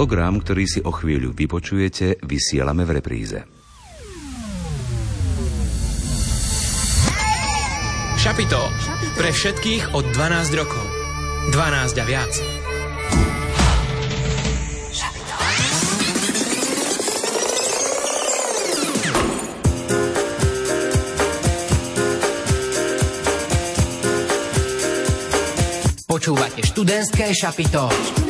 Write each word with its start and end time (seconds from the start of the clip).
Program, 0.00 0.40
ktorý 0.40 0.64
si 0.64 0.80
o 0.80 0.96
chvíľu 0.96 1.36
vypočujete, 1.36 2.24
vysielame 2.24 2.88
v 2.88 2.90
repríze. 2.96 3.44
Šapito. 8.16 8.64
Pre 9.20 9.28
všetkých 9.28 9.92
od 9.92 10.08
12 10.08 10.56
rokov. 10.56 10.80
12 11.52 12.00
a 12.00 12.04
viac. 12.08 12.32
Počúvate 26.08 26.64
študentské 26.64 27.36
šapito. 27.36 27.92
Študentské 27.92 28.08
šapito. 28.08 28.29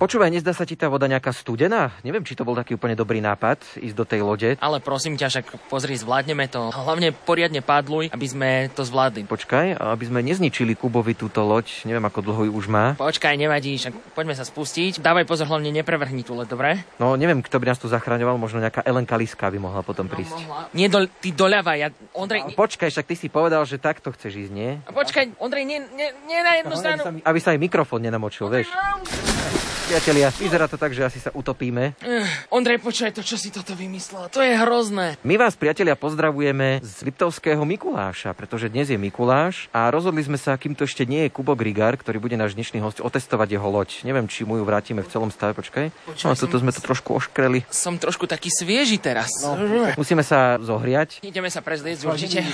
Počúvaj, 0.00 0.32
nezdá 0.32 0.56
sa 0.56 0.64
ti 0.64 0.80
tá 0.80 0.88
voda 0.88 1.04
nejaká 1.04 1.28
studená? 1.28 1.92
Neviem, 2.00 2.24
či 2.24 2.32
to 2.32 2.40
bol 2.40 2.56
taký 2.56 2.72
úplne 2.72 2.96
dobrý 2.96 3.20
nápad 3.20 3.84
ísť 3.84 3.92
do 3.92 4.08
tej 4.08 4.24
lode. 4.24 4.56
Ale 4.56 4.80
prosím 4.80 5.20
ťa, 5.20 5.28
však 5.28 5.68
pozri, 5.68 5.92
zvládneme 5.92 6.48
to. 6.48 6.72
Hlavne 6.72 7.12
poriadne 7.12 7.60
padluj, 7.60 8.08
aby 8.08 8.24
sme 8.24 8.72
to 8.72 8.80
zvládli. 8.80 9.28
Počkaj, 9.28 9.76
aby 9.76 10.04
sme 10.08 10.24
nezničili 10.24 10.72
Kubovi 10.72 11.12
túto 11.12 11.44
loď. 11.44 11.84
Neviem, 11.84 12.00
ako 12.00 12.24
dlho 12.24 12.42
ju 12.48 12.52
už 12.56 12.72
má. 12.72 12.96
Počkaj, 12.96 13.36
nevadí, 13.36 13.76
však 13.76 14.16
poďme 14.16 14.32
sa 14.32 14.48
spustiť. 14.48 15.04
Dávaj 15.04 15.28
pozor, 15.28 15.52
hlavne 15.52 15.68
neprevrhni 15.68 16.24
tú 16.24 16.32
loď, 16.32 16.48
dobre? 16.48 16.80
No, 16.96 17.20
neviem, 17.20 17.44
kto 17.44 17.60
by 17.60 17.68
nás 17.68 17.76
tu 17.76 17.84
zachraňoval, 17.92 18.40
možno 18.40 18.64
nejaká 18.64 18.80
Ellen 18.88 19.04
Kaliska 19.04 19.52
by 19.52 19.60
mohla 19.60 19.84
potom 19.84 20.08
no, 20.08 20.16
prísť. 20.16 20.32
No, 20.32 20.48
mohla. 20.48 20.72
Nie, 20.72 20.88
do, 20.88 21.04
ty 21.20 21.36
doľava, 21.36 21.76
ja... 21.76 21.92
Ondrej... 22.16 22.48
No, 22.48 22.56
počkaj, 22.56 22.88
však 22.88 23.04
ty 23.04 23.20
si 23.20 23.28
povedal, 23.28 23.68
že 23.68 23.76
takto 23.76 24.16
chceš 24.16 24.48
ísť, 24.48 24.52
nie? 24.56 24.80
Počkaj, 24.88 25.36
Ondrej, 25.36 25.68
nie, 25.68 25.84
nie, 25.92 26.08
nie 26.24 26.40
na 26.40 26.56
jednu 26.56 26.72
no, 26.72 26.80
stranu. 26.80 27.02
Aby 27.04 27.20
sa, 27.20 27.28
aby 27.28 27.38
sa 27.44 27.48
aj 27.52 27.58
mikrofón 27.60 28.00
nenamočil, 28.00 28.48
Ondrej, 28.48 28.64
vieš. 28.64 29.69
Priatelia, 29.90 30.30
vyzerá 30.38 30.70
to 30.70 30.78
tak, 30.78 30.94
že 30.94 31.02
asi 31.02 31.18
sa 31.18 31.34
utopíme. 31.34 31.98
Uh, 31.98 32.22
Ondrej, 32.54 32.78
počkaj, 32.78 33.10
to 33.10 33.26
čo 33.26 33.34
si 33.34 33.50
toto 33.50 33.74
vymyslel? 33.74 34.30
To 34.30 34.38
je 34.38 34.54
hrozné. 34.54 35.18
My 35.26 35.34
vás, 35.34 35.58
priatelia, 35.58 35.98
pozdravujeme 35.98 36.78
z 36.78 37.10
Liptovského 37.10 37.58
Mikuláša, 37.66 38.30
pretože 38.38 38.70
dnes 38.70 38.86
je 38.86 38.94
Mikuláš 38.94 39.66
a 39.74 39.90
rozhodli 39.90 40.22
sme 40.22 40.38
sa, 40.38 40.54
kým 40.54 40.78
to 40.78 40.86
ešte 40.86 41.02
nie 41.10 41.26
je 41.26 41.34
Kubo 41.34 41.58
Grigar, 41.58 41.98
ktorý 41.98 42.22
bude 42.22 42.38
náš 42.38 42.54
dnešný 42.54 42.78
host, 42.78 43.02
otestovať 43.02 43.58
jeho 43.58 43.66
loď. 43.66 44.06
Neviem, 44.06 44.30
či 44.30 44.46
mu 44.46 44.62
ju 44.62 44.64
vrátime 44.64 45.02
v 45.02 45.10
celom 45.10 45.34
stave, 45.34 45.58
počkaj. 45.58 45.90
počkaj 46.06 46.22
no, 46.22 46.38
toto 46.38 46.54
sme 46.62 46.70
to 46.70 46.78
trošku 46.78 47.10
oškreli. 47.18 47.66
Som 47.74 47.98
trošku 47.98 48.30
taký 48.30 48.46
svieži 48.46 49.02
teraz. 49.02 49.42
No, 49.42 49.58
musíme 49.98 50.22
sa 50.22 50.62
zohriať. 50.62 51.18
Ideme 51.26 51.50
sa 51.50 51.66
prezlieť 51.66 52.06
určite. 52.06 52.46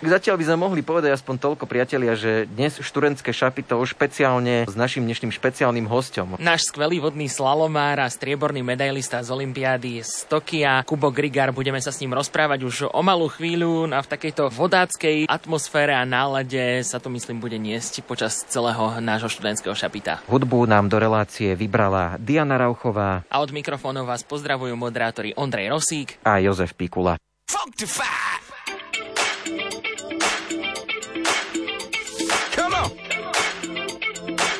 Zatiaľ 0.00 0.40
by 0.40 0.44
sme 0.48 0.56
mohli 0.56 0.80
povedať 0.80 1.12
aspoň 1.12 1.36
toľko, 1.36 1.68
priatelia, 1.68 2.16
že 2.16 2.48
dnes 2.48 2.80
študentské 2.80 3.28
šapito 3.28 3.76
špeciálne 3.84 4.64
s 4.64 4.72
našim 4.72 5.04
dnešným 5.04 5.36
špeciálnym 5.36 5.84
hostom. 5.84 6.40
Náš 6.40 6.77
skvelý 6.78 7.02
vodný 7.02 7.26
slalomár 7.26 7.98
a 7.98 8.06
strieborný 8.06 8.62
medailista 8.62 9.18
z 9.18 9.34
Olympiády 9.34 9.98
z 9.98 10.30
Tokia, 10.30 10.86
Kubo 10.86 11.10
Grigar. 11.10 11.50
Budeme 11.50 11.82
sa 11.82 11.90
s 11.90 11.98
ním 11.98 12.14
rozprávať 12.14 12.62
už 12.62 12.76
o 12.94 13.02
malú 13.02 13.26
chvíľu 13.26 13.90
a 13.90 13.98
v 13.98 14.06
takejto 14.06 14.46
vodáckej 14.54 15.26
atmosfére 15.26 15.90
a 15.90 16.06
nálade 16.06 16.86
sa 16.86 17.02
to 17.02 17.10
myslím 17.10 17.42
bude 17.42 17.58
niesť 17.58 18.06
počas 18.06 18.46
celého 18.46 19.02
nášho 19.02 19.26
študentského 19.26 19.74
šapita. 19.74 20.22
Hudbu 20.30 20.70
nám 20.70 20.86
do 20.86 21.02
relácie 21.02 21.58
vybrala 21.58 22.14
Diana 22.22 22.54
Rauchová. 22.54 23.26
A 23.26 23.42
od 23.42 23.50
mikrofónov 23.50 24.06
vás 24.06 24.22
pozdravujú 24.22 24.78
moderátori 24.78 25.34
Ondrej 25.34 25.74
Rosík 25.74 26.22
a 26.22 26.38
Jozef 26.38 26.78
Pikula. 26.78 27.18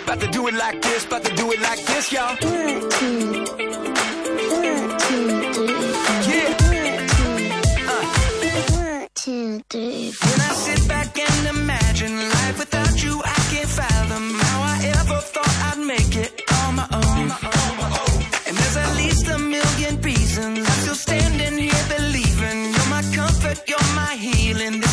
About 0.09 0.21
to 0.21 0.29
do 0.29 0.49
it 0.49 0.55
like 0.55 0.81
this, 0.81 1.05
about 1.05 1.23
to 1.27 1.35
do 1.35 1.53
it 1.53 1.61
like 1.61 1.85
this, 1.85 2.11
y'all. 2.11 2.35
Yeah. 6.25 6.49
Uh. 7.93 8.05
When 9.27 10.41
I 10.41 10.53
sit 10.65 10.89
back 10.89 11.19
and 11.19 11.59
imagine 11.59 12.17
life 12.17 12.59
without 12.59 13.05
you, 13.05 13.21
I 13.23 13.39
can't 13.53 13.69
fathom 13.69 14.33
how 14.41 14.63
I 14.63 14.77
ever 14.97 15.21
thought 15.21 15.57
I'd 15.69 15.85
make 15.87 16.17
it 16.17 16.43
on 16.63 16.77
my 16.77 16.89
own. 16.91 17.31
And 18.47 18.57
there's 18.57 18.77
at 18.79 18.97
least 18.97 19.29
a 19.29 19.39
million 19.39 20.01
reasons 20.01 20.59
I'm 20.61 20.81
still 20.85 20.95
standing 20.95 21.59
here 21.59 21.85
believing 21.99 22.73
you're 22.73 22.89
my 22.89 23.03
comfort, 23.15 23.63
you're 23.69 23.95
my 23.95 24.15
healing. 24.17 24.88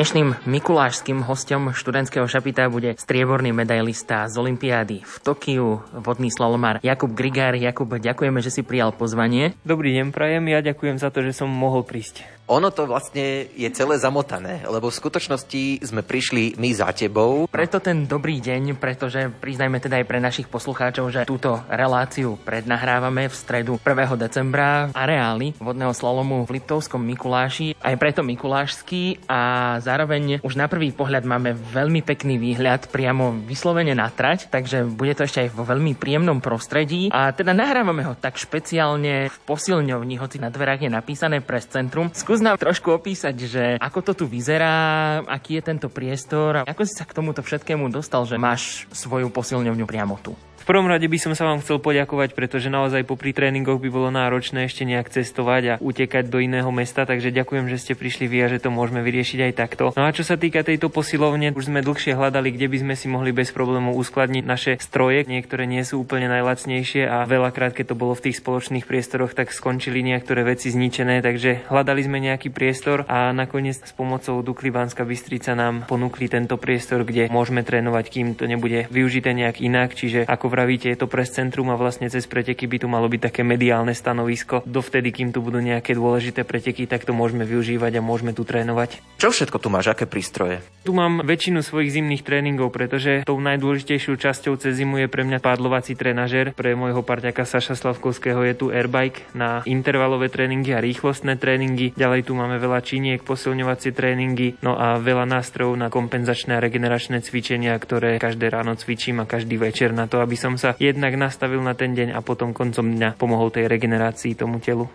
Dnešným 0.00 0.48
mikulášským 0.48 1.28
hostom 1.28 1.76
študentského 1.76 2.24
šapita 2.24 2.72
bude 2.72 2.96
strieborný 2.96 3.52
medailista 3.52 4.24
z 4.32 4.40
Olympiády 4.40 5.04
v 5.04 5.14
Tokiu, 5.20 5.84
vodný 5.92 6.32
slalomár 6.32 6.80
Jakub 6.80 7.12
Grigár. 7.12 7.52
Jakub, 7.52 7.84
ďakujeme, 7.84 8.40
že 8.40 8.48
si 8.48 8.64
prijal 8.64 8.96
pozvanie. 8.96 9.52
Dobrý 9.60 9.92
deň, 10.00 10.08
prajem. 10.08 10.48
Ja 10.48 10.64
ďakujem 10.64 10.96
za 10.96 11.12
to, 11.12 11.20
že 11.20 11.36
som 11.36 11.52
mohol 11.52 11.84
prísť. 11.84 12.24
Ono 12.50 12.74
to 12.74 12.82
vlastne 12.90 13.46
je 13.54 13.70
celé 13.70 13.94
zamotané, 14.02 14.66
lebo 14.66 14.90
v 14.90 14.98
skutočnosti 14.98 15.86
sme 15.86 16.02
prišli 16.02 16.58
my 16.58 16.74
za 16.74 16.90
tebou. 16.90 17.46
Preto 17.46 17.78
ten 17.78 18.10
dobrý 18.10 18.42
deň, 18.42 18.74
pretože 18.74 19.30
priznajme 19.30 19.78
teda 19.78 20.02
aj 20.02 20.06
pre 20.10 20.18
našich 20.18 20.50
poslucháčov, 20.50 21.14
že 21.14 21.30
túto 21.30 21.62
reláciu 21.70 22.34
prednahrávame 22.42 23.30
v 23.30 23.34
stredu 23.38 23.78
1. 23.78 24.18
decembra 24.18 24.90
v 24.90 24.98
areáli 24.98 25.54
vodného 25.62 25.94
slalomu 25.94 26.42
v 26.42 26.58
Liptovskom 26.58 26.98
Mikuláši. 26.98 27.78
Aj 27.78 27.94
preto 27.94 28.26
Mikulášsky 28.26 29.22
a 29.30 29.78
zároveň 29.78 30.42
už 30.42 30.58
na 30.58 30.66
prvý 30.66 30.90
pohľad 30.90 31.22
máme 31.22 31.54
veľmi 31.54 32.02
pekný 32.02 32.34
výhľad 32.34 32.90
priamo 32.90 33.30
vyslovene 33.46 33.94
na 33.94 34.10
trať, 34.10 34.50
takže 34.50 34.90
bude 34.90 35.14
to 35.14 35.22
ešte 35.22 35.46
aj 35.46 35.54
vo 35.54 35.62
veľmi 35.62 35.94
príjemnom 35.94 36.42
prostredí. 36.42 37.14
A 37.14 37.30
teda 37.30 37.54
nahrávame 37.54 38.02
ho 38.10 38.18
tak 38.18 38.42
špeciálne 38.42 39.30
v 39.30 39.36
posilňovni, 39.46 40.18
hoci 40.18 40.42
na 40.42 40.50
dverách 40.50 40.82
je 40.82 40.90
napísané 40.90 41.38
Press 41.38 41.70
Centrum. 41.70 42.10
Skús 42.10 42.39
nám 42.42 42.58
trošku 42.58 42.90
opísať, 42.92 43.36
že 43.46 43.64
ako 43.78 44.00
to 44.00 44.12
tu 44.12 44.24
vyzerá, 44.26 45.20
aký 45.24 45.60
je 45.60 45.62
tento 45.64 45.88
priestor 45.88 46.62
a 46.62 46.66
ako 46.66 46.82
si 46.84 46.92
sa 46.96 47.06
k 47.06 47.16
tomuto 47.16 47.40
všetkému 47.40 47.88
dostal, 47.92 48.26
že 48.26 48.40
máš 48.40 48.88
svoju 48.92 49.30
posilňovňu 49.30 49.84
priamo 49.86 50.16
tu. 50.20 50.34
V 50.70 50.78
prvom 50.78 50.86
rade 50.86 51.10
by 51.10 51.18
som 51.18 51.34
sa 51.34 51.50
vám 51.50 51.58
chcel 51.66 51.82
poďakovať, 51.82 52.30
pretože 52.30 52.70
naozaj 52.70 53.02
popri 53.02 53.34
tréningoch 53.34 53.82
by 53.82 53.90
bolo 53.90 54.06
náročné 54.14 54.70
ešte 54.70 54.86
nejak 54.86 55.10
cestovať 55.10 55.62
a 55.66 55.74
utekať 55.82 56.30
do 56.30 56.38
iného 56.38 56.70
mesta, 56.70 57.02
takže 57.02 57.34
ďakujem, 57.34 57.66
že 57.66 57.82
ste 57.82 57.98
prišli 57.98 58.30
vy 58.30 58.38
a 58.46 58.52
že 58.54 58.62
to 58.62 58.70
môžeme 58.70 59.02
vyriešiť 59.02 59.50
aj 59.50 59.52
takto. 59.58 59.90
No 59.98 60.06
a 60.06 60.14
čo 60.14 60.22
sa 60.22 60.38
týka 60.38 60.62
tejto 60.62 60.86
posilovne, 60.86 61.50
už 61.58 61.74
sme 61.74 61.82
dlhšie 61.82 62.14
hľadali, 62.14 62.54
kde 62.54 62.70
by 62.70 62.86
sme 62.86 62.94
si 62.94 63.10
mohli 63.10 63.34
bez 63.34 63.50
problémov 63.50 63.98
uskladniť 63.98 64.44
naše 64.46 64.72
stroje. 64.78 65.26
Niektoré 65.26 65.66
nie 65.66 65.82
sú 65.82 66.06
úplne 66.06 66.30
najlacnejšie 66.30 67.02
a 67.02 67.26
veľakrát, 67.26 67.74
keď 67.74 67.90
to 67.90 67.98
bolo 67.98 68.14
v 68.14 68.30
tých 68.30 68.38
spoločných 68.38 68.86
priestoroch, 68.86 69.34
tak 69.34 69.50
skončili 69.50 70.06
niektoré 70.06 70.46
veci 70.46 70.70
zničené, 70.70 71.18
takže 71.18 71.66
hľadali 71.66 72.06
sme 72.06 72.22
nejaký 72.22 72.54
priestor 72.54 73.10
a 73.10 73.34
nakoniec 73.34 73.74
s 73.74 73.90
pomocou 73.90 74.38
Dukly 74.46 74.70
Banská 74.70 75.02
Bystrica 75.02 75.58
nám 75.58 75.90
ponúkli 75.90 76.30
tento 76.30 76.54
priestor, 76.62 77.02
kde 77.02 77.26
môžeme 77.26 77.66
trénovať, 77.66 78.04
kým 78.06 78.38
to 78.38 78.46
nebude 78.46 78.86
využité 78.86 79.34
nejak 79.34 79.58
inak, 79.58 79.98
čiže 79.98 80.30
ako 80.30 80.59
vravíte, 80.60 80.92
je 80.92 81.00
to 81.00 81.08
pres 81.08 81.32
centrum 81.32 81.72
a 81.72 81.80
vlastne 81.80 82.12
cez 82.12 82.28
preteky 82.28 82.68
by 82.68 82.84
tu 82.84 82.86
malo 82.92 83.08
byť 83.08 83.32
také 83.32 83.40
mediálne 83.40 83.96
stanovisko. 83.96 84.60
Dovtedy, 84.68 85.08
kým 85.08 85.32
tu 85.32 85.40
budú 85.40 85.56
nejaké 85.56 85.96
dôležité 85.96 86.44
preteky, 86.44 86.84
tak 86.84 87.08
to 87.08 87.16
môžeme 87.16 87.48
využívať 87.48 87.96
a 87.96 88.04
môžeme 88.04 88.36
tu 88.36 88.44
trénovať. 88.44 89.00
Čo 89.16 89.32
všetko 89.32 89.56
tu 89.56 89.72
máš, 89.72 89.88
aké 89.88 90.04
prístroje? 90.04 90.60
Tu 90.84 90.92
mám 90.92 91.24
väčšinu 91.24 91.64
svojich 91.64 91.96
zimných 91.96 92.20
tréningov, 92.20 92.68
pretože 92.76 93.24
tou 93.24 93.40
najdôležitejšou 93.40 94.20
časťou 94.20 94.60
cez 94.60 94.76
zimu 94.76 95.00
je 95.00 95.08
pre 95.08 95.24
mňa 95.24 95.40
pádlovací 95.40 95.96
trenažer. 95.96 96.52
Pre 96.52 96.76
môjho 96.76 97.00
parťaka 97.00 97.48
Saša 97.48 97.76
Slavkovského 97.76 98.44
je 98.44 98.54
tu 98.56 98.66
airbike 98.68 99.32
na 99.32 99.64
intervalové 99.64 100.28
tréningy 100.28 100.76
a 100.76 100.84
rýchlostné 100.84 101.40
tréningy. 101.40 101.96
Ďalej 101.96 102.28
tu 102.28 102.36
máme 102.36 102.60
veľa 102.60 102.84
činiek, 102.84 103.24
posilňovacie 103.24 103.96
tréningy, 103.96 104.60
no 104.60 104.76
a 104.76 105.00
veľa 105.00 105.24
nástrojov 105.24 105.76
na 105.76 105.88
kompenzačné 105.88 106.56
a 106.56 106.64
regeneračné 106.64 107.22
cvičenia, 107.24 107.76
ktoré 107.76 108.16
každé 108.16 108.48
ráno 108.48 108.74
cvičím 108.74 109.20
a 109.22 109.28
každý 109.28 109.60
večer 109.60 109.92
na 109.92 110.08
to, 110.08 110.24
aby 110.24 110.34
som 110.40 110.56
sa 110.56 110.72
jednak 110.80 111.12
nastavil 111.20 111.60
na 111.60 111.76
ten 111.76 111.92
deň 111.92 112.16
a 112.16 112.24
potom 112.24 112.56
koncom 112.56 112.96
dňa 112.96 113.20
pomohol 113.20 113.52
tej 113.52 113.68
regenerácii 113.68 114.32
tomu 114.32 114.56
telu. 114.56 114.88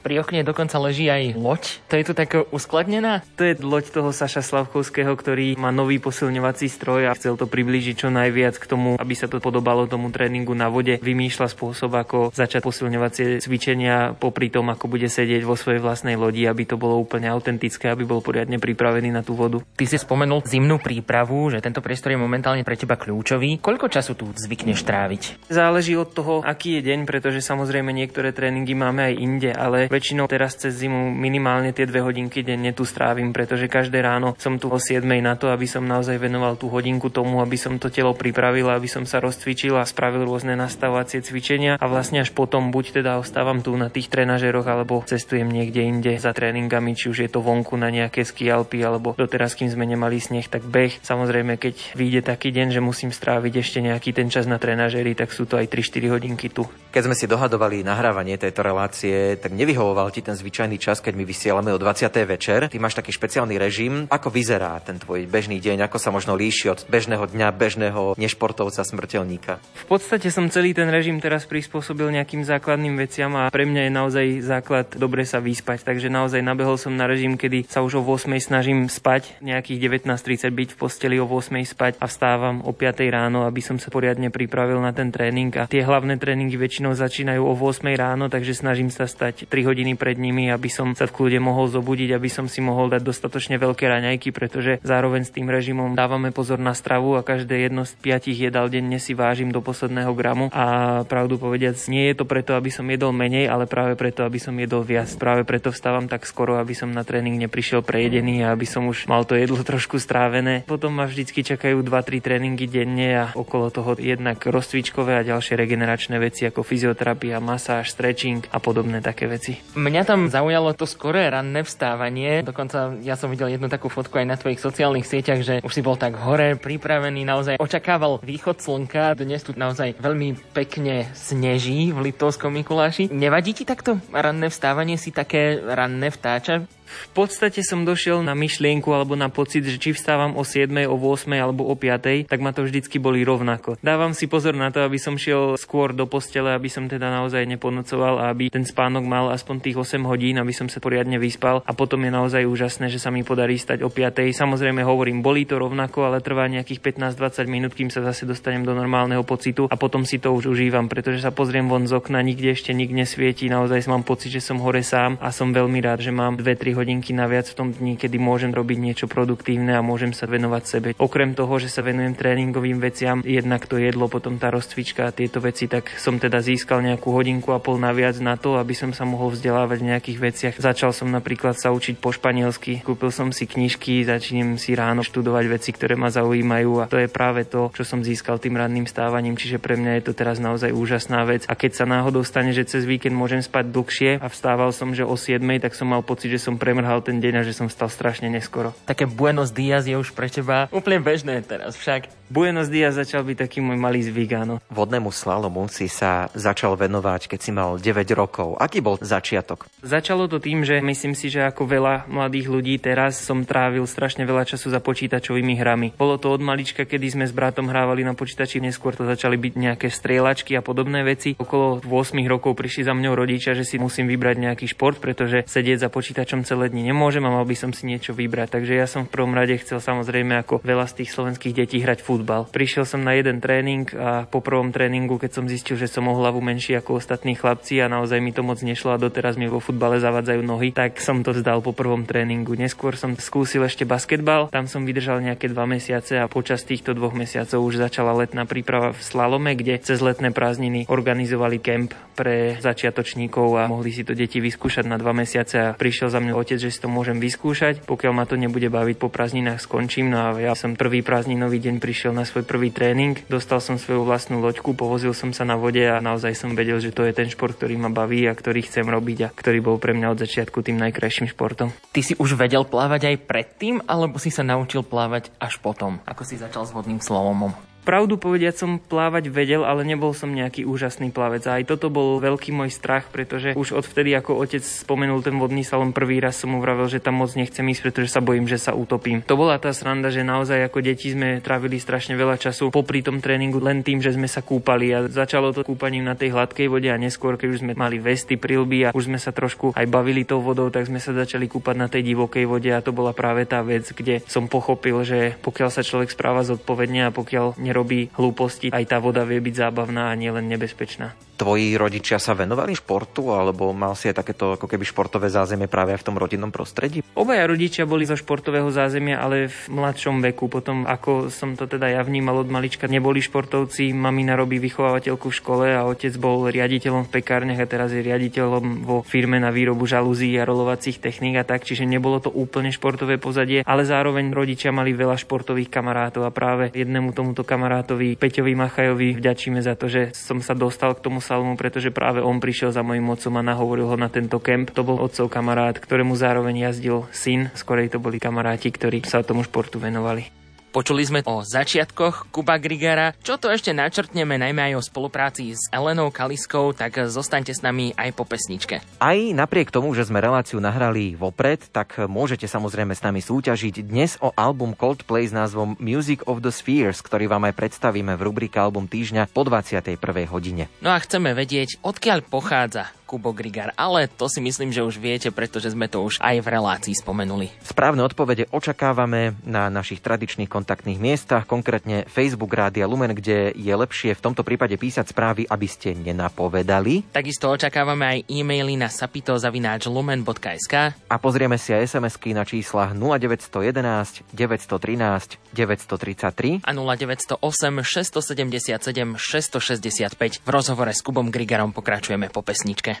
Pri 0.00 0.16
okne 0.16 0.40
dokonca 0.40 0.80
leží 0.80 1.12
aj 1.12 1.36
loď. 1.36 1.62
To 1.92 1.94
je 2.00 2.04
tu 2.08 2.12
tak 2.16 2.32
uskladnená? 2.48 3.20
To 3.36 3.44
je 3.44 3.60
loď 3.60 3.92
toho 3.92 4.10
Saša 4.16 4.40
Slavkovského, 4.40 5.12
ktorý 5.12 5.60
má 5.60 5.68
nový 5.68 6.00
posilňovací 6.00 6.72
stroj 6.72 7.12
a 7.12 7.16
chcel 7.16 7.36
to 7.36 7.44
priblížiť 7.44 8.06
čo 8.06 8.08
najviac 8.08 8.56
k 8.56 8.64
tomu, 8.64 8.96
aby 8.96 9.12
sa 9.12 9.28
to 9.28 9.44
podobalo 9.44 9.84
tomu 9.84 10.08
tréningu 10.08 10.56
na 10.56 10.72
vode. 10.72 10.96
Vymýšľa 10.96 11.52
spôsob, 11.52 11.92
ako 11.92 12.32
začať 12.32 12.64
posilňovacie 12.64 13.44
cvičenia 13.44 14.16
popri 14.16 14.48
tom, 14.48 14.72
ako 14.72 14.88
bude 14.88 15.12
sedieť 15.12 15.44
vo 15.44 15.52
svojej 15.52 15.84
vlastnej 15.84 16.16
lodi, 16.16 16.48
aby 16.48 16.64
to 16.64 16.80
bolo 16.80 16.96
úplne 16.96 17.28
autentické, 17.28 17.92
aby 17.92 18.08
bol 18.08 18.24
poriadne 18.24 18.56
pripravený 18.56 19.12
na 19.12 19.20
tú 19.20 19.36
vodu. 19.36 19.60
Ty 19.76 19.84
si 19.84 20.00
spomenul 20.00 20.40
zimnú 20.48 20.80
prípravu, 20.80 21.52
že 21.52 21.60
tento 21.60 21.84
priestor 21.84 22.16
je 22.16 22.20
momentálne 22.24 22.64
pre 22.64 22.80
teba 22.80 22.96
kľúčový. 22.96 23.60
Koľko 23.60 23.92
času 23.92 24.16
tu 24.16 24.32
zvykneš 24.32 24.80
tráviť? 24.80 25.50
Záleží 25.52 25.92
od 26.00 26.08
toho, 26.08 26.40
aký 26.40 26.80
je 26.80 26.88
deň, 26.88 27.04
pretože 27.04 27.44
samozrejme 27.44 27.92
niektoré 27.92 28.32
tréningy 28.32 28.72
máme 28.72 29.12
aj 29.12 29.14
inde, 29.20 29.50
ale 29.52 29.89
väčšinou 29.90 30.30
teraz 30.30 30.54
cez 30.54 30.80
zimu 30.80 31.10
minimálne 31.10 31.74
tie 31.74 31.84
dve 31.84 32.00
hodinky 32.00 32.46
denne 32.46 32.70
tu 32.70 32.86
strávim, 32.86 33.34
pretože 33.34 33.66
každé 33.66 33.98
ráno 34.00 34.38
som 34.38 34.56
tu 34.56 34.70
o 34.70 34.78
7 34.78 35.02
na 35.02 35.34
to, 35.34 35.50
aby 35.50 35.66
som 35.66 35.82
naozaj 35.82 36.16
venoval 36.16 36.54
tú 36.54 36.70
hodinku 36.70 37.10
tomu, 37.10 37.42
aby 37.42 37.58
som 37.58 37.76
to 37.76 37.90
telo 37.90 38.14
pripravil, 38.14 38.70
aby 38.70 38.86
som 38.86 39.02
sa 39.02 39.18
rozcvičil 39.18 39.74
a 39.74 39.84
spravil 39.84 40.22
rôzne 40.22 40.54
nastavovacie 40.54 41.20
cvičenia 41.20 41.74
a 41.76 41.84
vlastne 41.90 42.22
až 42.22 42.30
potom 42.30 42.70
buď 42.70 43.02
teda 43.02 43.18
ostávam 43.18 43.60
tu 43.60 43.74
na 43.74 43.90
tých 43.90 44.06
trenažeroch 44.06 44.64
alebo 44.64 45.02
cestujem 45.02 45.50
niekde 45.50 45.82
inde 45.82 46.14
za 46.22 46.30
tréningami, 46.30 46.94
či 46.94 47.10
už 47.10 47.26
je 47.26 47.30
to 47.30 47.42
vonku 47.42 47.74
na 47.74 47.90
nejaké 47.90 48.22
ski 48.22 48.46
Alpy 48.46 48.86
alebo 48.86 49.18
doteraz, 49.18 49.58
kým 49.58 49.66
sme 49.66 49.84
nemali 49.84 50.22
sneh, 50.22 50.46
tak 50.46 50.62
beh. 50.62 51.02
Samozrejme, 51.02 51.58
keď 51.58 51.98
vyjde 51.98 52.20
taký 52.22 52.54
deň, 52.54 52.78
že 52.78 52.80
musím 52.84 53.10
stráviť 53.10 53.58
ešte 53.58 53.82
nejaký 53.82 54.14
ten 54.14 54.30
čas 54.30 54.46
na 54.46 54.62
trenažery, 54.62 55.18
tak 55.18 55.34
sú 55.34 55.48
to 55.50 55.58
aj 55.58 55.66
3-4 55.66 56.14
hodinky 56.14 56.46
tu. 56.52 56.68
Keď 56.94 57.02
sme 57.10 57.18
si 57.18 57.26
dohadovali 57.26 57.82
nahrávanie 57.82 58.38
tejto 58.38 58.62
relácie, 58.62 59.34
tak 59.40 59.56
nevyhovoval 59.80 60.12
ti 60.12 60.20
ten 60.20 60.36
zvyčajný 60.36 60.76
čas, 60.76 61.00
keď 61.00 61.16
my 61.16 61.24
vysielame 61.24 61.72
o 61.72 61.80
20. 61.80 62.12
večer. 62.28 62.68
Ty 62.68 62.76
máš 62.76 63.00
taký 63.00 63.16
špeciálny 63.16 63.56
režim. 63.56 64.04
Ako 64.12 64.28
vyzerá 64.28 64.76
ten 64.84 65.00
tvoj 65.00 65.24
bežný 65.24 65.56
deň? 65.56 65.88
Ako 65.88 65.96
sa 65.96 66.12
možno 66.12 66.36
líši 66.36 66.68
od 66.68 66.84
bežného 66.84 67.24
dňa, 67.24 67.48
bežného 67.56 68.12
nešportovca, 68.20 68.84
smrteľníka? 68.84 69.56
V 69.56 69.86
podstate 69.88 70.28
som 70.28 70.52
celý 70.52 70.76
ten 70.76 70.92
režim 70.92 71.16
teraz 71.16 71.48
prispôsobil 71.48 72.12
nejakým 72.12 72.44
základným 72.44 72.92
veciam 73.00 73.32
a 73.40 73.48
pre 73.48 73.64
mňa 73.64 73.88
je 73.88 73.92
naozaj 73.96 74.26
základ 74.44 74.86
dobre 75.00 75.24
sa 75.24 75.40
vyspať. 75.40 75.80
Takže 75.80 76.12
naozaj 76.12 76.44
nabehol 76.44 76.76
som 76.76 76.92
na 76.92 77.08
režim, 77.08 77.40
kedy 77.40 77.64
sa 77.64 77.80
už 77.80 77.98
o 77.98 78.02
8 78.04 78.36
snažím 78.36 78.84
spať, 78.84 79.40
nejakých 79.40 80.04
19.30 80.04 80.44
byť 80.52 80.68
v 80.68 80.76
posteli 80.76 81.16
o 81.16 81.24
8 81.24 81.56
spať 81.64 81.96
a 81.96 82.04
vstávam 82.04 82.60
o 82.68 82.76
5 82.76 83.00
ráno, 83.08 83.48
aby 83.48 83.64
som 83.64 83.80
sa 83.80 83.88
poriadne 83.88 84.28
pripravil 84.28 84.76
na 84.76 84.92
ten 84.92 85.08
tréning. 85.08 85.56
A 85.56 85.64
tie 85.64 85.80
hlavné 85.80 86.20
tréningy 86.20 86.60
väčšinou 86.60 86.92
začínajú 86.92 87.40
o 87.40 87.56
8 87.56 87.88
ráno, 87.96 88.28
takže 88.28 88.52
snažím 88.52 88.92
sa 88.92 89.08
stať 89.08 89.48
3 89.48 89.69
hodiny 89.69 89.69
pred 89.94 90.18
nimi, 90.18 90.50
aby 90.50 90.66
som 90.66 90.92
sa 90.98 91.06
v 91.06 91.14
kľude 91.14 91.38
mohol 91.38 91.70
zobudiť, 91.70 92.10
aby 92.16 92.26
som 92.26 92.50
si 92.50 92.58
mohol 92.58 92.90
dať 92.90 93.02
dostatočne 93.06 93.56
veľké 93.56 93.86
raňajky, 93.86 94.34
pretože 94.34 94.82
zároveň 94.82 95.22
s 95.22 95.34
tým 95.34 95.46
režimom 95.46 95.94
dávame 95.94 96.34
pozor 96.34 96.58
na 96.58 96.74
stravu 96.74 97.14
a 97.14 97.22
každé 97.22 97.70
jedno 97.70 97.86
z 97.86 97.94
piatich 98.02 98.34
jedál 98.34 98.66
denne 98.66 98.98
si 98.98 99.14
vážim 99.14 99.54
do 99.54 99.62
posledného 99.62 100.10
gramu 100.16 100.50
a 100.50 101.00
pravdu 101.06 101.38
povediac, 101.38 101.78
nie 101.86 102.10
je 102.10 102.18
to 102.18 102.24
preto, 102.26 102.58
aby 102.58 102.72
som 102.72 102.88
jedol 102.90 103.14
menej, 103.14 103.46
ale 103.46 103.70
práve 103.70 103.94
preto, 103.94 104.26
aby 104.26 104.42
som 104.42 104.56
jedol 104.58 104.82
viac. 104.82 105.06
Práve 105.14 105.46
preto 105.46 105.70
vstávam 105.70 106.10
tak 106.10 106.26
skoro, 106.26 106.58
aby 106.58 106.74
som 106.74 106.90
na 106.90 107.06
tréning 107.06 107.38
neprišiel 107.38 107.86
prejedený 107.86 108.42
a 108.42 108.52
aby 108.56 108.66
som 108.66 108.90
už 108.90 109.06
mal 109.06 109.22
to 109.22 109.38
jedlo 109.38 109.62
trošku 109.70 110.02
strávené. 110.02 110.66
Potom 110.66 110.96
ma 110.96 111.06
vždycky 111.06 111.46
čakajú 111.46 111.86
2-3 111.86 112.18
tréningy 112.18 112.66
denne 112.66 113.08
a 113.14 113.24
okolo 113.38 113.70
toho 113.70 113.94
jednak 114.00 114.42
rozcvičkové 114.42 115.20
a 115.20 115.26
ďalšie 115.26 115.54
regeneračné 115.54 116.16
veci 116.18 116.48
ako 116.48 116.66
fyzioterapia, 116.66 117.38
masáž, 117.38 117.92
stretching 117.92 118.48
a 118.48 118.58
podobné 118.58 119.04
také 119.04 119.28
veci. 119.28 119.59
Mňa 119.70 120.02
tam 120.02 120.26
zaujalo 120.26 120.74
to 120.74 120.82
skoré 120.82 121.30
ranné 121.30 121.62
vstávanie. 121.62 122.42
Dokonca 122.42 122.98
ja 123.06 123.14
som 123.14 123.30
videl 123.30 123.54
jednu 123.54 123.70
takú 123.70 123.86
fotku 123.86 124.18
aj 124.18 124.26
na 124.26 124.34
tvojich 124.34 124.58
sociálnych 124.58 125.06
sieťach, 125.06 125.40
že 125.46 125.54
už 125.62 125.72
si 125.72 125.84
bol 125.84 125.94
tak 125.94 126.18
hore, 126.18 126.58
pripravený, 126.58 127.22
naozaj 127.22 127.62
očakával 127.62 128.18
východ 128.20 128.58
slnka. 128.58 129.14
Dnes 129.14 129.46
tu 129.46 129.54
naozaj 129.54 129.94
veľmi 130.02 130.34
pekne 130.50 131.06
sneží 131.14 131.94
v 131.94 132.10
Liptovskom 132.10 132.50
Mikuláši. 132.50 133.14
Nevadí 133.14 133.54
ti 133.54 133.62
takto 133.62 134.02
ranné 134.10 134.50
vstávanie 134.50 134.98
si 134.98 135.14
také 135.14 135.62
ranné 135.62 136.10
vtáča? 136.10 136.66
V 137.10 137.26
podstate 137.26 137.62
som 137.62 137.86
došiel 137.86 138.22
na 138.22 138.34
myšlienku 138.34 138.90
alebo 138.90 139.14
na 139.14 139.30
pocit, 139.30 139.66
že 139.66 139.78
či 139.78 139.94
vstávam 139.94 140.34
o 140.36 140.42
7, 140.42 140.70
o 140.90 140.96
8 140.96 141.30
alebo 141.38 141.66
o 141.66 141.74
5, 141.74 142.26
tak 142.28 142.40
ma 142.42 142.50
to 142.50 142.66
vždycky 142.66 142.98
boli 142.98 143.22
rovnako. 143.22 143.78
Dávam 143.80 144.12
si 144.12 144.26
pozor 144.26 144.54
na 144.54 144.74
to, 144.74 144.82
aby 144.82 144.98
som 144.98 145.18
šiel 145.18 145.54
skôr 145.56 145.94
do 145.94 146.06
postele, 146.06 146.52
aby 146.54 146.68
som 146.70 146.86
teda 146.90 147.10
naozaj 147.10 147.46
neponocoval 147.46 148.20
a 148.20 148.24
aby 148.34 148.50
ten 148.50 148.66
spánok 148.66 149.04
mal 149.06 149.30
aspoň 149.30 149.56
tých 149.62 149.76
8 149.78 150.02
hodín, 150.06 150.38
aby 150.38 150.54
som 150.54 150.66
sa 150.66 150.82
poriadne 150.82 151.16
vyspal 151.16 151.62
a 151.62 151.72
potom 151.76 152.02
je 152.02 152.10
naozaj 152.10 152.42
úžasné, 152.46 152.90
že 152.90 152.98
sa 152.98 153.12
mi 153.14 153.22
podarí 153.22 153.56
stať 153.56 153.86
o 153.86 153.90
5. 153.92 154.32
Samozrejme 154.32 154.82
hovorím, 154.82 155.22
bolí 155.22 155.46
to 155.46 155.58
rovnako, 155.58 156.10
ale 156.10 156.24
trvá 156.24 156.48
nejakých 156.50 156.82
15-20 156.82 157.46
minút, 157.46 157.72
kým 157.76 157.92
sa 157.92 158.02
zase 158.02 158.26
dostanem 158.26 158.66
do 158.66 158.74
normálneho 158.74 159.22
pocitu 159.22 159.70
a 159.70 159.76
potom 159.76 160.02
si 160.02 160.18
to 160.18 160.32
už 160.32 160.50
užívam, 160.50 160.88
pretože 160.90 161.22
sa 161.22 161.30
pozriem 161.30 161.68
von 161.68 161.86
z 161.86 161.94
okna, 161.94 162.24
nikde 162.24 162.54
ešte 162.54 162.72
nik 162.72 162.90
nesvieti, 162.90 163.46
naozaj 163.46 163.86
mám 163.90 164.06
pocit, 164.06 164.32
že 164.34 164.42
som 164.42 164.58
hore 164.62 164.82
sám 164.82 165.20
a 165.20 165.30
som 165.30 165.50
veľmi 165.50 165.78
rád, 165.82 166.02
že 166.02 166.14
mám 166.14 166.38
2-3 166.38 166.79
hodinky 166.80 167.12
naviac 167.12 167.52
v 167.52 167.56
tom 167.60 167.68
dni, 167.76 168.00
kedy 168.00 168.16
môžem 168.16 168.56
robiť 168.56 168.78
niečo 168.80 169.06
produktívne 169.06 169.76
a 169.76 169.84
môžem 169.84 170.16
sa 170.16 170.24
venovať 170.24 170.62
sebe. 170.64 170.88
Okrem 170.96 171.36
toho, 171.36 171.60
že 171.60 171.68
sa 171.68 171.84
venujem 171.84 172.16
tréningovým 172.16 172.80
veciam, 172.80 173.20
jednak 173.20 173.68
to 173.68 173.76
jedlo, 173.76 174.08
potom 174.08 174.40
tá 174.40 174.48
rozcvička 174.48 175.12
a 175.12 175.14
tieto 175.14 175.44
veci, 175.44 175.68
tak 175.68 175.92
som 176.00 176.16
teda 176.16 176.40
získal 176.40 176.80
nejakú 176.80 177.12
hodinku 177.12 177.52
a 177.52 177.60
pol 177.60 177.76
naviac 177.76 178.16
na 178.24 178.40
to, 178.40 178.56
aby 178.56 178.72
som 178.72 178.96
sa 178.96 179.04
mohol 179.04 179.36
vzdelávať 179.36 179.78
v 179.84 179.88
nejakých 179.92 180.18
veciach. 180.18 180.54
Začal 180.56 180.96
som 180.96 181.12
napríklad 181.12 181.60
sa 181.60 181.68
učiť 181.76 182.00
po 182.00 182.16
španielsky, 182.16 182.80
kúpil 182.80 183.12
som 183.12 183.28
si 183.28 183.44
knižky, 183.44 184.08
začnem 184.08 184.56
si 184.56 184.72
ráno 184.72 185.04
študovať 185.04 185.44
veci, 185.52 185.70
ktoré 185.76 186.00
ma 186.00 186.08
zaujímajú 186.08 186.72
a 186.80 186.88
to 186.88 186.96
je 186.96 187.12
práve 187.12 187.44
to, 187.44 187.68
čo 187.76 187.84
som 187.84 188.00
získal 188.00 188.40
tým 188.40 188.56
ranným 188.56 188.88
stávaním, 188.88 189.36
čiže 189.36 189.60
pre 189.60 189.76
mňa 189.76 190.00
je 190.00 190.04
to 190.08 190.12
teraz 190.16 190.40
naozaj 190.40 190.72
úžasná 190.72 191.26
vec. 191.28 191.44
A 191.50 191.58
keď 191.58 191.82
sa 191.82 191.84
náhodou 191.84 192.24
stane, 192.24 192.54
že 192.56 192.64
cez 192.64 192.88
víkend 192.88 193.12
môžem 193.12 193.42
spať 193.44 193.68
dlhšie 193.74 194.10
a 194.22 194.26
vstával 194.30 194.70
som, 194.70 194.94
že 194.94 195.04
o 195.04 195.18
7, 195.18 195.42
tak 195.60 195.74
som 195.74 195.90
mal 195.90 196.06
pocit, 196.06 196.30
že 196.30 196.40
som 196.40 196.56
premrhal 196.70 197.02
ten 197.02 197.18
deň 197.18 197.42
a 197.42 197.46
že 197.46 197.50
som 197.50 197.66
stal 197.66 197.90
strašne 197.90 198.30
neskoro. 198.30 198.70
Také 198.86 199.02
Buenos 199.02 199.50
Dias 199.50 199.90
je 199.90 199.98
už 199.98 200.14
pre 200.14 200.30
teba 200.30 200.70
úplne 200.70 201.02
bežné 201.02 201.42
teraz 201.42 201.74
však. 201.74 202.06
Buenos 202.30 202.70
Dias 202.70 202.94
začal 202.94 203.26
byť 203.26 203.42
taký 203.42 203.58
môj 203.58 203.74
malý 203.74 204.06
zvyk, 204.06 204.38
áno. 204.38 204.62
Vodnému 204.70 205.10
slalomu 205.10 205.66
si 205.66 205.90
sa 205.90 206.30
začal 206.30 206.78
venovať, 206.78 207.26
keď 207.26 207.40
si 207.42 207.50
mal 207.50 207.74
9 207.74 208.06
rokov. 208.14 208.54
Aký 208.62 208.78
bol 208.78 209.02
začiatok? 209.02 209.66
Začalo 209.82 210.30
to 210.30 210.38
tým, 210.38 210.62
že 210.62 210.78
myslím 210.78 211.18
si, 211.18 211.26
že 211.26 211.42
ako 211.42 211.66
veľa 211.66 212.06
mladých 212.06 212.46
ľudí 212.46 212.78
teraz 212.78 213.18
som 213.18 213.42
trávil 213.42 213.82
strašne 213.82 214.22
veľa 214.22 214.46
času 214.46 214.70
za 214.70 214.78
počítačovými 214.78 215.58
hrami. 215.58 215.98
Bolo 215.98 216.22
to 216.22 216.30
od 216.30 216.38
malička, 216.38 216.86
kedy 216.86 217.18
sme 217.18 217.26
s 217.26 217.34
bratom 217.34 217.66
hrávali 217.66 218.06
na 218.06 218.14
počítači, 218.14 218.62
neskôr 218.62 218.94
to 218.94 219.02
začali 219.10 219.34
byť 219.34 219.52
nejaké 219.58 219.90
strieľačky 219.90 220.54
a 220.54 220.62
podobné 220.62 221.02
veci. 221.02 221.34
Okolo 221.34 221.82
8 221.82 222.14
rokov 222.30 222.54
prišli 222.54 222.86
za 222.86 222.94
mňou 222.94 223.18
rodičia, 223.18 223.58
že 223.58 223.66
si 223.66 223.74
musím 223.74 224.06
vybrať 224.06 224.38
nejaký 224.38 224.70
šport, 224.70 225.02
pretože 225.02 225.42
sedieť 225.50 225.82
za 225.82 225.90
počítačom 225.90 226.46
celé 226.46 226.59
dni 226.68 226.90
nemôžem 226.90 227.24
a 227.24 227.30
mal 227.30 227.46
by 227.46 227.56
som 227.56 227.70
si 227.70 227.86
niečo 227.86 228.12
vybrať. 228.12 228.58
Takže 228.58 228.74
ja 228.74 228.84
som 228.90 229.06
v 229.06 229.12
prvom 229.14 229.32
rade 229.32 229.56
chcel 229.62 229.78
samozrejme 229.78 230.42
ako 230.42 230.60
veľa 230.60 230.90
z 230.90 231.04
tých 231.04 231.14
slovenských 231.14 231.54
detí 231.54 231.78
hrať 231.78 232.02
futbal. 232.02 232.50
Prišiel 232.50 232.84
som 232.84 233.00
na 233.06 233.14
jeden 233.14 233.38
tréning 233.38 233.86
a 233.94 234.26
po 234.26 234.42
prvom 234.42 234.74
tréningu, 234.74 235.16
keď 235.16 235.30
som 235.40 235.44
zistil, 235.46 235.78
že 235.78 235.86
som 235.86 236.10
o 236.10 236.18
hlavu 236.18 236.42
menší 236.42 236.74
ako 236.76 236.98
ostatní 236.98 237.38
chlapci 237.38 237.78
a 237.78 237.86
naozaj 237.86 238.18
mi 238.18 238.34
to 238.34 238.42
moc 238.42 238.58
nešlo 238.58 238.92
a 238.92 238.98
doteraz 238.98 239.38
mi 239.38 239.46
vo 239.46 239.62
futbale 239.62 240.02
zavadzajú 240.02 240.42
nohy, 240.42 240.74
tak 240.74 240.98
som 240.98 241.22
to 241.22 241.30
vzdal 241.30 241.62
po 241.62 241.70
prvom 241.70 242.02
tréningu. 242.02 242.58
Neskôr 242.58 242.98
som 242.98 243.14
skúsil 243.14 243.62
ešte 243.62 243.86
basketbal, 243.86 244.50
tam 244.50 244.66
som 244.66 244.82
vydržal 244.82 245.22
nejaké 245.22 245.46
dva 245.46 245.68
mesiace 245.70 246.18
a 246.18 246.26
počas 246.26 246.66
týchto 246.66 246.96
dvoch 246.96 247.14
mesiacov 247.14 247.62
už 247.62 247.78
začala 247.78 248.10
letná 248.16 248.48
príprava 248.48 248.90
v 248.90 249.00
slalome, 249.04 249.54
kde 249.54 249.78
cez 249.78 250.02
letné 250.02 250.34
prázdniny 250.34 250.90
organizovali 250.90 251.62
kemp 251.62 251.94
pre 252.16 252.58
začiatočníkov 252.58 253.48
a 253.54 253.62
mohli 253.70 253.94
si 253.94 254.02
to 254.02 254.16
deti 254.16 254.42
vyskúšať 254.42 254.88
na 254.88 254.98
dva 254.98 255.14
mesiace 255.14 255.56
a 255.60 255.74
prišiel 255.76 256.10
za 256.10 256.18
mňa 256.18 256.32
otec, 256.34 256.49
že 256.58 256.74
si 256.74 256.82
to 256.82 256.90
môžem 256.90 257.22
vyskúšať. 257.22 257.86
Pokiaľ 257.86 258.12
ma 258.16 258.26
to 258.26 258.34
nebude 258.34 258.66
baviť 258.66 258.96
po 258.98 259.06
prázdninách, 259.06 259.62
skončím. 259.62 260.10
No 260.10 260.18
a 260.18 260.28
ja 260.34 260.58
som 260.58 260.74
prvý 260.74 261.06
prázdninový 261.06 261.62
deň 261.62 261.78
prišiel 261.78 262.00
išiel 262.00 262.16
na 262.16 262.24
svoj 262.24 262.48
prvý 262.48 262.72
tréning, 262.72 263.12
dostal 263.28 263.60
som 263.60 263.76
svoju 263.76 264.08
vlastnú 264.08 264.40
loďku, 264.40 264.72
povozil 264.72 265.12
som 265.12 265.36
sa 265.36 265.44
na 265.44 265.60
vode 265.60 265.84
a 265.84 266.00
naozaj 266.00 266.32
som 266.32 266.56
vedel, 266.56 266.80
že 266.80 266.96
to 266.96 267.04
je 267.04 267.12
ten 267.12 267.28
šport, 267.28 267.52
ktorý 267.52 267.76
ma 267.76 267.92
baví 267.92 268.24
a 268.24 268.32
ktorý 268.32 268.64
chcem 268.64 268.88
robiť 268.88 269.18
a 269.20 269.28
ktorý 269.28 269.60
bol 269.60 269.76
pre 269.76 269.92
mňa 269.92 270.16
od 270.16 270.22
začiatku 270.24 270.64
tým 270.64 270.80
najkrajším 270.80 271.28
športom. 271.28 271.76
Ty 271.92 272.00
si 272.00 272.16
už 272.16 272.40
vedel 272.40 272.64
plávať 272.64 273.12
aj 273.12 273.16
predtým, 273.28 273.84
alebo 273.84 274.16
si 274.16 274.32
sa 274.32 274.40
naučil 274.40 274.80
plávať 274.80 275.28
až 275.36 275.60
potom, 275.60 276.00
ako 276.08 276.24
si 276.24 276.40
začal 276.40 276.64
s 276.64 276.72
vodným 276.72 277.04
slomom? 277.04 277.69
Pravdu 277.80 278.20
povediať 278.20 278.60
som 278.60 278.76
plávať 278.76 279.32
vedel, 279.32 279.64
ale 279.64 279.88
nebol 279.88 280.12
som 280.12 280.28
nejaký 280.28 280.68
úžasný 280.68 281.10
plavec. 281.10 281.48
A 281.48 281.60
aj 281.60 281.72
toto 281.72 281.88
bol 281.88 282.20
veľký 282.20 282.52
môj 282.52 282.68
strach, 282.68 283.08
pretože 283.08 283.56
už 283.56 283.72
odvtedy, 283.72 284.12
ako 284.12 284.36
otec 284.36 284.60
spomenul 284.60 285.24
ten 285.24 285.34
vodný 285.40 285.64
salon 285.64 285.96
prvý 285.96 286.20
raz, 286.20 286.36
som 286.36 286.52
mu 286.52 286.60
vravel, 286.60 286.92
že 286.92 287.00
tam 287.00 287.18
moc 287.18 287.32
nechcem 287.32 287.64
ísť, 287.64 287.82
pretože 287.88 288.12
sa 288.12 288.20
bojím, 288.20 288.44
že 288.44 288.60
sa 288.60 288.76
utopím. 288.76 289.24
To 289.24 289.34
bola 289.40 289.56
tá 289.56 289.72
sranda, 289.72 290.12
že 290.12 290.20
naozaj 290.20 290.68
ako 290.68 290.84
deti 290.84 291.16
sme 291.16 291.40
trávili 291.40 291.80
strašne 291.80 292.14
veľa 292.20 292.36
času 292.36 292.68
popri 292.68 293.00
tom 293.00 293.24
tréningu 293.24 293.58
len 293.64 293.80
tým, 293.80 294.04
že 294.04 294.12
sme 294.12 294.28
sa 294.28 294.44
kúpali 294.44 294.92
a 294.92 295.08
začalo 295.08 295.56
to 295.56 295.64
kúpaním 295.64 296.04
na 296.04 296.12
tej 296.12 296.36
hladkej 296.36 296.68
vode 296.68 296.92
a 296.92 297.00
neskôr, 297.00 297.40
keď 297.40 297.48
už 297.48 297.60
sme 297.64 297.72
mali 297.72 297.96
vesty, 297.96 298.36
prilby 298.36 298.86
a 298.86 298.92
už 298.92 299.08
sme 299.08 299.16
sa 299.16 299.32
trošku 299.32 299.72
aj 299.72 299.86
bavili 299.88 300.28
tou 300.28 300.44
vodou, 300.44 300.68
tak 300.68 300.84
sme 300.84 301.00
sa 301.00 301.16
začali 301.16 301.48
kúpať 301.48 301.76
na 301.80 301.88
tej 301.88 302.12
divokej 302.12 302.44
vode 302.44 302.68
a 302.68 302.84
to 302.84 302.92
bola 302.92 303.16
práve 303.16 303.48
tá 303.48 303.64
vec, 303.64 303.88
kde 303.88 304.20
som 304.28 304.46
pochopil, 304.52 305.00
že 305.02 305.34
pokiaľ 305.40 305.68
sa 305.72 305.80
človek 305.80 306.12
správa 306.12 306.44
zodpovedne 306.44 307.08
a 307.08 307.14
pokiaľ 307.14 307.56
nerobí 307.70 308.10
hlúposti, 308.18 308.74
aj 308.74 308.84
tá 308.90 308.98
voda 308.98 309.22
vie 309.22 309.38
byť 309.38 309.54
zábavná 309.54 310.10
a 310.10 310.18
nielen 310.18 310.50
nebezpečná. 310.50 311.29
Tvoji 311.40 311.72
rodičia 311.80 312.20
sa 312.20 312.36
venovali 312.36 312.76
športu 312.76 313.32
alebo 313.32 313.72
mal 313.72 313.96
si 313.96 314.12
aj 314.12 314.20
takéto 314.20 314.60
ako 314.60 314.68
keby 314.68 314.84
športové 314.84 315.32
zázemie 315.32 315.72
práve 315.72 315.96
v 315.96 316.04
tom 316.04 316.20
rodinnom 316.20 316.52
prostredí? 316.52 317.00
Obaja 317.16 317.48
rodičia 317.48 317.88
boli 317.88 318.04
zo 318.04 318.12
športového 318.12 318.68
zázemia, 318.68 319.24
ale 319.24 319.48
v 319.48 319.60
mladšom 319.72 320.20
veku. 320.20 320.52
Potom, 320.52 320.84
ako 320.84 321.32
som 321.32 321.56
to 321.56 321.64
teda 321.64 321.96
ja 321.96 322.04
vnímal 322.04 322.44
od 322.44 322.52
malička, 322.52 322.92
neboli 322.92 323.24
športovci. 323.24 323.88
Mamina 323.96 324.36
robí 324.36 324.60
vychovávateľku 324.60 325.32
v 325.32 325.38
škole 325.40 325.66
a 325.72 325.88
otec 325.88 326.12
bol 326.20 326.44
riaditeľom 326.44 327.08
v 327.08 327.24
pekárniach 327.24 327.64
a 327.64 327.70
teraz 327.72 327.96
je 327.96 328.04
riaditeľom 328.04 328.84
vo 328.84 329.00
firme 329.00 329.40
na 329.40 329.48
výrobu 329.48 329.88
žalúzí 329.88 330.36
a 330.36 330.44
rolovacích 330.44 331.00
techník 331.00 331.40
a 331.40 331.48
tak, 331.48 331.64
čiže 331.64 331.88
nebolo 331.88 332.20
to 332.20 332.28
úplne 332.28 332.68
športové 332.68 333.16
pozadie, 333.16 333.64
ale 333.64 333.88
zároveň 333.88 334.28
rodičia 334.28 334.76
mali 334.76 334.92
veľa 334.92 335.16
športových 335.16 335.72
kamarátov 335.72 336.28
a 336.28 336.36
práve 336.36 336.68
jednému 336.76 337.16
tomuto 337.16 337.48
kamarátovi 337.48 338.20
Peťovi 338.20 338.52
Machajovi 338.52 339.16
vďačíme 339.16 339.64
za 339.64 339.72
to, 339.72 339.88
že 339.88 340.12
som 340.12 340.44
sa 340.44 340.52
dostal 340.52 340.92
k 340.92 341.08
tomu 341.08 341.24
Salmu, 341.30 341.54
pretože 341.54 341.94
práve 341.94 342.18
on 342.18 342.42
prišiel 342.42 342.74
za 342.74 342.82
mojim 342.82 343.06
otcom 343.06 343.38
a 343.38 343.46
nahovoril 343.46 343.86
ho 343.86 343.94
na 343.94 344.10
tento 344.10 344.42
kemp. 344.42 344.74
To 344.74 344.82
bol 344.82 344.98
otcov 344.98 345.30
kamarát, 345.30 345.78
ktorému 345.78 346.18
zároveň 346.18 346.66
jazdil 346.66 347.06
syn, 347.14 347.54
skorej 347.54 347.94
to 347.94 348.02
boli 348.02 348.18
kamaráti, 348.18 348.74
ktorí 348.74 349.06
sa 349.06 349.22
tomu 349.22 349.46
športu 349.46 349.78
venovali. 349.78 350.39
Počuli 350.70 351.02
sme 351.02 351.26
o 351.26 351.42
začiatkoch 351.42 352.30
Kuba 352.30 352.54
Grigara. 352.62 353.10
Čo 353.26 353.42
to 353.42 353.50
ešte 353.50 353.74
načrtneme 353.74 354.38
najmä 354.38 354.70
aj 354.70 354.74
o 354.78 354.86
spolupráci 354.86 355.50
s 355.58 355.66
Elenou 355.74 356.14
Kaliskou, 356.14 356.70
tak 356.70 357.10
zostaňte 357.10 357.50
s 357.50 357.66
nami 357.66 357.90
aj 357.98 358.14
po 358.14 358.22
pesničke. 358.22 358.78
Aj 359.02 359.18
napriek 359.34 359.74
tomu, 359.74 359.90
že 359.98 360.06
sme 360.06 360.22
reláciu 360.22 360.62
nahrali 360.62 361.18
vopred, 361.18 361.58
tak 361.74 361.98
môžete 362.06 362.46
samozrejme 362.46 362.94
s 362.94 363.02
nami 363.02 363.18
súťažiť 363.18 363.82
dnes 363.82 364.14
o 364.22 364.30
album 364.38 364.78
Coldplay 364.78 365.26
s 365.26 365.34
názvom 365.34 365.74
Music 365.82 366.22
of 366.30 366.38
the 366.38 366.54
Spheres, 366.54 367.02
ktorý 367.02 367.26
vám 367.26 367.50
aj 367.50 367.58
predstavíme 367.58 368.14
v 368.14 368.22
rubrike 368.30 368.62
Album 368.62 368.86
týždňa 368.86 369.26
po 369.34 369.42
21. 369.42 369.98
hodine. 370.30 370.70
No 370.78 370.94
a 370.94 371.02
chceme 371.02 371.34
vedieť, 371.34 371.82
odkiaľ 371.82 372.22
pochádza 372.22 372.94
Kubo 373.10 373.34
Grigar, 373.34 373.74
ale 373.74 374.06
to 374.06 374.30
si 374.30 374.38
myslím, 374.38 374.70
že 374.70 374.86
už 374.86 375.02
viete, 375.02 375.34
pretože 375.34 375.74
sme 375.74 375.90
to 375.90 376.06
už 376.06 376.22
aj 376.22 376.38
v 376.38 376.46
relácii 376.46 376.94
spomenuli. 376.94 377.50
Správne 377.66 378.06
odpovede 378.06 378.46
očakávame 378.54 379.34
na 379.42 379.66
našich 379.66 379.98
tradičných 379.98 380.46
kontaktných 380.46 381.02
miestach, 381.02 381.50
konkrétne 381.50 382.06
Facebook 382.06 382.54
Rádia 382.54 382.86
Lumen, 382.86 383.10
kde 383.10 383.50
je 383.58 383.74
lepšie 383.74 384.14
v 384.14 384.22
tomto 384.22 384.46
prípade 384.46 384.78
písať 384.78 385.10
správy, 385.10 385.42
aby 385.50 385.66
ste 385.66 385.98
nenapovedali. 385.98 387.10
Takisto 387.10 387.50
očakávame 387.50 388.06
aj 388.06 388.18
e-maily 388.30 388.78
na 388.78 388.86
sapitozavináčlumen.sk 388.86 390.74
a 390.94 391.16
pozrieme 391.18 391.58
si 391.58 391.74
aj 391.74 391.90
SMS-ky 391.90 392.30
na 392.30 392.46
číslach 392.46 392.94
0911 392.94 394.22
913 394.30 395.42
933 395.50 396.62
a 396.62 396.70
0908 396.70 397.42
677 397.82 399.18
665. 399.18 400.46
V 400.46 400.50
rozhovore 400.52 400.94
s 400.94 401.02
Kubom 401.02 401.34
Grigarom 401.34 401.74
pokračujeme 401.74 402.30
po 402.30 402.46
pesničke. 402.46 402.99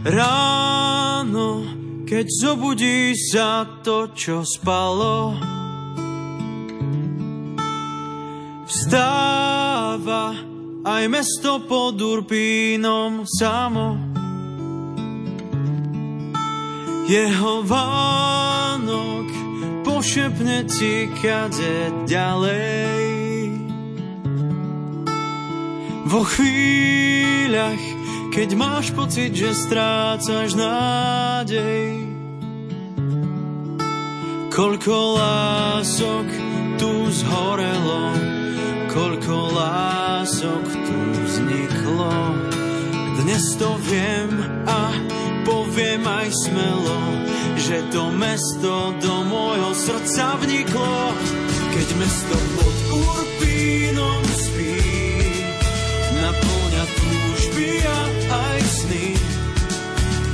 Ráno, 0.00 1.50
keď 2.08 2.26
zobudí 2.30 3.12
sa 3.14 3.62
to, 3.84 4.10
čo 4.16 4.42
spalo, 4.42 5.36
Vstáva 8.70 10.34
aj 10.86 11.04
mesto 11.10 11.66
pod 11.66 11.98
Urpínom 11.98 13.26
samo. 13.26 13.98
Jeho 17.10 17.66
Vánok 17.66 19.49
pošepne 19.84 20.64
ti 20.68 21.08
kade 21.20 22.06
ďalej. 22.08 23.02
Vo 26.10 26.26
chvíľach, 26.26 27.82
keď 28.34 28.48
máš 28.58 28.90
pocit, 28.90 29.30
že 29.30 29.54
strácaš 29.54 30.58
nádej, 30.58 32.02
koľko 34.50 34.94
lások 35.16 36.26
tu 36.74 36.90
zhorelo, 37.14 38.10
koľko 38.90 39.34
lások 39.54 40.66
tu 40.66 40.96
vzniklo. 41.30 42.10
Dnes 43.22 43.44
to 43.54 43.70
viem 43.86 44.34
a 44.66 44.80
poviem 45.44 46.02
aj 46.04 46.28
smelo, 46.46 46.98
že 47.56 47.84
to 47.92 48.12
mesto 48.12 48.96
do 49.00 49.14
môjho 49.28 49.70
srdca 49.76 50.36
vniklo. 50.40 50.96
Keď 51.70 51.88
mesto 51.96 52.36
pod 52.58 52.76
Urpínom 52.90 54.22
spí, 54.36 54.80
naplňa 56.18 56.84
túžby 56.88 57.70
a 57.84 58.00
aj 58.30 58.60
sny. 58.64 59.08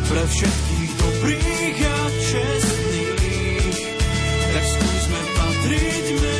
Pre 0.06 0.22
všetkých 0.22 0.92
dobrých 0.96 1.78
a 1.82 1.98
čestných, 2.22 3.78
tak 4.54 4.64
skúsme 4.64 5.20
patriť 5.34 6.04
medzi 6.14 6.35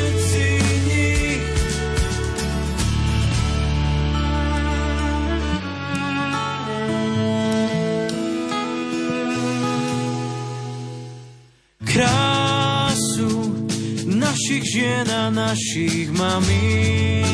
našich 15.47 16.11
mamín. 16.11 17.26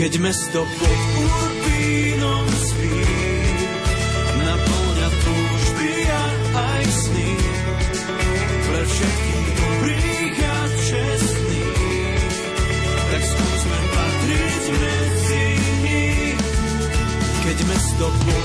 Keď 0.00 0.16
mesto 0.16 0.64
pod 0.64 1.00
Urbínom 1.20 2.48
spí, 2.48 3.04
naplňa 4.40 5.08
túžby 5.12 5.92
a 6.08 6.24
aj 6.56 6.84
sny. 6.88 7.32
Pre 8.64 8.80
všetkých 8.80 9.48
dobrých 9.60 10.36
a 10.40 10.58
čestných, 10.88 12.32
tak 13.12 13.22
skúsme 13.28 13.78
patriť 13.92 14.64
medzi 14.72 15.46
nich. 15.84 16.40
Keď 17.44 17.58
mesto 17.68 18.06
pod 18.08 18.39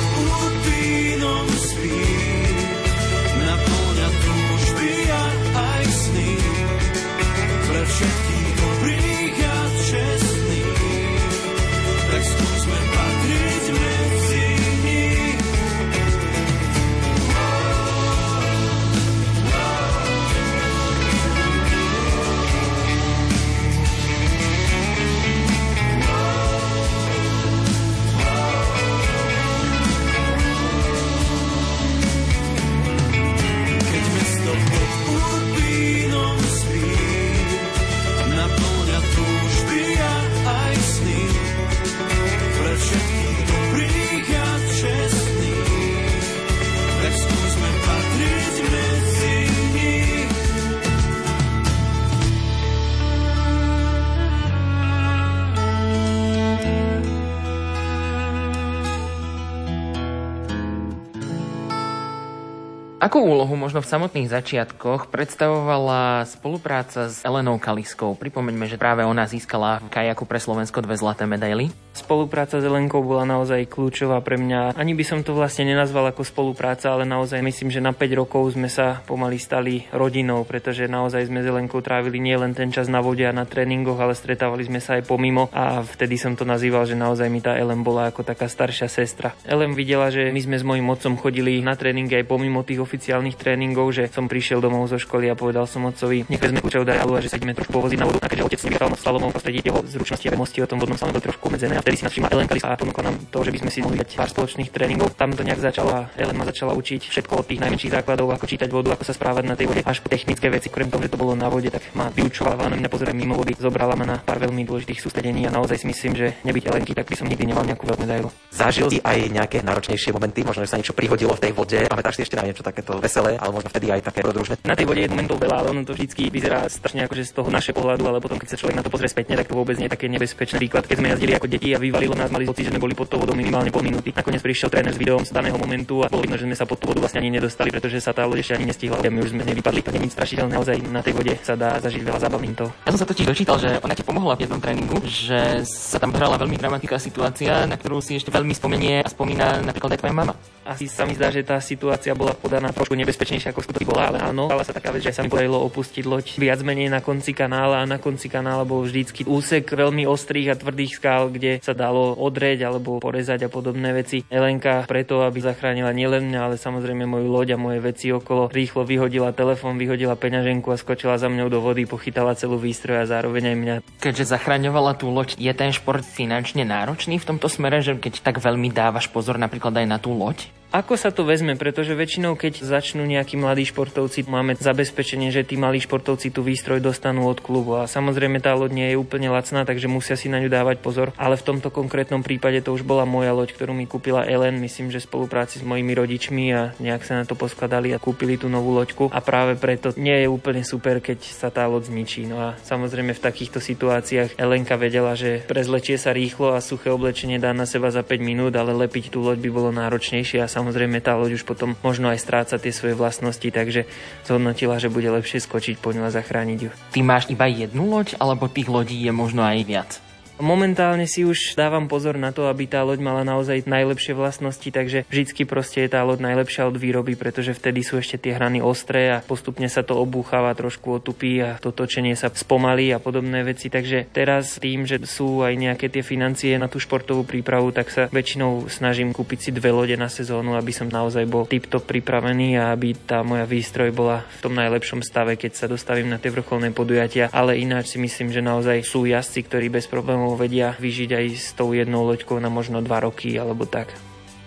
Akú 63.16 63.32
úlohu 63.32 63.56
možno 63.56 63.80
v 63.80 63.88
samotných 63.88 64.28
začiatkoch 64.28 65.08
predstavovala 65.08 66.28
spolupráca 66.28 67.08
s 67.08 67.24
Elenou 67.24 67.56
Kaliskou? 67.64 68.12
Pripomeňme, 68.12 68.68
že 68.68 68.76
práve 68.76 69.08
ona 69.08 69.24
získala 69.24 69.80
v 69.80 69.88
kajaku 69.88 70.28
pre 70.28 70.36
Slovensko 70.36 70.84
dve 70.84 71.00
zlaté 71.00 71.24
medaily. 71.24 71.72
Spolupráca 71.96 72.60
s 72.60 72.68
Elenkou 72.68 73.00
bola 73.08 73.24
naozaj 73.24 73.72
kľúčová 73.72 74.20
pre 74.20 74.36
mňa. 74.36 74.76
Ani 74.76 74.92
by 74.92 75.08
som 75.08 75.24
to 75.24 75.32
vlastne 75.32 75.64
nenazval 75.64 76.12
ako 76.12 76.28
spolupráca, 76.28 76.92
ale 76.92 77.08
naozaj 77.08 77.40
myslím, 77.40 77.72
že 77.72 77.80
na 77.80 77.96
5 77.96 78.20
rokov 78.20 78.52
sme 78.52 78.68
sa 78.68 79.00
pomaly 79.08 79.40
stali 79.40 79.88
rodinou, 79.96 80.44
pretože 80.44 80.92
naozaj 80.92 81.32
sme 81.32 81.40
s 81.40 81.48
Elenkou 81.48 81.80
trávili 81.80 82.20
nielen 82.20 82.52
ten 82.52 82.68
čas 82.68 82.92
na 82.92 83.00
vode 83.00 83.24
a 83.24 83.32
na 83.32 83.48
tréningoch, 83.48 83.96
ale 83.96 84.12
stretávali 84.12 84.68
sme 84.68 84.84
sa 84.84 85.00
aj 85.00 85.08
pomimo 85.08 85.48
a 85.56 85.80
vtedy 85.88 86.20
som 86.20 86.36
to 86.36 86.44
nazýval, 86.44 86.84
že 86.84 87.00
naozaj 87.00 87.32
mi 87.32 87.40
tá 87.40 87.56
Ellen 87.56 87.80
bola 87.80 88.12
ako 88.12 88.28
taká 88.28 88.52
staršia 88.52 88.92
sestra. 88.92 89.32
Ellen 89.48 89.72
videla, 89.72 90.12
že 90.12 90.36
my 90.36 90.42
sme 90.44 90.60
s 90.60 90.68
mojim 90.68 90.92
otcom 90.92 91.16
chodili 91.16 91.64
na 91.64 91.80
tréningy 91.80 92.20
aj 92.20 92.28
pomimo 92.28 92.60
tých 92.68 92.84
oficiálnych 92.84 93.05
tréningov, 93.36 93.94
že 93.94 94.10
som 94.10 94.26
prišiel 94.26 94.64
domov 94.64 94.90
zo 94.90 94.98
školy 94.98 95.30
a 95.30 95.36
povedal 95.38 95.70
som 95.70 95.86
otcovi, 95.86 96.26
nech 96.26 96.42
vezme 96.42 96.64
kľúče 96.64 96.82
od 96.82 96.90
a 96.90 97.22
že 97.22 97.30
sa 97.30 97.38
ideme 97.38 97.54
trošku 97.54 97.74
povoziť 97.76 97.98
na 98.00 98.06
vodu. 98.10 98.20
A 98.24 98.30
keďže 98.32 98.46
otec 98.46 98.60
nevyhral 98.66 98.90
moc 98.90 99.00
slalomov 99.00 99.30
prostredí, 99.36 99.60
jeho 99.62 99.82
zručnosti 99.86 100.26
a 100.26 100.32
vedomosti 100.32 100.60
o 100.62 100.68
tom 100.70 100.78
vodnom 100.82 100.98
slalome 100.98 101.18
boli 101.18 101.26
trošku 101.30 101.44
obmedzené 101.50 101.74
a 101.78 101.82
vtedy 101.82 101.96
si 102.00 102.04
nás 102.06 102.12
všimla 102.12 102.30
Ellen 102.34 102.48
a 102.50 102.78
ponúkla 102.78 103.04
nám 103.10 103.16
to, 103.30 103.40
že 103.44 103.52
by 103.52 103.58
sme 103.66 103.70
si 103.70 103.80
mohli 103.82 103.98
dať 104.00 104.10
pár 104.18 104.30
spoločných 104.30 104.70
tréningov. 104.70 105.14
Tam 105.18 105.34
to 105.34 105.42
nejak 105.46 105.62
začala, 105.62 106.10
Ellen 106.18 106.38
ma 106.38 106.46
začala 106.46 106.74
učiť 106.74 107.02
všetko 107.10 107.34
od 107.42 107.46
tých 107.46 107.62
najmenších 107.62 107.92
základov, 107.94 108.34
ako 108.34 108.46
čítať 108.46 108.70
vodu, 108.72 108.94
ako 108.94 109.04
sa 109.06 109.14
správať 109.14 109.44
na 109.46 109.56
tej 109.56 109.68
vode, 109.70 109.82
až 109.86 109.98
po 110.02 110.10
technické 110.10 110.48
veci, 110.50 110.68
krem 110.72 110.90
toho, 110.90 111.02
že 111.04 111.12
to 111.12 111.18
bolo 111.20 111.34
na 111.36 111.48
vode, 111.48 111.70
tak 111.70 111.84
ma 111.96 112.10
vyučovala, 112.12 112.72
na 112.72 112.78
mňa 112.80 112.90
mimo 113.16 113.36
vody, 113.38 113.56
zobrala 113.56 113.96
ma 113.96 114.06
na 114.06 114.18
pár 114.20 114.44
veľmi 114.44 114.68
dôležitých 114.68 115.00
sústredení 115.00 115.48
a 115.48 115.52
naozaj 115.54 115.82
si 115.82 115.88
myslím, 115.88 116.14
že 116.18 116.28
nebyť 116.44 116.64
Elenky, 116.68 116.92
tak 116.92 117.08
by 117.08 117.16
som 117.16 117.28
nikdy 117.32 117.48
nemal 117.48 117.64
nejakú 117.64 117.88
veľkú 117.88 118.04
medailu. 118.04 118.30
Zažil 118.52 118.92
si 118.92 119.00
aj 119.00 119.32
nejaké 119.32 119.64
náročnejšie 119.64 120.12
momenty, 120.12 120.44
možno, 120.44 120.68
že 120.68 120.76
sa 120.76 120.80
niečo 120.80 120.96
prihodilo 120.96 121.32
v 121.36 121.44
tej 121.48 121.52
vode, 121.56 121.80
pamätáš 121.88 122.20
si 122.20 122.22
ešte 122.28 122.36
na 122.36 122.44
niečo 122.44 122.66
takéto 122.66 122.95
veselé, 123.00 123.38
ale 123.40 123.52
možno 123.52 123.70
vtedy 123.72 123.92
aj 123.92 124.02
také 124.08 124.26
rodružné. 124.26 124.60
Na 124.66 124.76
tej 124.76 124.86
vode 124.90 125.02
je 125.02 125.10
momentov 125.12 125.38
veľa, 125.40 125.56
ale 125.62 125.68
ono 125.72 125.82
to 125.86 125.96
vždy 125.96 126.30
vyzerá 126.30 126.68
strašne 126.68 127.06
akože 127.06 127.24
z 127.28 127.32
toho 127.36 127.50
naše 127.50 127.72
pohľadu, 127.72 128.04
ale 128.08 128.18
potom 128.20 128.40
keď 128.40 128.56
sa 128.56 128.58
človek 128.60 128.76
na 128.80 128.84
to 128.84 128.92
pozrie 128.92 129.10
spätne, 129.12 129.36
tak 129.36 129.48
to 129.48 129.56
vôbec 129.56 129.76
nie 129.78 129.88
je 129.88 129.94
také 129.94 130.08
nebezpečné. 130.10 130.58
Príklad, 130.60 130.88
keď 130.88 130.98
sme 131.00 131.08
jazdili 131.14 131.32
ako 131.36 131.48
deti 131.48 131.70
a 131.76 131.80
vyvalilo 131.80 132.16
nás, 132.16 132.32
mali 132.32 132.48
pocit, 132.48 132.68
že 132.68 132.72
sme 132.74 132.82
boli 132.82 132.94
pod 132.98 133.08
tou 133.12 133.20
vodou 133.22 133.36
minimálne 133.36 133.70
pol 133.70 133.84
minúty. 133.84 134.16
Nakoniec 134.16 134.42
prišiel 134.42 134.70
tréner 134.72 134.94
s 134.94 135.00
videom 135.00 135.22
z 135.24 135.32
daného 135.32 135.58
momentu 135.60 136.02
a 136.02 136.10
bolo 136.10 136.24
vidno, 136.24 136.40
že 136.40 136.48
sme 136.48 136.58
sa 136.58 136.66
pod 136.68 136.80
tú 136.80 136.90
vodu 136.90 137.04
vlastne 137.04 137.22
ani 137.22 137.34
nedostali, 137.34 137.70
pretože 137.70 138.00
sa 138.02 138.12
tá 138.16 138.24
loď 138.26 138.42
ešte 138.42 138.54
ani 138.58 138.66
nestihla. 138.70 138.98
A 139.00 139.10
my 139.12 139.22
už 139.22 139.32
sme 139.36 139.44
z 139.44 139.48
nej 139.52 139.58
vypadli. 139.58 139.80
To 139.86 139.92
nič 139.96 140.14
strašidelné, 140.18 140.52
naozaj 140.58 140.76
na 140.90 141.02
tej 141.06 141.14
vode 141.14 141.34
sa 141.42 141.54
dá 141.54 141.78
zažiť 141.80 142.02
veľa 142.04 142.20
zábavným 142.20 142.54
to. 142.58 142.66
Ja 142.86 142.92
som 142.92 143.00
sa 143.02 143.08
totiž 143.08 143.26
dočítal, 143.26 143.58
že 143.62 143.78
ona 143.80 143.94
ti 143.94 144.04
pomohla 144.04 144.36
v 144.36 144.44
jednom 144.50 144.60
tréningu, 144.60 144.98
že 145.06 145.62
sa 145.66 145.98
tam 146.02 146.12
hrala 146.12 146.36
veľmi 146.42 146.58
dramatická 146.58 146.98
situácia, 146.98 147.64
na 147.70 147.78
ktorú 147.78 148.02
si 148.02 148.18
ešte 148.18 148.34
veľmi 148.34 148.52
spomenie 148.52 149.06
a 149.06 149.10
spomína 149.10 149.62
napríklad 149.62 149.96
aj 149.96 150.00
tvoja 150.02 150.16
mama. 150.16 150.34
Asi 150.66 150.90
sa 150.90 151.06
mi 151.06 151.14
zdá, 151.14 151.30
že 151.30 151.46
tá 151.46 151.62
situácia 151.62 152.18
bola 152.18 152.34
podaná 152.34 152.74
trošku 152.86 153.02
nebezpečnejšia 153.02 153.50
ako 153.50 153.66
skutočne 153.66 153.90
bola, 153.90 154.14
ale 154.14 154.22
áno, 154.22 154.46
stala 154.46 154.62
sa 154.62 154.78
taká 154.78 154.94
vec, 154.94 155.02
že 155.02 155.10
sa 155.10 155.26
mi 155.26 155.34
podarilo 155.34 155.58
opustiť 155.66 156.06
loď 156.06 156.38
viac 156.38 156.62
menej 156.62 156.94
na 156.94 157.02
konci 157.02 157.34
kanála 157.34 157.82
a 157.82 157.90
na 157.90 157.98
konci 157.98 158.30
kanála 158.30 158.62
bol 158.62 158.86
vždycky 158.86 159.26
úsek 159.26 159.66
veľmi 159.74 160.06
ostrých 160.06 160.54
a 160.54 160.60
tvrdých 160.62 161.02
skál, 161.02 161.34
kde 161.34 161.58
sa 161.66 161.74
dalo 161.74 162.14
odreť 162.14 162.62
alebo 162.62 163.02
porezať 163.02 163.50
a 163.50 163.50
podobné 163.50 163.90
veci. 163.98 164.22
Elenka 164.30 164.86
preto, 164.86 165.26
aby 165.26 165.42
zachránila 165.42 165.90
nielen 165.98 166.30
mňa, 166.30 166.40
ale 166.46 166.56
samozrejme 166.62 167.10
moju 167.10 167.26
loď 167.26 167.58
a 167.58 167.58
moje 167.58 167.82
veci 167.82 168.14
okolo, 168.14 168.54
rýchlo 168.54 168.86
vyhodila 168.86 169.34
telefón, 169.34 169.82
vyhodila 169.82 170.14
peňaženku 170.14 170.70
a 170.70 170.78
skočila 170.78 171.18
za 171.18 171.26
mňou 171.26 171.50
do 171.50 171.66
vody, 171.66 171.90
pochytala 171.90 172.38
celú 172.38 172.62
výstroj 172.62 173.02
a 173.02 173.10
zároveň 173.10 173.50
aj 173.50 173.58
mňa. 173.58 173.76
Keďže 173.98 174.30
zachraňovala 174.30 174.94
tú 174.94 175.10
loď, 175.10 175.34
je 175.42 175.50
ten 175.58 175.74
šport 175.74 176.06
finančne 176.06 176.62
náročný 176.62 177.18
v 177.18 177.34
tomto 177.34 177.50
smere, 177.50 177.82
že 177.82 177.98
keď 177.98 178.22
tak 178.22 178.38
veľmi 178.38 178.70
dávaš 178.70 179.10
pozor 179.10 179.42
napríklad 179.42 179.74
aj 179.74 179.88
na 179.90 179.98
tú 179.98 180.14
loď? 180.14 180.54
Ako 180.76 181.00
sa 181.00 181.08
to 181.08 181.24
vezme? 181.24 181.56
Pretože 181.56 181.96
väčšinou, 181.96 182.36
keď 182.36 182.60
začnú 182.60 183.08
nejakí 183.08 183.40
mladí 183.40 183.64
športovci, 183.64 184.28
máme 184.28 184.60
zabezpečenie, 184.60 185.32
že 185.32 185.48
tí 185.48 185.56
malí 185.56 185.80
športovci 185.80 186.36
tú 186.36 186.44
výstroj 186.44 186.84
dostanú 186.84 187.32
od 187.32 187.40
klubu. 187.40 187.80
A 187.80 187.88
samozrejme 187.88 188.44
tá 188.44 188.52
loď 188.52 188.76
nie 188.76 188.88
je 188.92 189.00
úplne 189.00 189.32
lacná, 189.32 189.64
takže 189.64 189.88
musia 189.88 190.20
si 190.20 190.28
na 190.28 190.44
ňu 190.44 190.52
dávať 190.52 190.84
pozor. 190.84 191.16
Ale 191.16 191.40
v 191.40 191.48
tomto 191.48 191.72
konkrétnom 191.72 192.20
prípade 192.28 192.60
to 192.60 192.76
už 192.76 192.84
bola 192.84 193.08
moja 193.08 193.32
loď, 193.32 193.56
ktorú 193.56 193.72
mi 193.72 193.88
kúpila 193.88 194.28
Ellen, 194.28 194.60
myslím, 194.60 194.92
že 194.92 195.00
v 195.00 195.08
spolupráci 195.08 195.64
s 195.64 195.64
mojimi 195.64 195.96
rodičmi 195.96 196.44
a 196.52 196.76
nejak 196.76 197.08
sa 197.08 197.24
na 197.24 197.24
to 197.24 197.40
poskladali 197.40 197.96
a 197.96 198.04
kúpili 198.04 198.36
tú 198.36 198.52
novú 198.52 198.76
loďku. 198.76 199.16
A 199.16 199.24
práve 199.24 199.56
preto 199.56 199.96
nie 199.96 200.20
je 200.20 200.28
úplne 200.28 200.68
super, 200.68 201.00
keď 201.00 201.24
sa 201.24 201.56
tá 201.56 201.72
loď 201.72 201.88
zničí. 201.88 202.28
No 202.28 202.52
a 202.52 202.60
samozrejme 202.68 203.16
v 203.16 203.24
takýchto 203.24 203.64
situáciách 203.64 204.36
Elenka 204.36 204.76
vedela, 204.76 205.16
že 205.16 205.40
prezlečie 205.40 205.96
sa 205.96 206.12
rýchlo 206.12 206.52
a 206.52 206.60
suché 206.60 206.92
oblečenie 206.92 207.40
dá 207.40 207.56
na 207.56 207.64
seba 207.64 207.96
za 207.96 208.04
5 208.04 208.20
minút, 208.20 208.52
ale 208.60 208.76
lepiť 208.76 209.16
tú 209.16 209.24
loď 209.24 209.40
by 209.40 209.50
bolo 209.56 209.72
náročnejšie 209.72 210.44
a 210.44 210.52
samozrejme 210.52 210.65
tá 211.04 211.14
loď 211.20 211.38
už 211.38 211.44
potom 211.44 211.76
možno 211.84 212.10
aj 212.10 212.24
stráca 212.24 212.56
tie 212.56 212.72
svoje 212.72 212.96
vlastnosti, 212.96 213.46
takže 213.46 213.86
zhodnotila, 214.24 214.80
že 214.80 214.94
bude 214.94 215.12
lepšie 215.12 215.44
skočiť 215.44 215.76
po 215.78 215.92
ňu 215.92 216.08
a 216.08 216.14
zachrániť 216.14 216.60
ju. 216.64 216.70
Ty 216.96 217.00
máš 217.04 217.28
iba 217.28 217.46
jednu 217.46 217.92
loď, 217.92 218.16
alebo 218.18 218.48
tých 218.48 218.72
lodí 218.72 218.98
je 219.04 219.12
možno 219.12 219.44
aj 219.44 219.60
viac? 219.68 219.92
Momentálne 220.36 221.08
si 221.08 221.24
už 221.24 221.56
dávam 221.56 221.88
pozor 221.88 222.20
na 222.20 222.36
to, 222.36 222.52
aby 222.52 222.68
tá 222.68 222.84
loď 222.84 223.00
mala 223.00 223.24
naozaj 223.24 223.64
najlepšie 223.64 224.12
vlastnosti, 224.12 224.68
takže 224.68 225.08
vždycky 225.08 225.48
proste 225.48 225.88
je 225.88 225.96
tá 225.96 226.04
loď 226.04 226.28
najlepšia 226.28 226.68
od 226.68 226.76
výroby, 226.76 227.16
pretože 227.16 227.56
vtedy 227.56 227.88
sú 227.88 227.96
ešte 228.04 228.20
tie 228.20 228.36
hrany 228.36 228.60
ostré 228.60 229.16
a 229.16 229.24
postupne 229.24 229.72
sa 229.72 229.80
to 229.80 229.96
obúcháva, 229.96 230.52
trošku 230.52 231.00
otupí 231.00 231.40
a 231.40 231.56
to 231.56 231.72
točenie 231.72 232.20
sa 232.20 232.28
spomalí 232.28 232.92
a 232.92 233.00
podobné 233.00 233.48
veci. 233.48 233.72
Takže 233.72 234.12
teraz 234.12 234.60
tým, 234.60 234.84
že 234.84 235.00
sú 235.08 235.40
aj 235.40 235.56
nejaké 235.56 235.88
tie 235.88 236.04
financie 236.04 236.60
na 236.60 236.68
tú 236.68 236.84
športovú 236.84 237.24
prípravu, 237.24 237.72
tak 237.72 237.88
sa 237.88 238.12
väčšinou 238.12 238.68
snažím 238.68 239.16
kúpiť 239.16 239.40
si 239.40 239.50
dve 239.56 239.72
lode 239.72 239.96
na 239.96 240.12
sezónu, 240.12 240.60
aby 240.60 240.76
som 240.76 240.92
naozaj 240.92 241.24
bol 241.32 241.48
tip-top 241.48 241.88
pripravený 241.88 242.60
a 242.60 242.76
aby 242.76 242.92
tá 242.92 243.24
moja 243.24 243.48
výstroj 243.48 243.96
bola 243.96 244.28
v 244.36 244.52
tom 244.52 244.52
najlepšom 244.60 245.00
stave, 245.00 245.40
keď 245.40 245.64
sa 245.64 245.72
dostavím 245.72 246.12
na 246.12 246.20
tie 246.20 246.28
vrcholné 246.28 246.76
podujatia. 246.76 247.32
Ale 247.32 247.56
ináč 247.56 247.96
si 247.96 248.04
myslím, 248.04 248.36
že 248.36 248.44
naozaj 248.44 248.84
sú 248.84 249.08
jazdci, 249.08 249.40
ktorí 249.48 249.72
bez 249.72 249.88
problémov 249.88 250.25
vedia 250.34 250.74
vyžiť 250.82 251.10
aj 251.14 251.26
s 251.38 251.54
tou 251.54 251.78
jednou 251.78 252.02
loďkou 252.10 252.42
na 252.42 252.50
možno 252.50 252.82
dva 252.82 253.06
roky 253.06 253.38
alebo 253.38 253.70
tak. 253.70 253.94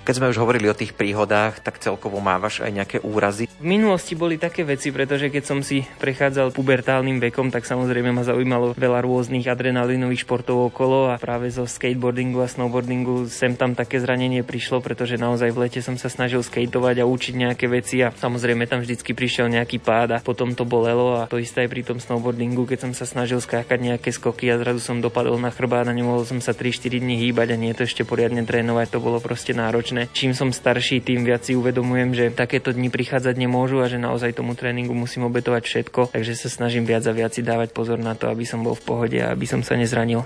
Keď 0.08 0.24
sme 0.24 0.32
už 0.32 0.40
hovorili 0.40 0.72
o 0.72 0.78
tých 0.78 0.96
príhodách, 0.96 1.60
tak 1.60 1.84
celkovo 1.84 2.16
mávaš 2.16 2.64
aj 2.64 2.72
nejaké 2.72 2.96
úrazy? 3.04 3.44
V 3.44 3.60
minulosti 3.60 4.16
boli 4.16 4.40
také 4.40 4.64
veci, 4.64 4.88
pretože 4.88 5.28
keď 5.28 5.44
som 5.44 5.60
si 5.60 5.84
prechádzal 6.00 6.56
pubertálnym 6.56 7.20
vekom, 7.28 7.52
tak 7.52 7.68
samozrejme 7.68 8.16
ma 8.16 8.24
zaujímalo 8.24 8.72
veľa 8.72 9.04
rôznych 9.04 9.44
adrenalinových 9.44 10.24
športov 10.24 10.72
okolo 10.72 11.12
a 11.12 11.20
práve 11.20 11.52
zo 11.52 11.68
skateboardingu 11.68 12.40
a 12.40 12.48
snowboardingu 12.48 13.28
sem 13.28 13.52
tam 13.52 13.76
také 13.76 14.00
zranenie 14.00 14.40
prišlo, 14.40 14.80
pretože 14.80 15.20
naozaj 15.20 15.52
v 15.52 15.68
lete 15.68 15.84
som 15.84 16.00
sa 16.00 16.08
snažil 16.08 16.40
skateovať 16.40 17.04
a 17.04 17.04
učiť 17.04 17.34
nejaké 17.44 17.68
veci 17.68 18.00
a 18.00 18.08
samozrejme 18.08 18.64
tam 18.64 18.80
vždycky 18.80 19.12
prišiel 19.12 19.52
nejaký 19.52 19.76
pád 19.76 20.16
a 20.16 20.22
potom 20.24 20.56
to 20.56 20.64
bolelo 20.64 21.20
a 21.20 21.28
to 21.28 21.36
isté 21.36 21.68
aj 21.68 21.68
pri 21.68 21.84
tom 21.84 22.00
snowboardingu, 22.00 22.64
keď 22.64 22.88
som 22.88 22.92
sa 22.96 23.04
snažil 23.04 23.44
skákať 23.44 23.76
nejaké 23.76 24.08
skoky 24.08 24.48
a 24.48 24.56
zrazu 24.56 24.80
som 24.80 25.04
dopadol 25.04 25.36
na 25.36 25.52
chrbát 25.52 25.84
a 25.84 25.92
nemohol 25.92 26.24
som 26.24 26.40
sa 26.40 26.56
3-4 26.56 26.96
dní 26.96 27.28
hýbať 27.28 27.52
a 27.52 27.60
nie 27.60 27.76
to 27.76 27.84
ešte 27.84 28.08
poriadne 28.08 28.40
trénovať, 28.48 28.96
to 28.96 29.04
bolo 29.04 29.20
proste 29.20 29.52
náročné 29.52 29.97
náročné. 29.98 30.14
Čím 30.14 30.32
som 30.34 30.54
starší, 30.54 31.02
tým 31.02 31.26
viac 31.26 31.42
si 31.42 31.58
uvedomujem, 31.58 32.14
že 32.14 32.24
takéto 32.30 32.70
dni 32.70 32.90
prichádzať 32.90 33.34
nemôžu 33.34 33.82
a 33.82 33.90
že 33.90 33.98
naozaj 33.98 34.38
tomu 34.38 34.54
tréningu 34.54 34.94
musím 34.94 35.26
obetovať 35.26 35.62
všetko, 35.66 36.14
takže 36.14 36.38
sa 36.38 36.48
snažím 36.50 36.86
viac 36.86 37.02
a 37.06 37.12
viac 37.14 37.34
si 37.34 37.42
dávať 37.42 37.74
pozor 37.74 37.98
na 37.98 38.14
to, 38.14 38.30
aby 38.30 38.46
som 38.46 38.62
bol 38.62 38.78
v 38.78 38.84
pohode 38.86 39.18
a 39.18 39.32
aby 39.34 39.46
som 39.48 39.62
sa 39.64 39.74
nezranil 39.74 40.22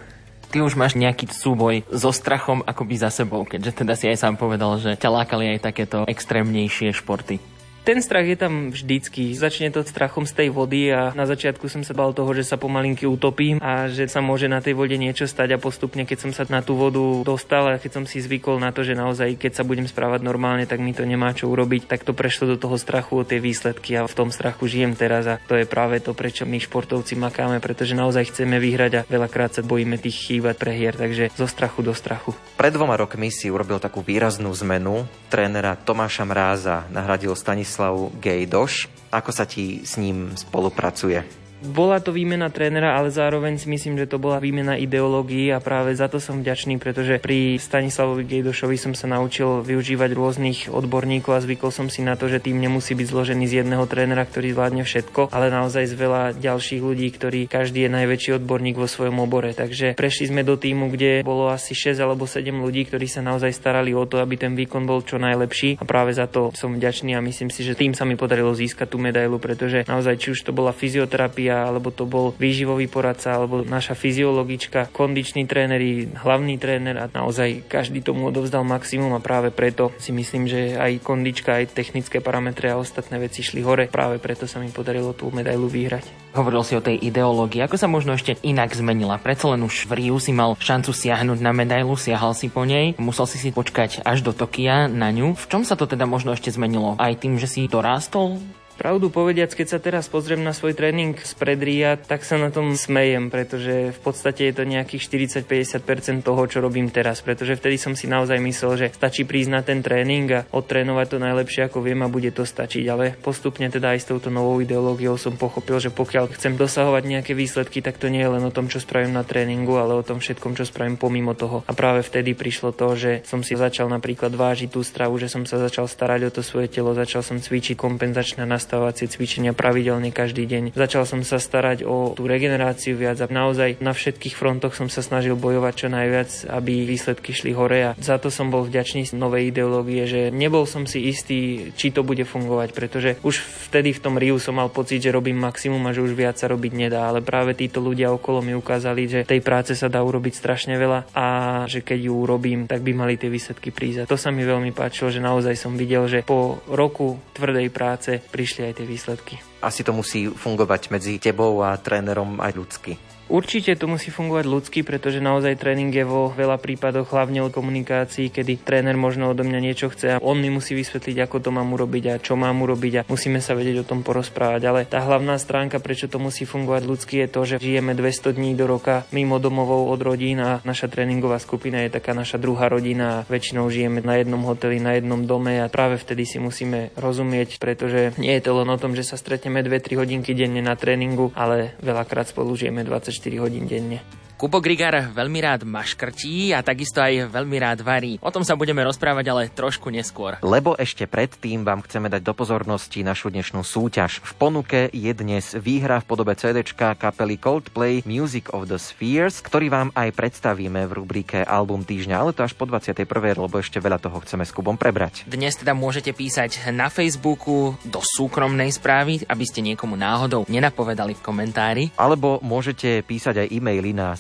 ty 0.53 0.61
už 0.61 0.77
máš 0.77 1.01
nejaký 1.01 1.33
súboj 1.33 1.81
so 1.89 2.13
strachom 2.13 2.61
akoby 2.61 3.01
za 3.01 3.09
sebou, 3.09 3.49
keďže 3.49 3.73
teda 3.73 3.97
si 3.97 4.05
aj 4.13 4.21
sám 4.21 4.37
povedal, 4.37 4.77
že 4.77 5.01
ťa 5.01 5.09
lákali 5.09 5.57
aj 5.57 5.65
takéto 5.65 6.05
extrémnejšie 6.05 6.93
športy. 6.93 7.41
Ten 7.83 7.99
strach 7.99 8.23
je 8.23 8.39
tam 8.39 8.71
vždycky. 8.71 9.35
Začne 9.35 9.75
to 9.75 9.83
strachom 9.83 10.23
z 10.23 10.39
tej 10.39 10.49
vody 10.55 10.95
a 10.95 11.11
na 11.19 11.27
začiatku 11.27 11.67
som 11.67 11.83
sa 11.83 11.91
bal 11.91 12.15
toho, 12.15 12.31
že 12.31 12.47
sa 12.47 12.55
pomalinky 12.55 13.11
utopím 13.11 13.59
a 13.59 13.91
že 13.91 14.07
sa 14.07 14.23
môže 14.23 14.47
na 14.47 14.63
tej 14.63 14.79
vode 14.79 14.95
niečo 14.95 15.27
stať 15.27 15.59
a 15.59 15.59
postupne, 15.59 16.07
keď 16.07 16.19
som 16.23 16.31
sa 16.31 16.47
na 16.47 16.63
tú 16.63 16.79
vodu 16.79 17.03
dostal 17.27 17.67
a 17.67 17.83
keď 17.83 17.91
som 17.99 18.05
si 18.07 18.23
zvykol 18.23 18.63
na 18.63 18.71
to, 18.71 18.87
že 18.87 18.95
naozaj, 18.95 19.35
keď 19.35 19.59
sa 19.59 19.67
budem 19.67 19.91
správať 19.91 20.23
normálne, 20.23 20.63
tak 20.63 20.79
mi 20.79 20.95
to 20.95 21.03
nemá 21.03 21.35
čo 21.35 21.51
urobiť, 21.51 21.91
tak 21.91 22.07
to 22.07 22.15
prešlo 22.15 22.55
do 22.55 22.57
toho 22.63 22.79
strachu 22.79 23.19
o 23.19 23.27
tie 23.27 23.43
výsledky 23.43 23.99
a 23.99 24.07
v 24.07 24.15
tom 24.15 24.31
strachu 24.31 24.71
žijem 24.71 24.95
teraz 24.95 25.27
a 25.27 25.43
to 25.51 25.59
je 25.59 25.67
práve 25.67 25.99
to, 25.99 26.15
prečo 26.15 26.47
my 26.47 26.63
športovci 26.63 27.19
makáme, 27.19 27.59
pretože 27.59 27.99
naozaj 27.99 28.31
chceme 28.31 28.63
vyhrať 28.63 28.93
a 28.95 29.05
veľakrát 29.11 29.59
sa 29.59 29.67
bojíme 29.67 29.99
tých 29.99 30.31
chýb 30.31 30.47
a 30.47 30.55
prehier, 30.55 30.95
takže 30.95 31.35
zo 31.35 31.51
strachu 31.51 31.83
do 31.83 31.91
strachu. 31.99 32.31
Pred 32.55 32.79
dvoma 32.79 32.95
rokmi 32.95 33.35
si 33.35 33.51
urobil 33.51 33.83
takú 33.83 34.07
výraznú 34.07 34.55
zmenu. 34.63 35.03
Trénera 35.27 35.75
Tomáša 35.75 36.23
Mráza 36.23 36.87
nahradil 36.95 37.35
Stanis 37.35 37.72
Stanislav 37.73 38.13
Gejdoš. 38.21 38.93
Ako 39.09 39.33
sa 39.33 39.49
ti 39.49 39.81
s 39.81 39.97
ním 39.97 40.37
spolupracuje? 40.37 41.42
Bola 41.63 42.03
to 42.03 42.11
výmena 42.11 42.51
trénera, 42.51 42.99
ale 42.99 43.15
zároveň 43.15 43.55
si 43.55 43.71
myslím, 43.71 43.95
že 43.95 44.11
to 44.11 44.19
bola 44.19 44.43
výmena 44.43 44.75
ideológií 44.75 45.55
a 45.55 45.63
práve 45.63 45.95
za 45.95 46.11
to 46.11 46.19
som 46.19 46.43
vďačný, 46.43 46.83
pretože 46.83 47.23
pri 47.23 47.55
Stanislavovi 47.55 48.27
Gejdošovi 48.27 48.75
som 48.75 48.99
sa 48.99 49.07
naučil 49.07 49.63
využívať 49.63 50.11
rôznych 50.11 50.59
odborníkov 50.75 51.39
a 51.39 51.45
zvykol 51.45 51.71
som 51.71 51.87
si 51.87 52.03
na 52.03 52.19
to, 52.19 52.27
že 52.27 52.43
tým 52.43 52.59
nemusí 52.59 52.99
byť 52.99 53.07
zložený 53.07 53.47
z 53.47 53.63
jedného 53.63 53.87
trénera, 53.87 54.27
ktorý 54.27 54.59
zvládne 54.59 54.83
všetko, 54.83 55.31
ale 55.31 55.55
naozaj 55.55 55.87
z 55.87 55.95
veľa 55.95 56.23
ďalších 56.35 56.83
ľudí, 56.83 57.09
ktorí 57.15 57.47
každý 57.47 57.87
je 57.87 57.95
najväčší 57.95 58.43
odborník 58.43 58.75
vo 58.75 58.91
svojom 58.91 59.23
obore. 59.23 59.55
Takže 59.55 59.95
prešli 59.95 60.35
sme 60.35 60.43
do 60.43 60.59
týmu, 60.59 60.91
kde 60.91 61.23
bolo 61.23 61.47
asi 61.47 61.79
6 61.79 61.95
alebo 62.03 62.27
7 62.27 62.51
ľudí, 62.51 62.91
ktorí 62.91 63.07
sa 63.07 63.23
naozaj 63.23 63.55
starali 63.55 63.95
o 63.95 64.03
to, 64.03 64.19
aby 64.19 64.35
ten 64.35 64.59
výkon 64.59 64.83
bol 64.83 65.07
čo 65.07 65.23
najlepší 65.23 65.79
a 65.79 65.87
práve 65.87 66.11
za 66.11 66.27
to 66.27 66.51
som 66.59 66.75
vďačný 66.75 67.15
a 67.15 67.23
myslím 67.23 67.55
si, 67.55 67.63
že 67.63 67.79
tým 67.79 67.95
sa 67.95 68.03
mi 68.03 68.19
podarilo 68.19 68.51
získať 68.51 68.91
tú 68.91 68.99
medailu, 68.99 69.39
pretože 69.39 69.87
naozaj 69.87 70.19
či 70.19 70.35
už 70.35 70.43
to 70.43 70.51
bola 70.51 70.75
fyzioterapia, 70.75 71.52
terapia, 71.53 71.69
alebo 71.69 71.93
to 71.93 72.09
bol 72.09 72.33
výživový 72.41 72.89
poradca, 72.89 73.37
alebo 73.37 73.61
naša 73.61 73.93
fyziologička, 73.93 74.89
kondiční 74.91 75.45
tréneri, 75.45 76.09
hlavný 76.17 76.57
tréner 76.57 76.97
a 76.97 77.07
naozaj 77.13 77.69
každý 77.69 78.01
tomu 78.01 78.33
odovzdal 78.33 78.65
maximum 78.65 79.13
a 79.13 79.21
práve 79.21 79.53
preto 79.53 79.93
si 80.01 80.11
myslím, 80.17 80.49
že 80.49 80.81
aj 80.81 81.05
kondička, 81.05 81.61
aj 81.61 81.77
technické 81.77 82.25
parametre 82.25 82.73
a 82.73 82.81
ostatné 82.81 83.21
veci 83.21 83.45
šli 83.45 83.61
hore. 83.61 83.93
Práve 83.93 84.17
preto 84.17 84.49
sa 84.49 84.59
mi 84.59 84.73
podarilo 84.73 85.13
tú 85.13 85.29
medailu 85.29 85.69
vyhrať. 85.69 86.33
Hovoril 86.33 86.65
si 86.65 86.73
o 86.73 86.85
tej 86.85 86.97
ideológii, 86.97 87.61
ako 87.61 87.77
sa 87.77 87.89
možno 87.93 88.17
ešte 88.17 88.41
inak 88.41 88.73
zmenila. 88.73 89.21
Predsa 89.21 89.53
len 89.53 89.61
už 89.69 89.85
v 89.85 90.01
Riu 90.01 90.17
si 90.17 90.33
mal 90.33 90.57
šancu 90.57 90.97
siahnuť 90.97 91.39
na 91.45 91.53
medailu, 91.53 91.93
siahal 91.93 92.33
si 92.33 92.49
po 92.49 92.65
nej, 92.65 92.97
musel 92.97 93.29
si 93.29 93.37
si 93.37 93.53
počkať 93.53 94.01
až 94.01 94.25
do 94.25 94.33
Tokia 94.33 94.89
na 94.89 95.13
ňu. 95.13 95.37
V 95.37 95.45
čom 95.53 95.63
sa 95.69 95.77
to 95.77 95.85
teda 95.85 96.09
možno 96.09 96.33
ešte 96.33 96.49
zmenilo? 96.49 96.97
Aj 96.97 97.13
tým, 97.13 97.37
že 97.37 97.45
si 97.45 97.69
to 97.69 97.85
rástol? 97.85 98.41
Pravdu 98.83 99.15
povediac, 99.15 99.55
keď 99.55 99.67
sa 99.71 99.79
teraz 99.79 100.11
pozriem 100.11 100.43
na 100.43 100.51
svoj 100.51 100.75
tréning 100.75 101.15
z 101.15 101.39
predria, 101.39 101.95
tak 101.95 102.27
sa 102.27 102.35
na 102.35 102.51
tom 102.51 102.75
smejem, 102.75 103.31
pretože 103.31 103.95
v 103.95 104.01
podstate 104.03 104.51
je 104.51 104.59
to 104.59 104.67
nejakých 104.67 105.07
40-50% 105.47 106.27
toho, 106.27 106.43
čo 106.51 106.59
robím 106.59 106.91
teraz, 106.91 107.23
pretože 107.23 107.55
vtedy 107.55 107.79
som 107.79 107.95
si 107.95 108.11
naozaj 108.11 108.43
myslel, 108.43 108.73
že 108.75 108.87
stačí 108.91 109.23
prísť 109.23 109.51
na 109.55 109.63
ten 109.63 109.87
tréning 109.87 110.27
a 110.35 110.43
odtrénovať 110.51 111.15
to 111.15 111.19
najlepšie 111.23 111.71
ako 111.71 111.79
viem 111.79 112.03
a 112.03 112.11
bude 112.11 112.35
to 112.35 112.43
stačiť, 112.43 112.83
ale 112.91 113.15
postupne 113.23 113.71
teda 113.71 113.95
aj 113.95 114.03
s 114.03 114.09
touto 114.11 114.35
novou 114.35 114.59
ideológiou 114.59 115.15
som 115.15 115.39
pochopil, 115.39 115.79
že 115.79 115.95
pokiaľ 115.95 116.35
chcem 116.35 116.59
dosahovať 116.59 117.07
nejaké 117.07 117.39
výsledky, 117.39 117.87
tak 117.87 118.03
to 118.03 118.11
nie 118.11 118.27
je 118.27 118.35
len 118.35 118.43
o 118.43 118.51
tom, 118.51 118.67
čo 118.67 118.83
spravím 118.83 119.15
na 119.15 119.23
tréningu, 119.23 119.79
ale 119.79 119.95
o 119.95 120.03
tom 120.03 120.19
všetkom, 120.19 120.59
čo 120.59 120.67
spravím 120.67 120.99
pomimo 120.99 121.39
toho. 121.39 121.63
A 121.71 121.73
práve 121.79 122.03
vtedy 122.03 122.35
prišlo 122.35 122.75
to, 122.75 122.99
že 122.99 123.23
som 123.31 123.47
si 123.47 123.55
začal 123.55 123.87
napríklad 123.87 124.35
vážiť 124.35 124.75
tú 124.75 124.83
stravu, 124.83 125.23
že 125.23 125.31
som 125.31 125.47
sa 125.47 125.63
začal 125.63 125.87
starať 125.87 126.27
o 126.27 126.35
to 126.35 126.43
svoje 126.43 126.67
telo, 126.67 126.99
začal 126.99 127.23
som 127.23 127.39
cvičiť 127.39 127.79
kompenzačné 127.79 128.43
zastavovacie 128.73 129.05
cvičenia 129.05 129.53
pravidelne 129.53 130.17
každý 130.17 130.49
deň. 130.49 130.73
Začal 130.73 131.05
som 131.05 131.21
sa 131.29 131.37
starať 131.37 131.85
o 131.85 132.17
tú 132.17 132.25
regeneráciu 132.25 132.97
viac 132.97 133.21
a 133.21 133.29
naozaj 133.29 133.77
na 133.85 133.93
všetkých 133.93 134.33
frontoch 134.33 134.73
som 134.73 134.89
sa 134.89 135.05
snažil 135.05 135.37
bojovať 135.37 135.75
čo 135.77 135.89
najviac, 135.93 136.49
aby 136.49 136.89
výsledky 136.89 137.37
šli 137.37 137.53
hore 137.53 137.93
a 137.93 137.95
za 138.01 138.17
to 138.17 138.33
som 138.33 138.49
bol 138.49 138.65
vďačný 138.65 139.05
z 139.05 139.13
novej 139.13 139.53
ideológie, 139.53 140.09
že 140.09 140.33
nebol 140.33 140.65
som 140.65 140.89
si 140.89 141.05
istý, 141.05 141.69
či 141.77 141.93
to 141.93 142.01
bude 142.01 142.25
fungovať, 142.25 142.73
pretože 142.73 143.21
už 143.21 143.45
vtedy 143.69 143.93
v 143.93 144.01
tom 144.01 144.17
Riu 144.17 144.41
som 144.41 144.57
mal 144.57 144.73
pocit, 144.73 145.05
že 145.05 145.13
robím 145.13 145.37
maximum 145.37 145.85
a 145.85 145.93
že 145.93 146.01
už 146.01 146.17
viac 146.17 146.41
sa 146.41 146.49
robiť 146.49 146.73
nedá, 146.73 147.13
ale 147.13 147.21
práve 147.21 147.53
títo 147.53 147.85
ľudia 147.85 148.09
okolo 148.09 148.41
mi 148.41 148.57
ukázali, 148.57 149.05
že 149.05 149.29
tej 149.29 149.45
práce 149.45 149.77
sa 149.77 149.93
dá 149.93 150.01
urobiť 150.01 150.33
strašne 150.33 150.81
veľa 150.81 151.13
a 151.13 151.27
že 151.69 151.85
keď 151.85 152.09
ju 152.09 152.13
urobím, 152.17 152.65
tak 152.65 152.81
by 152.81 152.97
mali 152.97 153.21
tie 153.21 153.29
výsledky 153.29 153.69
prísť. 153.69 154.09
A 154.09 154.09
to 154.09 154.17
sa 154.17 154.33
mi 154.33 154.49
veľmi 154.49 154.73
páčilo, 154.73 155.13
že 155.13 155.21
naozaj 155.21 155.61
som 155.61 155.77
videl, 155.77 156.09
že 156.09 156.25
po 156.25 156.65
roku 156.73 157.21
tvrdej 157.37 157.69
práce 157.69 158.17
prišli 158.33 158.62
aj 158.69 158.75
tie 158.79 158.87
výsledky. 158.87 159.35
Asi 159.63 159.83
to 159.83 159.95
musí 159.95 160.31
fungovať 160.31 160.91
medzi 160.95 161.19
tebou 161.19 161.63
a 161.63 161.75
trénerom 161.79 162.39
aj 162.39 162.53
ľudsky. 162.55 162.93
Určite 163.31 163.79
to 163.79 163.87
musí 163.87 164.11
fungovať 164.11 164.45
ľudsky, 164.45 164.81
pretože 164.83 165.23
naozaj 165.23 165.57
tréning 165.57 165.95
je 165.95 166.03
vo 166.03 166.35
veľa 166.35 166.59
prípadoch 166.59 167.09
hlavne 167.15 167.47
o 167.47 167.55
komunikácii, 167.55 168.29
kedy 168.29 168.61
tréner 168.61 168.99
možno 168.99 169.31
odo 169.31 169.47
mňa 169.47 169.61
niečo 169.63 169.89
chce 169.89 170.19
a 170.19 170.21
on 170.21 170.43
mi 170.43 170.51
musí 170.51 170.75
vysvetliť, 170.75 171.17
ako 171.23 171.39
to 171.39 171.51
mám 171.55 171.71
urobiť 171.73 172.05
a 172.13 172.21
čo 172.21 172.35
mám 172.35 172.61
urobiť 172.61 172.93
a 172.93 173.07
musíme 173.07 173.41
sa 173.41 173.57
vedieť 173.57 173.87
o 173.87 173.89
tom 173.89 174.05
porozprávať. 174.05 174.63
Ale 174.67 174.81
tá 174.85 175.01
hlavná 175.01 175.39
stránka, 175.39 175.81
prečo 175.81 176.11
to 176.11 176.21
musí 176.21 176.45
fungovať 176.45 176.83
ľudsky, 176.85 177.15
je 177.25 177.29
to, 177.31 177.41
že 177.47 177.57
žijeme 177.63 177.97
200 177.97 178.37
dní 178.37 178.53
do 178.53 178.69
roka 178.69 179.09
mimo 179.15 179.41
domovou 179.41 179.89
od 179.89 180.01
rodín 180.03 180.43
a 180.43 180.61
naša 180.67 180.93
tréningová 180.93 181.41
skupina 181.41 181.81
je 181.87 181.95
taká 181.95 182.13
naša 182.13 182.37
druhá 182.37 182.69
rodina 182.69 183.23
a 183.23 183.25
väčšinou 183.31 183.71
žijeme 183.71 184.05
na 184.05 184.21
jednom 184.21 184.45
hoteli, 184.45 184.83
na 184.83 184.99
jednom 184.99 185.25
dome 185.25 185.63
a 185.63 185.73
práve 185.73 185.97
vtedy 185.97 186.29
si 186.29 186.37
musíme 186.37 186.93
rozumieť, 186.99 187.57
pretože 187.57 188.13
nie 188.19 188.35
je 188.37 188.45
to 188.45 188.53
len 188.61 188.69
o 188.69 188.77
tom, 188.77 188.93
že 188.93 189.07
sa 189.07 189.17
stretneme 189.17 189.65
2-3 189.65 189.97
hodinky 189.97 190.37
denne 190.37 190.61
na 190.61 190.77
tréningu, 190.77 191.33
ale 191.33 191.79
veľakrát 191.81 192.29
spolu 192.29 192.53
žijeme 192.59 192.85
24 193.13 193.21
4 193.21 193.41
hodín 193.41 193.69
denne. 193.69 194.01
Kubo 194.43 194.59
Grigar 194.59 195.15
veľmi 195.15 195.39
rád 195.39 195.63
maškrtí 195.63 196.51
a 196.51 196.67
takisto 196.67 196.99
aj 196.99 197.31
veľmi 197.31 197.63
rád 197.63 197.87
varí. 197.87 198.19
O 198.19 198.35
tom 198.35 198.43
sa 198.43 198.59
budeme 198.59 198.83
rozprávať 198.83 199.31
ale 199.31 199.47
trošku 199.47 199.87
neskôr. 199.87 200.43
Lebo 200.43 200.75
ešte 200.75 201.07
predtým 201.07 201.63
vám 201.63 201.87
chceme 201.87 202.11
dať 202.11 202.27
do 202.27 202.35
pozornosti 202.35 203.07
našu 203.07 203.31
dnešnú 203.31 203.63
súťaž. 203.63 204.19
V 204.19 204.35
ponuke 204.35 204.91
je 204.91 205.13
dnes 205.15 205.55
výhra 205.55 206.03
v 206.03 206.11
podobe 206.11 206.35
CD 206.35 206.67
kapely 206.75 207.39
Coldplay 207.39 208.03
Music 208.03 208.51
of 208.51 208.67
the 208.67 208.83
Spheres, 208.83 209.39
ktorý 209.47 209.71
vám 209.71 209.89
aj 209.95 210.11
predstavíme 210.11 210.91
v 210.91 210.93
rubrike 210.99 211.47
Album 211.47 211.87
týždňa, 211.87 212.19
ale 212.19 212.35
to 212.35 212.43
až 212.43 212.59
po 212.59 212.67
21. 212.67 213.07
lebo 213.39 213.63
ešte 213.63 213.79
veľa 213.79 214.03
toho 214.03 214.19
chceme 214.27 214.43
s 214.43 214.51
Kubom 214.51 214.75
prebrať. 214.75 215.23
Dnes 215.23 215.55
teda 215.55 215.71
môžete 215.71 216.11
písať 216.11 216.67
na 216.75 216.91
Facebooku 216.91 217.79
do 217.87 218.03
súkromnej 218.03 218.75
správy, 218.75 219.23
aby 219.23 219.45
ste 219.47 219.63
niekomu 219.63 219.95
náhodou 219.95 220.51
nenapovedali 220.51 221.15
v 221.15 221.23
komentári. 221.23 221.85
Alebo 221.95 222.43
môžete 222.43 223.07
písať 223.07 223.47
aj 223.47 223.49
e-maily 223.55 223.95
na 223.95 224.19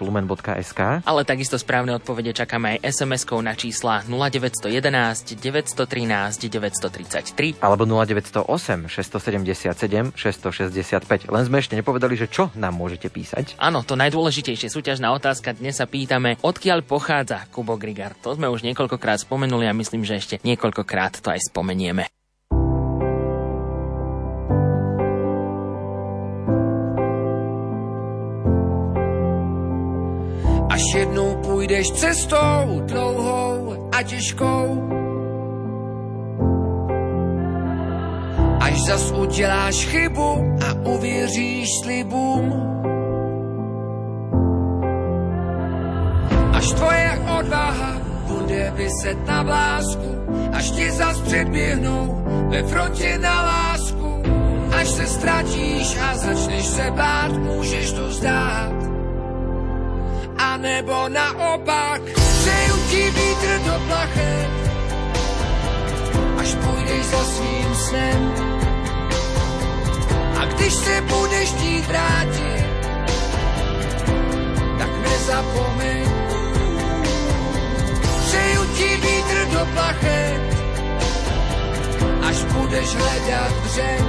lumen.sk. 0.00 0.80
Ale 1.04 1.22
takisto 1.22 1.56
správne 1.60 1.96
odpovede 1.96 2.32
čakáme 2.32 2.76
aj 2.76 2.90
SMS-kou 2.90 3.38
na 3.40 3.54
čísla 3.54 4.02
0911 4.08 5.36
913 5.36 6.48
933 6.48 7.60
alebo 7.60 7.82
0908 7.84 8.88
677 8.88 10.12
665. 10.14 11.30
Len 11.30 11.42
sme 11.46 11.56
ešte 11.60 11.74
nepovedali, 11.76 12.14
že 12.16 12.26
čo 12.30 12.52
nám 12.56 12.76
môžete 12.76 13.08
písať. 13.08 13.56
Áno, 13.60 13.82
to 13.82 13.98
najdôležitejšie 13.98 14.68
súťažná 14.70 15.10
otázka. 15.16 15.56
Dnes 15.56 15.78
sa 15.78 15.86
pýtame, 15.88 16.38
odkiaľ 16.40 16.84
pochádza 16.86 17.48
Kubo 17.50 17.80
Grigar. 17.80 18.14
To 18.22 18.36
sme 18.36 18.46
už 18.52 18.62
niekoľkokrát 18.62 19.22
spomenuli 19.24 19.66
a 19.66 19.76
myslím, 19.76 20.06
že 20.06 20.20
ešte 20.20 20.36
niekoľkokrát 20.44 21.20
to 21.20 21.32
aj 21.32 21.50
spomenieme. 21.50 22.19
Až 30.80 30.94
jednou 30.94 31.36
půjdeš 31.36 31.90
cestou 31.90 32.80
dlouhou 32.84 33.88
a 33.92 34.02
těžkou. 34.02 34.88
Až 38.60 38.80
zas 38.86 39.12
uděláš 39.12 39.86
chybu 39.86 40.56
a 40.68 40.88
uvěříš 40.88 41.68
slibům. 41.82 42.52
Až 46.52 46.72
tvoje 46.72 47.18
odvaha 47.38 48.00
bude 48.26 48.72
vyset 48.76 49.26
na 49.26 49.44
blásku, 49.44 50.10
až 50.52 50.70
ti 50.70 50.90
zas 50.90 51.20
předběhnou 51.20 52.24
ve 52.48 52.62
frontě 52.62 53.18
na 53.18 53.42
lásku. 53.42 54.22
Až 54.72 54.88
se 54.88 55.06
ztratíš 55.06 55.98
a 56.10 56.16
začneš 56.16 56.66
se 56.66 56.90
bát, 56.90 57.32
můžeš 57.32 57.92
to 57.92 58.12
zdát 58.12 58.99
a 60.40 60.56
nebo 60.56 61.08
naopak. 61.08 62.00
Přeju 62.40 62.76
ti 62.90 63.10
vítr 63.10 63.60
do 63.64 63.80
plachet, 63.86 64.50
až 66.38 66.54
půjdeš 66.54 67.04
za 67.06 67.24
svým 67.24 67.74
snem. 67.74 68.34
A 70.40 70.44
když 70.44 70.74
se 70.74 71.00
budeš 71.00 71.48
chtít 71.48 71.86
vrátit, 71.86 72.64
tak 74.78 74.90
nezapomeň. 75.02 76.08
Přeju 78.24 78.64
ti 78.76 78.96
vítr 78.96 79.46
do 79.52 79.66
plachet, 79.74 80.40
až 82.28 82.36
budeš 82.44 82.94
hledat 82.94 83.52
břeh. 83.64 84.04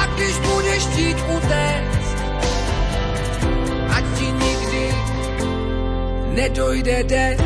A 0.00 0.06
když 0.06 0.38
budeš 0.38 0.86
chtít 0.86 1.16
utéct, 1.36 1.97
nedojde 6.38 7.04
den. 7.04 7.36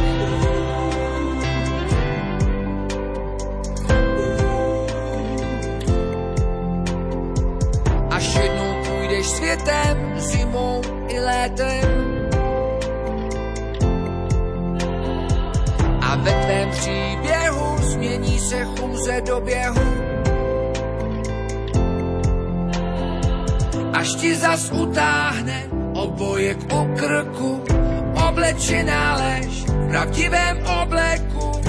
Až 8.10 8.34
jednou 8.34 8.72
půjdeš 8.84 9.26
světem, 9.26 9.96
zimou 10.16 10.82
i 11.08 11.20
létem. 11.20 11.88
A 16.00 16.16
ve 16.16 16.32
tvém 16.32 16.70
příběhu 16.70 17.76
změní 17.80 18.38
se 18.38 18.64
chůze 18.64 19.20
do 19.20 19.40
běhu. 19.40 19.88
Až 23.92 24.14
ti 24.14 24.36
zas 24.36 24.70
utáhne 24.70 25.64
obojek 25.94 26.58
o 26.72 26.88
krku, 26.96 27.71
oblečená 28.42 29.14
lež 29.14 29.70
v 29.70 29.88
pravdivém 29.88 30.58
obleku. 30.82 31.62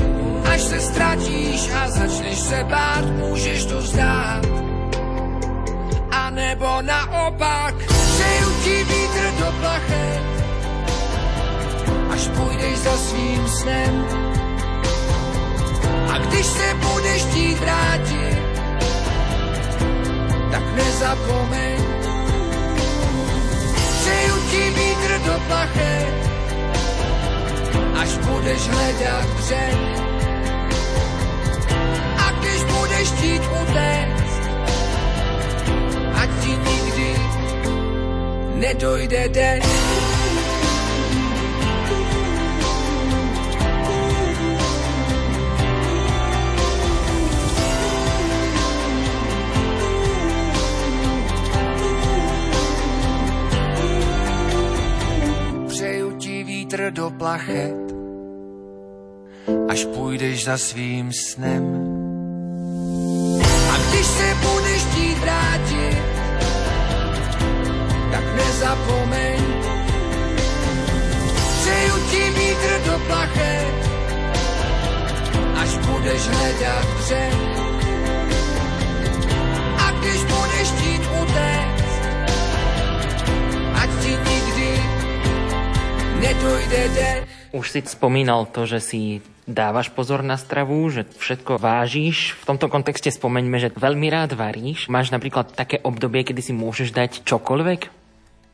Až 0.53 0.61
se 0.61 0.79
ztratíš 0.79 1.69
a 1.69 1.89
začneš 1.89 2.39
se 2.39 2.63
bát, 2.63 3.05
můžeš 3.05 3.65
to 3.65 3.81
zdát. 3.81 4.41
A 6.11 6.29
nebo 6.29 6.81
naopak, 6.81 7.75
přeju 7.85 8.49
ti 8.63 8.83
vítr 8.83 9.23
do 9.39 9.53
plachet, 9.61 10.23
až 12.09 12.27
půjdeš 12.27 12.77
za 12.77 12.97
svým 12.97 13.47
snem. 13.47 14.05
A 16.13 16.17
když 16.17 16.45
se 16.45 16.73
budeš 16.73 17.21
chtít 17.23 17.59
vrátit, 17.59 18.41
tak 20.51 20.63
nezapomeň, 20.75 21.77
přeju 24.01 24.35
ti 24.51 24.69
vítr 24.69 25.19
do 25.25 25.39
plachet, 25.47 26.32
až 28.01 28.17
budeš 28.17 28.67
hledat 28.67 29.25
břeh. 29.37 29.77
A 32.17 32.31
když 32.39 32.63
budeš 32.63 33.07
chtít 33.11 33.41
utéct, 33.61 34.41
ať 36.13 36.29
ti 36.41 36.49
nikdy 36.49 37.15
nedojde 38.55 39.29
den. 39.29 39.61
do 56.93 57.09
plachet, 57.09 57.75
až 59.69 59.85
půjdeš 59.85 60.45
za 60.45 60.57
svým 60.57 61.11
snem. 61.13 61.63
A 63.73 63.77
když 63.77 64.05
se 64.05 64.37
budeš 64.41 64.81
chtít 64.81 65.17
vrátit, 65.19 66.03
tak 68.11 68.35
nezapomeň. 68.35 69.41
Přeju 71.61 71.93
ti 72.11 72.39
vítr 72.39 72.91
do 72.91 72.99
plachet, 73.07 73.73
až 75.61 75.77
budeš 75.77 76.27
hledat 76.27 76.85
břeh. 76.97 77.33
A 79.77 79.91
když 79.91 80.23
budeš 80.23 80.71
chtít 80.71 81.01
utéct, 81.21 81.62
dede. 86.71 87.27
Už 87.51 87.65
si 87.69 87.79
spomínal 87.83 88.47
to, 88.47 88.63
že 88.63 88.79
si 88.79 89.01
dávaš 89.43 89.91
pozor 89.91 90.23
na 90.23 90.39
stravu, 90.39 90.87
že 90.87 91.03
všetko 91.03 91.59
vážiš. 91.59 92.39
V 92.39 92.43
tomto 92.47 92.71
kontexte 92.71 93.11
spomeňme, 93.11 93.59
že 93.59 93.75
veľmi 93.75 94.07
rád 94.07 94.39
varíš. 94.39 94.87
Máš 94.87 95.11
napríklad 95.11 95.51
také 95.51 95.83
obdobie, 95.83 96.23
kedy 96.23 96.41
si 96.41 96.53
môžeš 96.55 96.95
dať 96.95 97.11
čokoľvek? 97.27 98.02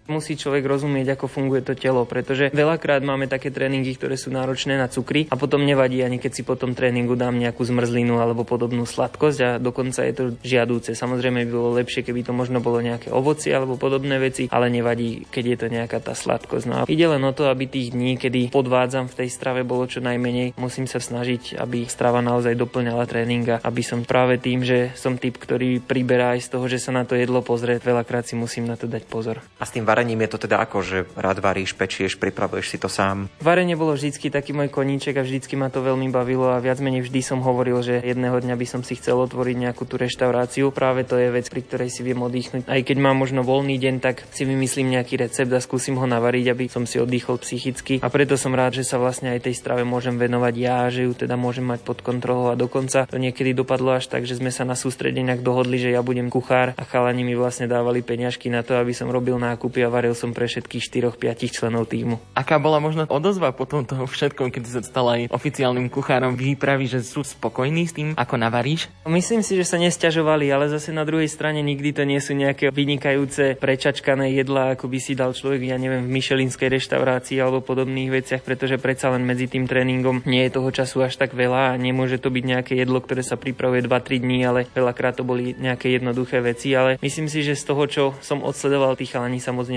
Musí 0.10 0.34
človek 0.34 0.66
rozumieť, 0.66 1.14
ako 1.14 1.30
funguje 1.30 1.62
to 1.62 1.78
telo, 1.78 2.02
pretože 2.10 2.50
veľakrát 2.50 3.06
máme 3.06 3.30
také 3.30 3.54
tréningy, 3.54 3.94
ktoré 3.94 4.18
sú 4.18 4.34
náročné 4.34 4.74
na 4.74 4.90
cukry 4.90 5.30
a 5.30 5.38
potom 5.38 5.62
nevadí 5.62 6.02
ani 6.02 6.18
keď 6.18 6.32
si 6.34 6.42
po 6.42 6.58
tom 6.58 6.74
tréningu 6.74 7.14
dám 7.14 7.38
nejakú 7.38 7.62
zmrzlinu 7.62 8.18
alebo 8.18 8.42
podobnú 8.42 8.90
sladkosť 8.90 9.40
a 9.46 9.50
dokonca 9.62 10.02
je 10.10 10.14
to 10.18 10.24
žiadúce. 10.42 10.98
Samozrejme 10.98 11.46
by 11.46 11.52
bolo 11.54 11.78
lepšie, 11.78 12.02
keby 12.02 12.26
to 12.26 12.34
možno 12.34 12.58
bolo 12.58 12.82
nejaké 12.82 13.14
ovocie 13.14 13.54
alebo 13.54 13.78
podobné 13.78 14.18
veci, 14.18 14.50
ale 14.50 14.74
nevadí, 14.74 15.30
keď 15.30 15.44
je 15.46 15.58
to 15.62 15.68
nejaká 15.70 16.02
tá 16.02 16.18
sladkosť. 16.18 16.66
No 16.66 16.76
a 16.82 16.88
ide 16.90 17.06
len 17.06 17.22
o 17.22 17.30
to, 17.30 17.46
aby 17.46 17.70
tých 17.70 17.94
dní, 17.94 18.18
kedy 18.18 18.50
podvádzam 18.50 19.14
v 19.14 19.18
tej 19.24 19.30
strave, 19.30 19.62
bolo 19.62 19.86
čo 19.86 20.02
najmenej. 20.02 20.58
Musím 20.58 20.90
sa 20.90 20.98
snažiť, 20.98 21.62
aby 21.62 21.86
strava 21.86 22.26
naozaj 22.26 22.58
doplňala 22.58 23.06
tréninga, 23.06 23.62
aby 23.62 23.86
som 23.86 24.02
práve 24.02 24.42
tým, 24.42 24.66
že 24.66 24.90
som 24.98 25.22
typ, 25.22 25.38
ktorý 25.38 25.78
priberá 25.86 26.34
aj 26.34 26.50
z 26.50 26.50
toho, 26.58 26.66
že 26.66 26.82
sa 26.82 26.90
na 26.90 27.06
to 27.06 27.14
jedlo 27.14 27.46
pozrie, 27.46 27.78
veľakrát 27.78 28.26
si 28.26 28.34
musím 28.34 28.66
na 28.66 28.74
to 28.74 28.90
dať 28.90 29.06
pozor. 29.06 29.46
A 29.62 29.64
s 29.68 29.74
tým 29.76 29.86
varením 30.00 30.24
je 30.24 30.32
to 30.32 30.48
teda 30.48 30.64
ako, 30.64 30.80
že 30.80 30.98
rád 31.20 31.44
varíš, 31.44 31.76
pečieš, 31.76 32.16
pripravuješ 32.16 32.72
si 32.72 32.78
to 32.80 32.88
sám? 32.88 33.28
Varenie 33.44 33.76
bolo 33.76 34.00
vždycky 34.00 34.32
taký 34.32 34.56
môj 34.56 34.72
koníček 34.72 35.20
a 35.20 35.28
vždycky 35.28 35.60
ma 35.60 35.68
to 35.68 35.84
veľmi 35.84 36.08
bavilo 36.08 36.56
a 36.56 36.64
viac 36.64 36.80
menej 36.80 37.04
vždy 37.04 37.20
som 37.20 37.44
hovoril, 37.44 37.84
že 37.84 38.00
jedného 38.00 38.40
dňa 38.40 38.56
by 38.56 38.64
som 38.64 38.80
si 38.80 38.96
chcel 38.96 39.20
otvoriť 39.20 39.60
nejakú 39.60 39.84
tú 39.84 40.00
reštauráciu. 40.00 40.72
Práve 40.72 41.04
to 41.04 41.20
je 41.20 41.28
vec, 41.36 41.52
pri 41.52 41.68
ktorej 41.68 41.92
si 41.92 42.08
viem 42.08 42.16
oddychnúť. 42.16 42.64
Aj 42.72 42.80
keď 42.80 42.96
mám 42.96 43.20
možno 43.20 43.44
voľný 43.44 43.76
deň, 43.76 44.00
tak 44.00 44.24
si 44.32 44.48
vymyslím 44.48 44.96
nejaký 44.96 45.20
recept 45.20 45.52
a 45.52 45.60
skúsim 45.60 46.00
ho 46.00 46.08
navariť, 46.08 46.48
aby 46.48 46.72
som 46.72 46.88
si 46.88 46.96
oddychol 46.96 47.44
psychicky. 47.44 48.00
A 48.00 48.08
preto 48.08 48.40
som 48.40 48.56
rád, 48.56 48.80
že 48.80 48.88
sa 48.88 49.04
vlastne 49.04 49.36
aj 49.36 49.52
tej 49.52 49.60
strave 49.60 49.84
môžem 49.84 50.16
venovať 50.16 50.56
ja, 50.56 50.88
že 50.88 51.04
ju 51.04 51.12
teda 51.12 51.36
môžem 51.36 51.68
mať 51.68 51.84
pod 51.84 52.00
kontrolou 52.00 52.48
a 52.48 52.56
dokonca 52.56 53.04
to 53.04 53.20
niekedy 53.20 53.52
dopadlo 53.52 54.00
až 54.00 54.08
tak, 54.08 54.24
že 54.24 54.40
sme 54.40 54.48
sa 54.48 54.64
na 54.64 54.80
sústredeniach 54.80 55.44
dohodli, 55.44 55.76
že 55.76 55.92
ja 55.92 56.00
budem 56.00 56.32
kuchár 56.32 56.72
a 56.80 56.84
chalani 56.88 57.28
mi 57.28 57.36
vlastne 57.36 57.68
dávali 57.68 58.00
peňažky 58.00 58.48
na 58.48 58.64
to, 58.64 58.80
aby 58.80 58.96
som 58.96 59.12
robil 59.12 59.36
nákupy 59.36 59.79
a 59.84 59.90
varil 59.90 60.16
som 60.16 60.36
pre 60.36 60.46
všetkých 60.50 61.16
4-5 61.16 61.56
členov 61.56 61.88
týmu. 61.90 62.20
Aká 62.36 62.60
bola 62.60 62.80
možno 62.84 63.08
odozva 63.08 63.52
po 63.56 63.64
tomto 63.64 63.96
všetkom, 64.06 64.52
keď 64.52 64.64
sa 64.68 64.82
stal 64.84 65.08
aj 65.10 65.22
oficiálnym 65.32 65.88
kuchárom 65.88 66.36
výpravy, 66.36 66.90
že 66.90 67.06
sú 67.06 67.24
spokojní 67.24 67.84
s 67.88 67.94
tým, 67.96 68.10
ako 68.18 68.36
navaríš? 68.36 68.92
Myslím 69.08 69.46
si, 69.46 69.56
že 69.56 69.66
sa 69.66 69.80
nesťažovali, 69.80 70.52
ale 70.52 70.68
zase 70.68 70.92
na 70.92 71.08
druhej 71.08 71.32
strane 71.32 71.64
nikdy 71.64 71.96
to 71.96 72.04
nie 72.04 72.20
sú 72.20 72.36
nejaké 72.36 72.74
vynikajúce 72.74 73.56
prečačkané 73.56 74.36
jedlá, 74.36 74.76
ako 74.76 74.92
by 74.92 75.00
si 75.00 75.16
dal 75.16 75.32
človek, 75.32 75.64
ja 75.64 75.78
neviem, 75.80 76.04
v 76.04 76.14
myšelinskej 76.20 76.68
reštaurácii 76.68 77.38
alebo 77.40 77.64
podobných 77.64 78.12
veciach, 78.12 78.42
pretože 78.44 78.82
predsa 78.82 79.14
len 79.14 79.24
medzi 79.24 79.48
tým 79.48 79.70
tréningom 79.70 80.26
nie 80.28 80.44
je 80.50 80.56
toho 80.60 80.70
času 80.74 81.06
až 81.06 81.16
tak 81.16 81.38
veľa 81.38 81.74
a 81.74 81.80
nemôže 81.80 82.20
to 82.20 82.34
byť 82.34 82.44
nejaké 82.44 82.74
jedlo, 82.76 83.00
ktoré 83.00 83.24
sa 83.24 83.40
pripravuje 83.40 83.86
2-3 83.86 84.20
dní, 84.20 84.40
ale 84.44 84.66
veľakrát 84.74 85.22
to 85.22 85.24
boli 85.24 85.56
nejaké 85.56 85.94
jednoduché 85.96 86.42
veci, 86.44 86.74
ale 86.74 86.98
myslím 87.00 87.30
si, 87.30 87.46
že 87.46 87.56
z 87.56 87.64
toho, 87.70 87.84
čo 87.86 88.04
som 88.20 88.42
odsledoval, 88.42 88.98
tí 88.98 89.06
chalani 89.06 89.38
sa 89.38 89.54
moc 89.54 89.69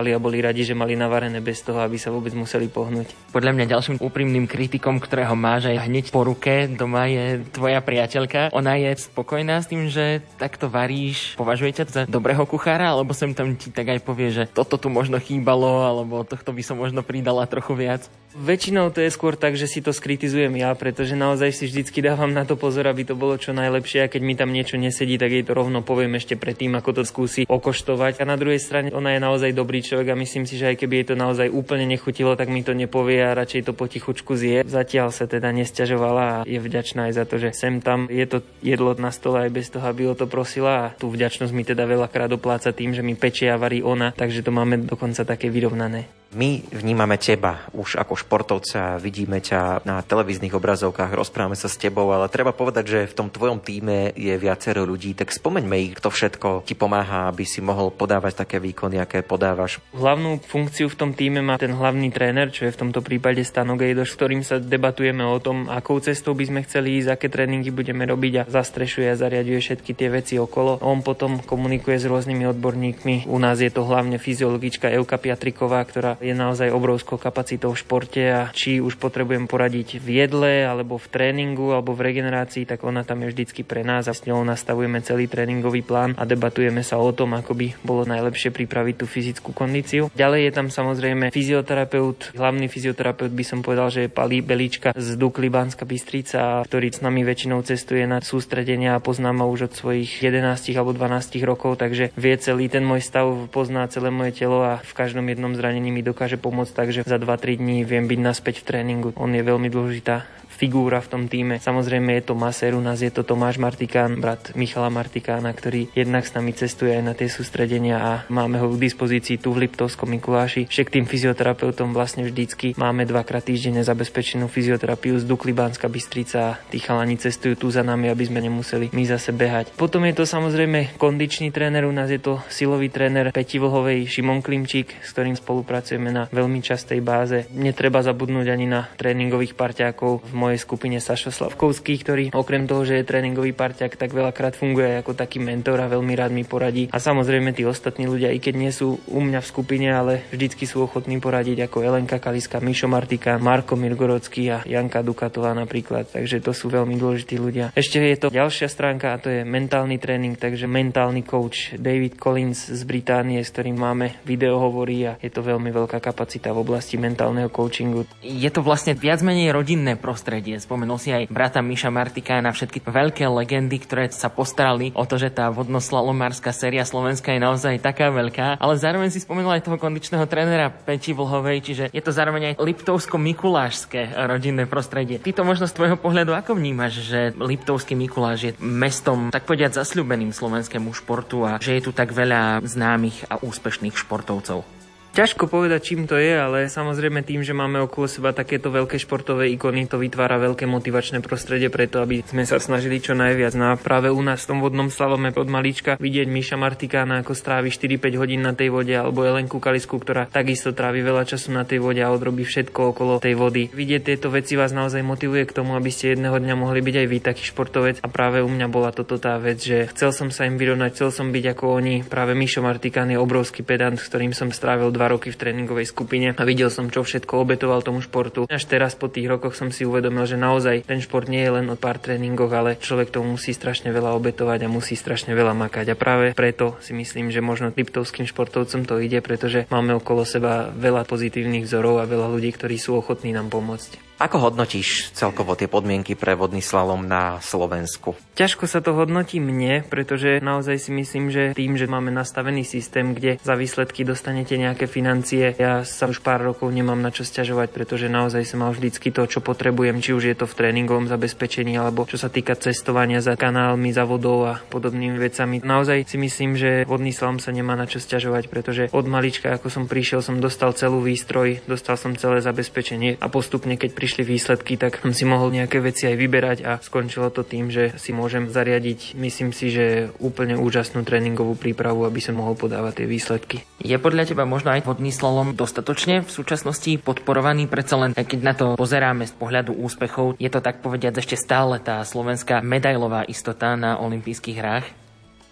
obedovali 0.00 0.16
a 0.16 0.22
boli 0.22 0.38
radi, 0.40 0.64
že 0.64 0.78
mali 0.78 0.96
navarené 0.96 1.44
bez 1.44 1.60
toho, 1.60 1.82
aby 1.84 2.00
sa 2.00 2.08
vôbec 2.08 2.32
museli 2.32 2.70
pohnúť. 2.70 3.12
Podľa 3.34 3.52
mňa 3.52 3.66
ďalším 3.66 3.96
úprimným 4.00 4.48
kritikom, 4.48 4.96
ktorého 5.02 5.36
máš 5.36 5.68
aj 5.68 5.90
hneď 5.90 6.04
po 6.14 6.24
ruke 6.24 6.70
doma 6.70 7.10
je 7.10 7.44
tvoja 7.52 7.84
priateľka. 7.84 8.54
Ona 8.56 8.80
je 8.80 8.96
spokojná 8.96 9.60
s 9.60 9.68
tým, 9.68 9.92
že 9.92 10.24
takto 10.40 10.72
varíš. 10.72 11.36
Považuje 11.36 11.76
ťa 11.76 11.84
za 11.90 12.02
dobrého 12.08 12.46
kuchára, 12.48 12.94
alebo 12.94 13.12
sem 13.12 13.36
tam 13.36 13.52
ti 13.58 13.68
tak 13.68 13.92
aj 13.92 14.00
povie, 14.00 14.32
že 14.32 14.48
toto 14.48 14.80
tu 14.80 14.88
možno 14.88 15.20
chýbalo, 15.20 15.84
alebo 15.84 16.24
tohto 16.24 16.54
by 16.54 16.62
som 16.64 16.80
možno 16.80 17.04
pridala 17.04 17.44
trochu 17.44 17.76
viac? 17.76 18.08
Väčšinou 18.30 18.94
to 18.94 19.02
je 19.02 19.10
skôr 19.10 19.34
tak, 19.34 19.58
že 19.58 19.66
si 19.66 19.82
to 19.82 19.90
skritizujem 19.90 20.54
ja, 20.54 20.70
pretože 20.78 21.18
naozaj 21.18 21.50
si 21.50 21.66
vždycky 21.66 21.98
dávam 21.98 22.30
na 22.30 22.46
to 22.46 22.54
pozor, 22.54 22.86
aby 22.86 23.02
to 23.02 23.18
bolo 23.18 23.34
čo 23.34 23.50
najlepšie 23.50 24.06
a 24.06 24.10
keď 24.10 24.22
mi 24.22 24.38
tam 24.38 24.54
niečo 24.54 24.78
nesedí, 24.78 25.18
tak 25.18 25.34
jej 25.34 25.42
to 25.42 25.50
rovno 25.50 25.82
poviem 25.82 26.14
ešte 26.14 26.38
predtým, 26.38 26.78
ako 26.78 26.90
to 26.94 27.02
skúsi 27.02 27.42
okoštovať. 27.50 28.22
A 28.22 28.24
na 28.30 28.38
druhej 28.38 28.62
strane 28.62 28.94
ona 28.94 29.18
je 29.18 29.20
naozaj 29.20 29.39
dobrý 29.56 29.80
človek 29.80 30.12
a 30.12 30.20
myslím 30.20 30.44
si, 30.44 30.60
že 30.60 30.76
aj 30.76 30.76
keby 30.84 31.00
jej 31.00 31.06
to 31.10 31.16
naozaj 31.16 31.48
úplne 31.48 31.88
nechutilo, 31.88 32.36
tak 32.36 32.52
mi 32.52 32.60
to 32.60 32.76
nepovie 32.76 33.24
a 33.24 33.32
radšej 33.32 33.64
to 33.64 33.72
potichučku 33.72 34.36
zje. 34.36 34.68
Zatiaľ 34.68 35.08
sa 35.16 35.24
teda 35.24 35.48
nesťažovala 35.56 36.24
a 36.28 36.44
je 36.44 36.60
vďačná 36.60 37.08
aj 37.08 37.14
za 37.16 37.24
to, 37.24 37.40
že 37.40 37.56
sem 37.56 37.80
tam 37.80 38.04
je 38.12 38.28
to 38.28 38.44
jedlo 38.60 38.92
na 39.00 39.08
stole 39.08 39.48
aj 39.48 39.50
bez 39.50 39.72
toho, 39.72 39.88
aby 39.88 40.04
o 40.04 40.14
to 40.14 40.28
prosila 40.28 40.72
a 40.84 40.90
tú 40.92 41.08
vďačnosť 41.08 41.52
mi 41.56 41.64
teda 41.64 41.88
veľakrát 41.88 42.28
dopláca 42.28 42.76
tým, 42.76 42.92
že 42.92 43.00
mi 43.00 43.16
pečie 43.16 43.48
a 43.48 43.56
varí 43.56 43.80
ona, 43.80 44.12
takže 44.12 44.44
to 44.44 44.52
máme 44.52 44.84
dokonca 44.84 45.24
také 45.24 45.48
vyrovnané. 45.48 46.19
My 46.30 46.62
vnímame 46.70 47.18
teba 47.18 47.66
už 47.74 47.98
ako 47.98 48.14
športovca, 48.14 49.02
vidíme 49.02 49.42
ťa 49.42 49.82
na 49.82 49.98
televíznych 49.98 50.54
obrazovkách, 50.54 51.10
rozprávame 51.10 51.58
sa 51.58 51.66
s 51.66 51.74
tebou, 51.74 52.06
ale 52.14 52.30
treba 52.30 52.54
povedať, 52.54 52.84
že 52.86 53.10
v 53.10 53.16
tom 53.18 53.28
tvojom 53.34 53.58
týme 53.58 54.14
je 54.14 54.38
viacero 54.38 54.86
ľudí, 54.86 55.18
tak 55.18 55.34
spomeňme 55.34 55.74
ich, 55.82 55.98
kto 55.98 56.06
všetko 56.06 56.62
ti 56.62 56.78
pomáha, 56.78 57.26
aby 57.26 57.42
si 57.42 57.58
mohol 57.58 57.90
podávať 57.90 58.46
také 58.46 58.62
výkony, 58.62 59.02
aké 59.02 59.26
podávaš. 59.26 59.82
Hlavnú 59.90 60.38
funkciu 60.46 60.86
v 60.86 60.94
tom 61.02 61.10
týme 61.18 61.42
má 61.42 61.58
ten 61.58 61.74
hlavný 61.74 62.14
tréner, 62.14 62.54
čo 62.54 62.70
je 62.70 62.78
v 62.78 62.80
tomto 62.86 63.02
prípade 63.02 63.42
Stano 63.42 63.74
Gejdoš, 63.74 64.14
s 64.14 64.16
ktorým 64.22 64.46
sa 64.46 64.62
debatujeme 64.62 65.26
o 65.26 65.42
tom, 65.42 65.66
akou 65.66 65.98
cestou 65.98 66.38
by 66.38 66.46
sme 66.46 66.60
chceli 66.62 67.02
ísť, 67.02 67.10
aké 67.10 67.26
tréningy 67.26 67.74
budeme 67.74 68.06
robiť 68.06 68.32
a 68.38 68.42
zastrešuje 68.46 69.10
a 69.10 69.18
zariaduje 69.18 69.58
všetky 69.58 69.98
tie 69.98 70.06
veci 70.06 70.38
okolo. 70.38 70.78
On 70.86 71.02
potom 71.02 71.42
komunikuje 71.42 71.98
s 71.98 72.06
rôznymi 72.06 72.46
odborníkmi. 72.54 73.26
U 73.26 73.42
nás 73.42 73.58
je 73.58 73.74
to 73.74 73.82
hlavne 73.82 74.14
fyziologička 74.22 74.86
Euka 74.94 75.18
Piatriková, 75.18 75.82
ktorá 75.82 76.19
je 76.20 76.36
naozaj 76.36 76.68
obrovskou 76.68 77.16
kapacitou 77.16 77.72
v 77.72 77.80
športe 77.80 78.20
a 78.20 78.52
či 78.52 78.78
už 78.78 79.00
potrebujem 79.00 79.48
poradiť 79.48 79.98
v 79.98 80.20
jedle, 80.20 80.68
alebo 80.68 81.00
v 81.00 81.08
tréningu, 81.08 81.72
alebo 81.72 81.96
v 81.96 82.12
regenerácii, 82.12 82.68
tak 82.68 82.84
ona 82.84 83.02
tam 83.02 83.24
je 83.24 83.32
vždycky 83.32 83.64
pre 83.64 83.80
nás 83.80 84.04
a 84.06 84.14
s 84.14 84.28
ňou 84.28 84.44
nastavujeme 84.44 85.00
celý 85.00 85.26
tréningový 85.26 85.80
plán 85.80 86.12
a 86.20 86.28
debatujeme 86.28 86.84
sa 86.84 87.00
o 87.00 87.08
tom, 87.16 87.32
ako 87.32 87.56
by 87.56 87.66
bolo 87.80 88.04
najlepšie 88.04 88.52
pripraviť 88.52 88.94
tú 89.00 89.06
fyzickú 89.08 89.50
kondíciu. 89.56 90.12
Ďalej 90.12 90.40
je 90.46 90.52
tam 90.52 90.68
samozrejme 90.68 91.32
fyzioterapeut, 91.32 92.36
hlavný 92.36 92.68
fyzioterapeut 92.68 93.32
by 93.32 93.44
som 93.44 93.64
povedal, 93.64 93.88
že 93.88 94.06
je 94.06 94.10
Pali 94.12 94.44
Belička 94.44 94.92
z 94.92 95.16
Dukly 95.16 95.48
Banska 95.48 95.88
Bystrica, 95.88 96.60
ktorý 96.68 96.92
s 96.92 97.00
nami 97.00 97.24
väčšinou 97.24 97.64
cestuje 97.64 98.04
na 98.04 98.20
sústredenia 98.20 99.00
a 99.00 99.02
pozná 99.02 99.32
ma 99.32 99.48
už 99.48 99.72
od 99.72 99.72
svojich 99.72 100.20
11 100.20 100.76
alebo 100.76 100.92
12 100.92 101.40
rokov, 101.48 101.80
takže 101.80 102.12
vie 102.12 102.34
celý 102.36 102.68
ten 102.68 102.84
môj 102.84 103.00
stav, 103.00 103.26
pozná 103.48 103.88
celé 103.88 104.12
moje 104.12 104.36
telo 104.36 104.60
a 104.60 104.84
v 104.84 104.92
každom 104.92 105.24
jednom 105.24 105.56
zranení 105.56 105.88
mi 105.88 106.04
dokáže 106.10 106.36
pomôcť 106.36 106.72
tak, 106.74 106.88
že 106.90 107.06
za 107.06 107.16
2-3 107.16 107.62
dní 107.62 107.86
viem 107.86 108.10
byť 108.10 108.18
naspäť 108.18 108.60
v 108.60 108.66
tréningu. 108.66 109.08
On 109.14 109.30
je 109.30 109.42
veľmi 109.46 109.70
dôležitá 109.70 110.39
figúra 110.60 111.00
v 111.00 111.08
tom 111.08 111.24
týme. 111.24 111.56
Samozrejme 111.56 112.20
je 112.20 112.24
to 112.28 112.34
masér, 112.36 112.76
u 112.76 112.84
nás 112.84 113.00
je 113.00 113.08
to 113.08 113.24
Tomáš 113.24 113.56
Martikán, 113.56 114.20
brat 114.20 114.52
Michala 114.52 114.92
Martikána, 114.92 115.48
ktorý 115.56 115.88
jednak 115.96 116.28
s 116.28 116.36
nami 116.36 116.52
cestuje 116.52 116.92
aj 116.92 117.00
na 117.00 117.16
tie 117.16 117.32
sústredenia 117.32 117.96
a 117.96 118.12
máme 118.28 118.60
ho 118.60 118.68
k 118.68 118.76
dispozícii 118.76 119.40
tu 119.40 119.56
v 119.56 119.64
Liptovskom 119.64 120.12
Mikuláši. 120.12 120.68
Však 120.68 120.92
tým 120.92 121.08
fyzioterapeutom 121.08 121.96
vlastne 121.96 122.28
vždycky 122.28 122.76
máme 122.76 123.08
dvakrát 123.08 123.40
týždenne 123.40 123.80
zabezpečenú 123.80 124.52
fyzioterapiu 124.52 125.16
z 125.16 125.24
Dukly 125.24 125.56
Banska 125.56 125.88
Bystrica 125.88 126.38
a 126.44 126.56
tí 126.68 126.76
chalani 126.76 127.16
cestujú 127.16 127.56
tu 127.56 127.66
za 127.72 127.80
nami, 127.80 128.12
aby 128.12 128.28
sme 128.28 128.44
nemuseli 128.44 128.92
my 128.92 129.04
zase 129.08 129.32
behať. 129.32 129.72
Potom 129.80 130.04
je 130.04 130.12
to 130.12 130.28
samozrejme 130.28 131.00
kondičný 131.00 131.48
tréner, 131.54 131.88
u 131.88 131.94
nás 131.94 132.12
je 132.12 132.20
to 132.20 132.42
silový 132.52 132.92
tréner 132.92 133.32
Peti 133.32 133.56
Vlhovej 133.56 134.04
Šimon 134.04 134.44
Klimčík, 134.44 135.00
s 135.00 135.14
ktorým 135.16 135.38
spolupracujeme 135.38 136.10
na 136.12 136.28
veľmi 136.28 136.60
častej 136.60 137.00
báze. 137.00 137.46
Netreba 137.54 138.04
zabudnúť 138.04 138.50
ani 138.50 138.66
na 138.66 138.90
tréningových 138.98 139.54
parťákov 139.54 140.26
v 140.26 140.34
mojej 140.34 140.49
mojej 140.50 140.66
skupine 140.66 140.98
Sašo 140.98 141.30
Slavkovský, 141.30 141.94
ktorý 142.02 142.24
okrem 142.34 142.66
toho, 142.66 142.82
že 142.82 142.98
je 142.98 143.06
tréningový 143.06 143.54
parťak, 143.54 143.94
tak 143.94 144.10
veľakrát 144.10 144.58
funguje 144.58 144.98
ako 144.98 145.14
taký 145.14 145.38
mentor 145.38 145.78
a 145.78 145.86
veľmi 145.86 146.18
rád 146.18 146.34
mi 146.34 146.42
poradí. 146.42 146.90
A 146.90 146.98
samozrejme 146.98 147.54
tí 147.54 147.62
ostatní 147.62 148.10
ľudia, 148.10 148.34
i 148.34 148.42
keď 148.42 148.54
nie 148.58 148.74
sú 148.74 148.98
u 149.06 149.20
mňa 149.22 149.38
v 149.38 149.46
skupine, 149.46 149.86
ale 149.94 150.26
vždycky 150.34 150.66
sú 150.66 150.82
ochotní 150.82 151.22
poradiť 151.22 151.70
ako 151.70 151.86
Elenka 151.86 152.18
Kaliska, 152.18 152.58
Mišo 152.58 152.90
Martika, 152.90 153.38
Marko 153.38 153.78
Mirgorocký 153.78 154.42
a 154.50 154.58
Janka 154.66 155.06
Dukatová 155.06 155.54
napríklad. 155.54 156.10
Takže 156.10 156.42
to 156.42 156.50
sú 156.50 156.66
veľmi 156.66 156.98
dôležití 156.98 157.38
ľudia. 157.38 157.70
Ešte 157.78 158.02
je 158.02 158.18
to 158.18 158.34
ďalšia 158.34 158.66
stránka 158.66 159.14
a 159.14 159.20
to 159.22 159.30
je 159.30 159.46
mentálny 159.46 160.02
tréning, 160.02 160.34
takže 160.34 160.66
mentálny 160.66 161.22
coach 161.22 161.78
David 161.78 162.18
Collins 162.18 162.74
z 162.74 162.82
Británie, 162.82 163.38
s 163.38 163.54
ktorým 163.54 163.78
máme 163.78 164.18
videohovory 164.26 164.98
a 165.06 165.12
je 165.22 165.30
to 165.30 165.46
veľmi 165.46 165.70
veľká 165.70 166.02
kapacita 166.02 166.50
v 166.50 166.66
oblasti 166.66 166.98
mentálneho 166.98 167.52
coachingu. 167.52 168.08
Je 168.24 168.50
to 168.50 168.64
vlastne 168.64 168.98
viac 168.98 169.22
menej 169.22 169.52
rodinné 169.52 170.00
prostredie 170.00 170.39
prostredie. 170.40 170.56
Spomenul 170.56 170.96
si 170.96 171.12
aj 171.12 171.28
brata 171.28 171.60
Miša 171.60 171.92
Martika 171.92 172.40
na 172.40 172.48
všetky 172.48 172.80
veľké 172.80 173.28
legendy, 173.28 173.76
ktoré 173.76 174.08
sa 174.08 174.32
postarali 174.32 174.88
o 174.96 175.04
to, 175.04 175.20
že 175.20 175.28
tá 175.28 175.52
vodnoslalomárska 175.52 176.56
séria 176.56 176.88
Slovenska 176.88 177.36
je 177.36 177.44
naozaj 177.44 177.84
taká 177.84 178.08
veľká, 178.08 178.56
ale 178.56 178.80
zároveň 178.80 179.12
si 179.12 179.20
spomenul 179.20 179.52
aj 179.52 179.68
toho 179.68 179.76
kondičného 179.76 180.24
trénera 180.24 180.72
Peči 180.72 181.12
Vlhovej, 181.12 181.60
čiže 181.60 181.84
je 181.92 182.00
to 182.00 182.08
zároveň 182.08 182.54
aj 182.54 182.54
Liptovsko-Mikulášske 182.56 184.16
rodinné 184.16 184.64
prostredie. 184.64 185.20
Ty 185.20 185.36
to 185.36 185.42
možno 185.44 185.68
z 185.68 185.76
tvojho 185.76 186.00
pohľadu 186.00 186.32
ako 186.32 186.56
vnímaš, 186.56 187.04
že 187.04 187.36
Liptovský 187.36 187.92
Mikuláš 187.92 188.40
je 188.40 188.52
mestom, 188.64 189.28
tak 189.28 189.44
povedať, 189.44 189.76
zasľúbeným 189.76 190.32
slovenskému 190.32 190.88
športu 190.96 191.44
a 191.44 191.60
že 191.60 191.76
je 191.76 191.84
tu 191.84 191.92
tak 191.92 192.16
veľa 192.16 192.64
známych 192.64 193.28
a 193.28 193.36
úspešných 193.44 193.92
športovcov? 193.92 194.79
Ťažko 195.10 195.50
povedať, 195.50 195.90
čím 195.90 196.06
to 196.06 196.14
je, 196.14 196.38
ale 196.38 196.70
samozrejme 196.70 197.26
tým, 197.26 197.42
že 197.42 197.50
máme 197.50 197.82
okolo 197.82 198.06
seba 198.06 198.30
takéto 198.30 198.70
veľké 198.70 198.94
športové 198.94 199.50
ikony, 199.50 199.90
to 199.90 199.98
vytvára 199.98 200.38
veľké 200.38 200.70
motivačné 200.70 201.18
prostredie 201.18 201.66
preto, 201.66 201.98
aby 201.98 202.22
sme 202.22 202.46
sa 202.46 202.62
snažili 202.62 203.02
čo 203.02 203.18
najviac. 203.18 203.58
No 203.58 203.74
a 203.74 203.80
práve 203.80 204.06
u 204.14 204.22
nás 204.22 204.46
v 204.46 204.54
tom 204.54 204.58
vodnom 204.62 204.86
slalome 204.86 205.34
od 205.34 205.50
malička 205.50 205.98
vidieť 205.98 206.30
Miša 206.30 206.54
Martikána, 206.54 207.26
ako 207.26 207.34
strávi 207.34 207.74
4-5 207.74 208.22
hodín 208.22 208.46
na 208.46 208.54
tej 208.54 208.70
vode, 208.70 208.94
alebo 208.94 209.26
Elenku 209.26 209.58
Kalisku, 209.58 209.98
ktorá 209.98 210.30
takisto 210.30 210.70
trávi 210.70 211.02
veľa 211.02 211.26
času 211.26 211.50
na 211.58 211.66
tej 211.66 211.82
vode 211.82 211.98
a 211.98 212.14
odrobí 212.14 212.46
všetko 212.46 212.94
okolo 212.94 213.18
tej 213.18 213.34
vody. 213.34 213.66
Vidieť 213.66 214.14
tieto 214.14 214.30
veci 214.30 214.54
vás 214.54 214.70
naozaj 214.70 215.02
motivuje 215.02 215.42
k 215.42 215.58
tomu, 215.58 215.74
aby 215.74 215.90
ste 215.90 216.14
jedného 216.14 216.38
dňa 216.38 216.54
mohli 216.54 216.86
byť 216.86 216.94
aj 217.02 217.06
vy 217.10 217.18
taký 217.18 217.42
športovec 217.50 217.98
a 217.98 218.06
práve 218.06 218.46
u 218.46 218.50
mňa 218.50 218.70
bola 218.70 218.94
toto 218.94 219.18
tá 219.18 219.42
vec, 219.42 219.58
že 219.58 219.90
chcel 219.90 220.14
som 220.14 220.30
sa 220.30 220.46
im 220.46 220.54
vyrovnať, 220.54 220.94
chcel 220.94 221.10
som 221.10 221.34
byť 221.34 221.58
ako 221.58 221.64
oni. 221.82 222.06
Práve 222.06 222.38
Mišo 222.38 222.62
Martikán 222.62 223.10
je 223.10 223.18
obrovský 223.18 223.66
pedant, 223.66 223.98
s 223.98 224.06
ktorým 224.06 224.30
som 224.30 224.54
strávil 224.54 224.99
dva 225.00 225.16
roky 225.16 225.32
v 225.32 225.40
tréningovej 225.40 225.88
skupine 225.88 226.36
a 226.36 226.42
videl 226.44 226.68
som, 226.68 226.92
čo 226.92 227.00
všetko 227.00 227.40
obetoval 227.40 227.80
tomu 227.80 228.04
športu. 228.04 228.44
Až 228.52 228.68
teraz 228.68 228.92
po 228.92 229.08
tých 229.08 229.32
rokoch 229.32 229.56
som 229.56 229.72
si 229.72 229.88
uvedomil, 229.88 230.28
že 230.28 230.36
naozaj 230.36 230.84
ten 230.84 231.00
šport 231.00 231.24
nie 231.24 231.40
je 231.40 231.56
len 231.56 231.72
o 231.72 231.80
pár 231.80 231.96
tréningoch, 231.96 232.52
ale 232.52 232.76
človek 232.76 233.08
tomu 233.08 233.40
musí 233.40 233.56
strašne 233.56 233.96
veľa 233.96 234.12
obetovať 234.12 234.68
a 234.68 234.68
musí 234.68 235.00
strašne 235.00 235.32
veľa 235.32 235.56
makať. 235.56 235.88
A 235.88 235.96
práve 235.96 236.36
preto 236.36 236.76
si 236.84 236.92
myslím, 236.92 237.32
že 237.32 237.40
možno 237.40 237.72
Liptovským 237.72 238.28
športovcom 238.28 238.84
to 238.84 239.00
ide, 239.00 239.24
pretože 239.24 239.64
máme 239.72 239.96
okolo 239.96 240.28
seba 240.28 240.68
veľa 240.68 241.08
pozitívnych 241.08 241.64
vzorov 241.64 242.04
a 242.04 242.04
veľa 242.04 242.28
ľudí, 242.28 242.52
ktorí 242.52 242.76
sú 242.76 243.00
ochotní 243.00 243.32
nám 243.32 243.48
pomôcť. 243.48 244.09
Ako 244.20 244.36
hodnotíš 244.36 245.16
celkovo 245.16 245.56
tie 245.56 245.64
podmienky 245.64 246.12
pre 246.12 246.36
vodný 246.36 246.60
slalom 246.60 247.08
na 247.08 247.40
Slovensku? 247.40 248.12
Ťažko 248.36 248.68
sa 248.68 248.84
to 248.84 248.92
hodnotí 248.92 249.40
mne, 249.40 249.80
pretože 249.88 250.44
naozaj 250.44 250.76
si 250.76 250.92
myslím, 250.92 251.32
že 251.32 251.56
tým, 251.56 251.80
že 251.80 251.88
máme 251.88 252.12
nastavený 252.12 252.68
systém, 252.68 253.16
kde 253.16 253.40
za 253.40 253.56
výsledky 253.56 254.04
dostanete 254.04 254.60
nejaké 254.60 254.92
financie, 254.92 255.56
ja 255.56 255.88
sa 255.88 256.04
už 256.04 256.20
pár 256.20 256.44
rokov 256.44 256.68
nemám 256.68 257.00
na 257.00 257.08
čo 257.08 257.24
stiažovať, 257.24 257.72
pretože 257.72 258.12
naozaj 258.12 258.44
som 258.44 258.60
mal 258.60 258.76
vždycky 258.76 259.08
to, 259.08 259.24
čo 259.24 259.40
potrebujem, 259.40 260.04
či 260.04 260.12
už 260.12 260.28
je 260.28 260.36
to 260.36 260.44
v 260.44 260.52
tréningovom 260.52 261.08
zabezpečení, 261.08 261.80
alebo 261.80 262.04
čo 262.04 262.20
sa 262.20 262.28
týka 262.28 262.60
cestovania 262.60 263.24
za 263.24 263.40
kanálmi, 263.40 263.88
za 263.88 264.04
vodou 264.04 264.44
a 264.44 264.60
podobnými 264.68 265.16
vecami. 265.16 265.64
Naozaj 265.64 266.12
si 266.12 266.20
myslím, 266.20 266.60
že 266.60 266.84
vodný 266.84 267.16
slalom 267.16 267.40
sa 267.40 267.56
nemá 267.56 267.72
na 267.72 267.88
čo 267.88 267.96
stiažovať, 267.96 268.52
pretože 268.52 268.92
od 268.92 269.08
malička, 269.08 269.56
ako 269.56 269.72
som 269.72 269.88
prišiel, 269.88 270.20
som 270.20 270.44
dostal 270.44 270.76
celú 270.76 271.00
výstroj, 271.00 271.64
dostal 271.64 271.96
som 271.96 272.12
celé 272.20 272.44
zabezpečenie 272.44 273.16
a 273.16 273.26
postupne, 273.32 273.80
keď 273.80 273.96
prišiel 273.96 274.09
prišli 274.10 274.26
výsledky, 274.26 274.74
tak 274.74 274.98
som 274.98 275.14
si 275.14 275.22
mohol 275.22 275.54
nejaké 275.54 275.78
veci 275.78 276.10
aj 276.10 276.18
vyberať 276.18 276.58
a 276.66 276.82
skončilo 276.82 277.30
to 277.30 277.46
tým, 277.46 277.70
že 277.70 277.94
si 277.94 278.10
môžem 278.10 278.50
zariadiť, 278.50 279.14
myslím 279.14 279.54
si, 279.54 279.70
že 279.70 280.10
úplne 280.18 280.58
úžasnú 280.58 281.06
tréningovú 281.06 281.54
prípravu, 281.54 282.02
aby 282.02 282.18
som 282.18 282.34
mohol 282.34 282.58
podávať 282.58 282.98
tie 282.98 283.06
výsledky. 283.06 283.56
Je 283.78 283.94
podľa 284.02 284.34
teba 284.34 284.42
možno 284.42 284.74
aj 284.74 284.82
vodný 284.82 285.14
slalom 285.14 285.54
dostatočne 285.54 286.26
v 286.26 286.30
súčasnosti 286.34 286.98
podporovaný, 286.98 287.70
predsa 287.70 288.02
len 288.02 288.10
keď 288.18 288.40
na 288.42 288.54
to 288.58 288.66
pozeráme 288.74 289.30
z 289.30 289.34
pohľadu 289.38 289.78
úspechov, 289.78 290.34
je 290.42 290.50
to 290.50 290.58
tak 290.58 290.82
povediať 290.82 291.22
ešte 291.22 291.38
stále 291.38 291.78
tá 291.78 292.02
slovenská 292.02 292.66
medailová 292.66 293.22
istota 293.30 293.78
na 293.78 293.94
olympijských 294.02 294.58
hrách? 294.58 294.99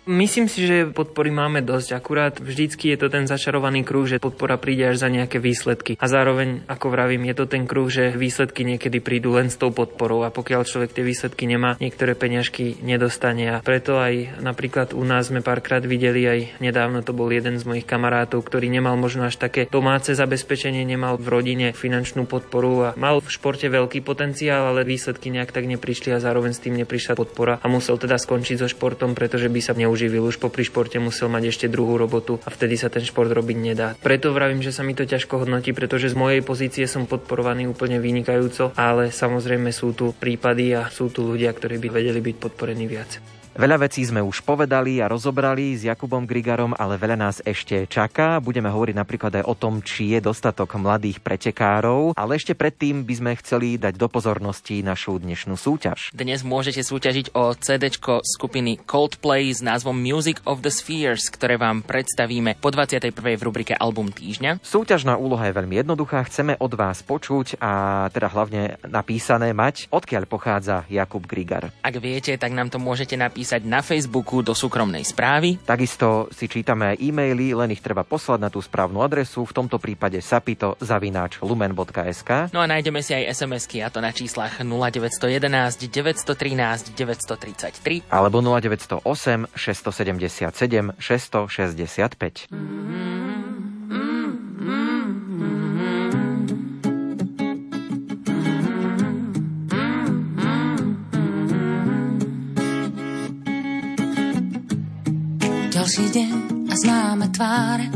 Myslím 0.09 0.49
si, 0.49 0.65
že 0.65 0.89
podpory 0.89 1.29
máme 1.29 1.61
dosť, 1.61 1.93
akurát 1.93 2.41
vždycky 2.41 2.89
je 2.89 2.97
to 2.97 3.13
ten 3.13 3.29
začarovaný 3.29 3.85
kruh, 3.85 4.09
že 4.09 4.17
podpora 4.17 4.57
príde 4.57 4.89
až 4.89 5.05
za 5.05 5.13
nejaké 5.13 5.37
výsledky. 5.37 6.01
A 6.01 6.09
zároveň, 6.09 6.65
ako 6.65 6.89
vravím, 6.89 7.29
je 7.29 7.37
to 7.37 7.45
ten 7.45 7.69
kruh, 7.69 7.93
že 7.93 8.17
výsledky 8.17 8.65
niekedy 8.65 9.05
prídu 9.05 9.37
len 9.37 9.53
s 9.53 9.61
tou 9.61 9.69
podporou 9.69 10.25
a 10.25 10.33
pokiaľ 10.33 10.65
človek 10.65 10.97
tie 10.97 11.05
výsledky 11.05 11.45
nemá, 11.45 11.77
niektoré 11.77 12.17
peňažky 12.17 12.81
nedostane. 12.81 13.53
A 13.53 13.61
preto 13.61 14.01
aj 14.01 14.41
napríklad 14.41 14.97
u 14.97 15.05
nás 15.05 15.29
sme 15.29 15.45
párkrát 15.45 15.85
videli 15.85 16.25
aj 16.25 16.57
nedávno 16.57 17.05
to 17.05 17.13
bol 17.13 17.29
jeden 17.29 17.61
z 17.61 17.69
mojich 17.69 17.85
kamarátov, 17.85 18.49
ktorý 18.49 18.73
nemal 18.73 18.97
možno 18.97 19.29
až 19.29 19.37
také 19.37 19.69
domáce 19.69 20.17
zabezpečenie, 20.17 20.89
nemal 20.89 21.21
v 21.21 21.29
rodine 21.29 21.77
finančnú 21.77 22.25
podporu 22.25 22.73
a 22.81 22.97
mal 22.97 23.21
v 23.21 23.29
športe 23.29 23.69
veľký 23.69 24.01
potenciál, 24.01 24.73
ale 24.73 24.89
výsledky 24.89 25.29
nejak 25.29 25.53
tak 25.53 25.69
neprišli 25.69 26.17
a 26.17 26.25
zároveň 26.25 26.57
s 26.57 26.65
tým 26.65 26.81
neprišla 26.81 27.13
podpora 27.13 27.61
a 27.61 27.67
musel 27.69 28.01
teda 28.01 28.17
skončiť 28.17 28.65
so 28.65 28.73
športom, 28.73 29.13
pretože 29.13 29.53
by 29.53 29.61
sa 29.61 29.77
neužil 29.77 29.98
uživil, 29.99 30.31
už 30.31 30.39
popri 30.39 30.63
športe 30.63 31.03
musel 31.03 31.27
mať 31.27 31.51
ešte 31.51 31.67
druhú 31.67 31.99
robotu 31.99 32.39
a 32.47 32.55
vtedy 32.55 32.79
sa 32.79 32.87
ten 32.87 33.03
šport 33.03 33.27
robiť 33.27 33.59
nedá. 33.59 33.99
Preto 33.99 34.31
vravím, 34.31 34.63
že 34.63 34.71
sa 34.71 34.87
mi 34.87 34.95
to 34.95 35.03
ťažko 35.03 35.43
hodnotí, 35.43 35.75
pretože 35.75 36.15
z 36.15 36.17
mojej 36.17 36.47
pozície 36.47 36.87
som 36.87 37.11
podporovaný 37.11 37.67
úplne 37.67 37.99
vynikajúco, 37.99 38.79
ale 38.79 39.11
samozrejme 39.11 39.75
sú 39.75 39.91
tu 39.99 40.15
prípady 40.15 40.79
a 40.79 40.87
sú 40.87 41.11
tu 41.11 41.27
ľudia, 41.27 41.51
ktorí 41.51 41.83
by 41.83 41.89
vedeli 41.91 42.23
byť 42.23 42.37
podporení 42.39 42.87
viac. 42.87 43.38
Veľa 43.59 43.91
vecí 43.91 44.07
sme 44.07 44.23
už 44.23 44.47
povedali 44.47 45.03
a 45.03 45.11
rozobrali 45.11 45.75
s 45.75 45.83
Jakubom 45.83 46.23
Grigarom, 46.23 46.79
ale 46.79 46.95
veľa 46.95 47.19
nás 47.19 47.43
ešte 47.43 47.91
čaká. 47.91 48.39
Budeme 48.39 48.71
hovoriť 48.71 48.95
napríklad 48.95 49.43
aj 49.43 49.45
o 49.51 49.55
tom, 49.59 49.83
či 49.83 50.15
je 50.15 50.23
dostatok 50.23 50.79
mladých 50.79 51.19
pretekárov, 51.19 52.15
ale 52.15 52.39
ešte 52.39 52.55
predtým 52.55 53.03
by 53.03 53.15
sme 53.19 53.33
chceli 53.43 53.75
dať 53.75 53.99
do 53.99 54.07
pozornosti 54.07 54.87
našu 54.87 55.19
dnešnú 55.19 55.59
súťaž. 55.59 56.15
Dnes 56.15 56.47
môžete 56.47 56.87
súťažiť 56.87 57.35
o 57.35 57.51
CD 57.59 57.91
skupiny 58.23 58.79
Coldplay 58.87 59.51
s 59.51 59.59
názvom 59.59 59.99
Music 59.99 60.39
of 60.47 60.63
the 60.63 60.71
Spheres, 60.71 61.27
ktoré 61.27 61.59
vám 61.59 61.83
predstavíme 61.83 62.63
po 62.63 62.71
21. 62.71 63.11
v 63.11 63.43
rubrike 63.43 63.75
Album 63.75 64.15
týždňa. 64.15 64.63
Súťažná 64.63 65.19
úloha 65.19 65.51
je 65.51 65.59
veľmi 65.59 65.83
jednoduchá. 65.83 66.23
Chceme 66.31 66.55
od 66.63 66.79
vás 66.79 67.03
počuť 67.03 67.59
a 67.59 68.07
teda 68.15 68.31
hlavne 68.31 68.79
napísané 68.87 69.51
mať, 69.51 69.91
odkiaľ 69.91 70.31
pochádza 70.31 70.87
Jakub 70.87 71.27
Grigar. 71.27 71.75
Ak 71.83 71.99
viete, 71.99 72.39
tak 72.39 72.55
nám 72.55 72.71
to 72.71 72.79
môžete 72.79 73.19
napísať 73.19 73.47
napísať 73.49 73.65
na 73.65 73.81
Facebooku 73.81 74.45
do 74.45 74.53
súkromnej 74.53 75.01
správy. 75.09 75.57
Takisto 75.65 76.29
si 76.29 76.53
čítame 76.53 76.93
aj 76.93 77.01
e-maily, 77.01 77.57
len 77.57 77.73
ich 77.73 77.81
treba 77.81 78.05
poslať 78.05 78.45
na 78.45 78.53
tú 78.53 78.61
správnu 78.61 79.01
adresu, 79.01 79.49
v 79.49 79.57
tomto 79.57 79.81
prípade 79.81 80.21
sapito 80.21 80.77
zavináč 80.85 81.41
lumen.sk. 81.41 82.53
No 82.53 82.61
a 82.61 82.69
nájdeme 82.69 83.01
si 83.01 83.17
aj 83.17 83.33
SMS-ky, 83.33 83.81
a 83.81 83.89
to 83.89 84.05
na 84.05 84.13
číslach 84.13 84.61
0911 84.61 85.81
913 85.81 86.93
933 86.93 88.13
alebo 88.13 88.45
0908 88.45 89.49
677 89.57 91.01
665. 91.01 92.53
Mm-hmm. 92.53 93.48
Ďalší 105.69 106.07
deň 106.17 106.35
a 106.73 106.75
známe 106.81 107.27
tváre. 107.29 107.87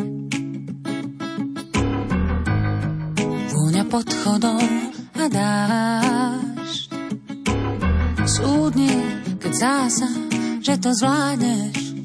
Vôňa 3.48 3.84
pod 3.88 4.08
chodom 4.20 4.68
a 5.16 5.24
dáš 5.32 6.92
Súdne, 8.28 9.24
keď 9.40 9.52
zása, 9.56 10.10
že 10.60 10.76
to 10.76 10.92
zvládneš. 10.92 11.96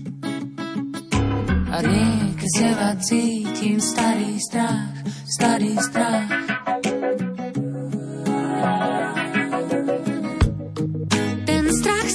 A 1.68 1.76
rieke 1.84 2.47
z 2.47 2.57
cítim 3.03 3.78
starý 3.84 4.39
strach, 4.39 4.95
starý 5.28 5.76
strach. 5.84 6.32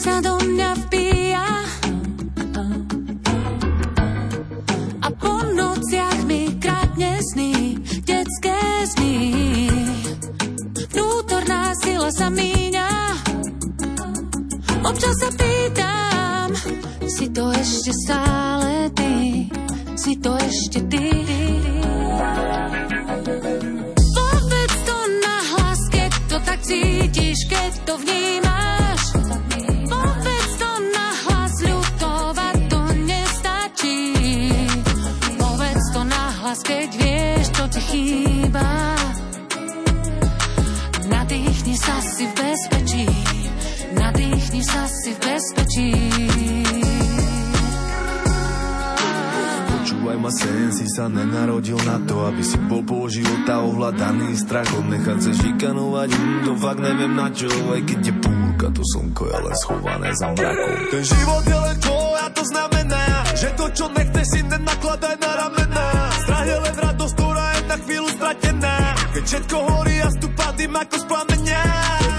Sa 0.03 0.19
ešte 17.93 18.09
stále 18.09 18.88
ty, 18.97 19.45
si 20.01 20.16
to 20.16 20.32
ešte 20.40 20.80
ty. 20.88 21.02
Nenarodil 51.73 51.81
na 51.89 51.97
to, 52.07 52.16
aby 52.29 52.43
si 52.45 52.57
bol 52.68 52.83
pol 52.85 53.09
života 53.09 53.64
ovládaný 53.64 54.37
strachom. 54.37 54.85
Nechať 54.93 55.18
sa 55.20 55.33
žikanovať, 55.33 56.09
hm, 56.12 56.41
to 56.45 56.53
fakt 56.61 56.81
neviem 56.81 57.12
na 57.16 57.29
čo, 57.33 57.49
aj 57.49 57.81
keď 57.89 58.01
je 58.05 58.14
púrka, 58.20 58.66
to 58.73 58.83
slnko 58.85 59.23
je 59.29 59.39
len 59.41 59.57
schované 59.57 60.09
za 60.12 60.29
mrakom. 60.33 60.73
Ten 60.93 61.05
život 61.05 61.43
je 61.49 61.59
len 61.59 61.77
tvoj 61.81 62.12
a 62.20 62.27
to 62.33 62.43
znamená, 62.45 63.05
že 63.37 63.49
to, 63.57 63.64
čo 63.73 63.85
nechceš 63.89 64.27
si 64.29 64.41
nenakladaj 64.45 65.16
na 65.16 65.31
ramená. 65.33 65.87
Strach 66.23 66.47
je 66.47 66.59
len 66.61 66.75
radosť, 66.77 67.14
ktorá 67.16 67.47
Všetko 69.23 69.57
horí 69.64 69.97
a 70.03 70.09
stúpa 70.12 70.53
dym 70.59 70.77
ako 70.77 70.97
z 70.99 71.07
je 71.47 72.12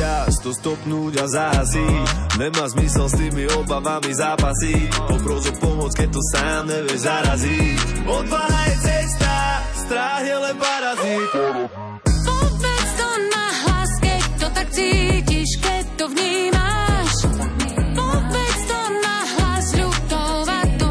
čas 0.00 0.32
to 0.40 0.50
stopnúť 0.56 1.12
a 1.20 1.26
zahasiť 1.28 2.30
Nemá 2.40 2.64
zmysel 2.72 3.04
s 3.04 3.14
tými 3.20 3.44
obavami 3.52 4.16
zápasiť. 4.16 4.88
Poproz 5.12 5.44
o 5.50 5.52
pomoc, 5.60 5.92
keď 5.92 6.08
to 6.08 6.22
sám 6.32 6.72
nevieš 6.72 7.04
zaraziť. 7.04 7.78
Odvaha 8.08 8.60
je 8.64 8.76
cesta, 8.80 9.34
strach 9.76 10.24
je 10.24 10.36
len 10.40 10.56
parazit. 10.56 11.30
Povedz 12.00 12.90
to 12.96 13.08
na 13.28 13.46
hlas, 13.60 13.92
keď 14.00 14.22
to 14.40 14.46
tak 14.56 14.68
cítiš, 14.72 15.50
keď 15.60 15.84
to 16.00 16.04
vnímaš. 16.08 17.12
Povedz 17.92 18.60
to 18.64 18.80
na 19.04 19.18
hlas, 19.36 19.66
ľutovať 19.76 20.68
to 20.80 20.88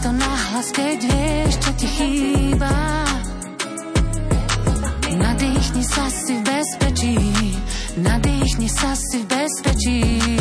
to 0.00 0.10
na 0.16 0.32
hlas, 0.48 0.68
keď 0.72 0.96
vieš, 0.96 1.52
čo 1.60 1.70
ti 1.76 1.86
chýba. 1.92 3.09
Nadýchni 5.80 5.96
sa 5.96 6.12
si 6.12 6.34
v 6.36 6.42
bezpečí, 6.44 7.16
nadýchni 8.04 8.68
sa 8.68 8.92
si 8.92 9.24
v 9.24 9.32
bezpečí. 9.32 10.39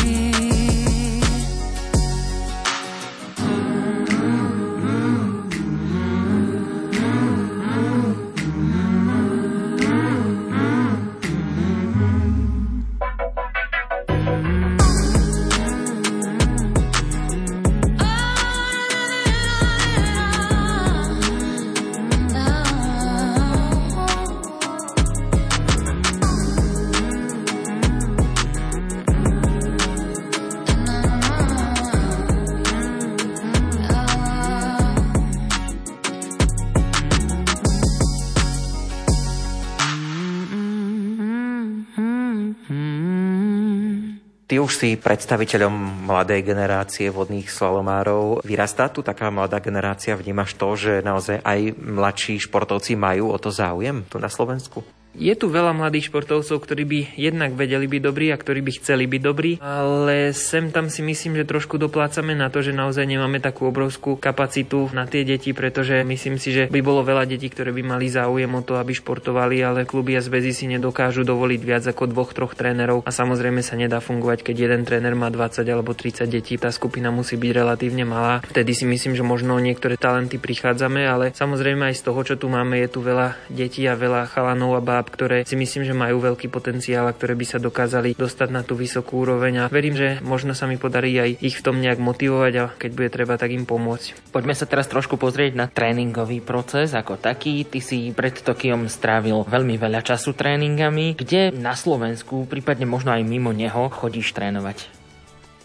Už 44.60 44.76
si 44.76 45.00
predstaviteľom 45.00 46.04
mladej 46.04 46.44
generácie 46.44 47.08
vodných 47.08 47.48
slalomárov. 47.48 48.44
Vyrastá 48.44 48.92
tu 48.92 49.00
taká 49.00 49.32
mladá 49.32 49.64
generácia? 49.64 50.20
Vnímaš 50.20 50.60
to, 50.60 50.76
že 50.76 51.00
naozaj 51.00 51.40
aj 51.40 51.80
mladší 51.80 52.44
športovci 52.44 53.00
majú 53.00 53.32
o 53.32 53.38
to 53.40 53.56
záujem 53.56 54.04
tu 54.12 54.20
na 54.20 54.28
Slovensku? 54.28 54.84
Je 55.20 55.36
tu 55.36 55.52
veľa 55.52 55.76
mladých 55.76 56.08
športovcov, 56.08 56.64
ktorí 56.64 56.88
by 56.88 57.00
jednak 57.20 57.52
vedeli 57.52 57.92
byť 57.92 58.02
dobrí 58.08 58.32
a 58.32 58.40
ktorí 58.40 58.64
by 58.64 58.72
chceli 58.80 59.04
byť 59.04 59.20
dobrí, 59.20 59.60
ale 59.60 60.32
sem 60.32 60.72
tam 60.72 60.88
si 60.88 61.04
myslím, 61.04 61.36
že 61.36 61.44
trošku 61.44 61.76
doplácame 61.76 62.40
na 62.40 62.48
to, 62.48 62.64
že 62.64 62.72
naozaj 62.72 63.04
nemáme 63.04 63.44
takú 63.44 63.68
obrovskú 63.68 64.16
kapacitu 64.16 64.88
na 64.96 65.04
tie 65.12 65.28
deti, 65.28 65.52
pretože 65.52 66.08
myslím 66.08 66.40
si, 66.40 66.56
že 66.56 66.64
by 66.72 66.80
bolo 66.80 67.04
veľa 67.04 67.28
detí, 67.28 67.52
ktoré 67.52 67.76
by 67.76 67.84
mali 67.84 68.08
záujem 68.08 68.48
o 68.48 68.64
to, 68.64 68.80
aby 68.80 68.96
športovali, 68.96 69.60
ale 69.60 69.84
kluby 69.84 70.16
a 70.16 70.24
zväzy 70.24 70.56
si 70.56 70.66
nedokážu 70.72 71.28
dovoliť 71.28 71.62
viac 71.68 71.84
ako 71.84 72.16
dvoch, 72.16 72.32
troch 72.32 72.56
trénerov 72.56 73.04
a 73.04 73.12
samozrejme 73.12 73.60
sa 73.60 73.76
nedá 73.76 74.00
fungovať, 74.00 74.40
keď 74.48 74.56
jeden 74.72 74.88
tréner 74.88 75.20
má 75.20 75.28
20 75.28 75.68
alebo 75.68 75.92
30 75.92 76.32
detí. 76.32 76.56
Tá 76.56 76.72
skupina 76.72 77.12
musí 77.12 77.36
byť 77.36 77.52
relatívne 77.60 78.08
malá. 78.08 78.40
Vtedy 78.48 78.72
si 78.72 78.88
myslím, 78.88 79.20
že 79.20 79.28
možno 79.28 79.60
niektoré 79.60 80.00
talenty 80.00 80.40
prichádzame, 80.40 81.04
ale 81.04 81.36
samozrejme 81.36 81.92
aj 81.92 82.00
z 82.00 82.06
toho, 82.08 82.24
čo 82.24 82.40
tu 82.40 82.48
máme, 82.48 82.80
je 82.80 82.88
tu 82.88 83.04
veľa 83.04 83.36
detí 83.52 83.84
a 83.84 84.00
veľa 84.00 84.32
chalanov 84.32 84.80
a 84.80 84.82
báb, 84.82 85.09
ktoré 85.10 85.44
si 85.44 85.58
myslím, 85.58 85.84
že 85.84 85.98
majú 85.98 86.22
veľký 86.22 86.48
potenciál 86.54 87.10
a 87.10 87.16
ktoré 87.16 87.34
by 87.34 87.46
sa 87.50 87.58
dokázali 87.58 88.14
dostať 88.14 88.50
na 88.54 88.62
tú 88.62 88.78
vysokú 88.78 89.26
úroveň 89.26 89.66
a 89.66 89.70
verím, 89.74 89.98
že 89.98 90.22
možno 90.22 90.54
sa 90.54 90.70
mi 90.70 90.78
podarí 90.78 91.18
aj 91.18 91.42
ich 91.42 91.58
v 91.58 91.66
tom 91.66 91.82
nejak 91.82 91.98
motivovať 91.98 92.54
a 92.62 92.66
keď 92.78 92.92
bude 92.94 93.10
treba, 93.10 93.36
tak 93.42 93.52
im 93.52 93.66
pomôcť. 93.66 94.30
Poďme 94.30 94.54
sa 94.54 94.70
teraz 94.70 94.86
trošku 94.86 95.18
pozrieť 95.18 95.58
na 95.58 95.66
tréningový 95.66 96.40
proces 96.46 96.94
ako 96.94 97.18
taký. 97.18 97.66
Ty 97.66 97.80
si 97.82 98.14
pred 98.14 98.38
Tokiom 98.38 98.86
strávil 98.86 99.44
veľmi 99.50 99.76
veľa 99.82 100.06
času 100.06 100.38
tréningami. 100.38 101.18
Kde 101.18 101.50
na 101.56 101.74
Slovensku, 101.74 102.46
prípadne 102.46 102.86
možno 102.86 103.16
aj 103.16 103.26
mimo 103.26 103.50
neho, 103.50 103.90
chodíš 103.90 104.38
trénovať? 104.38 104.99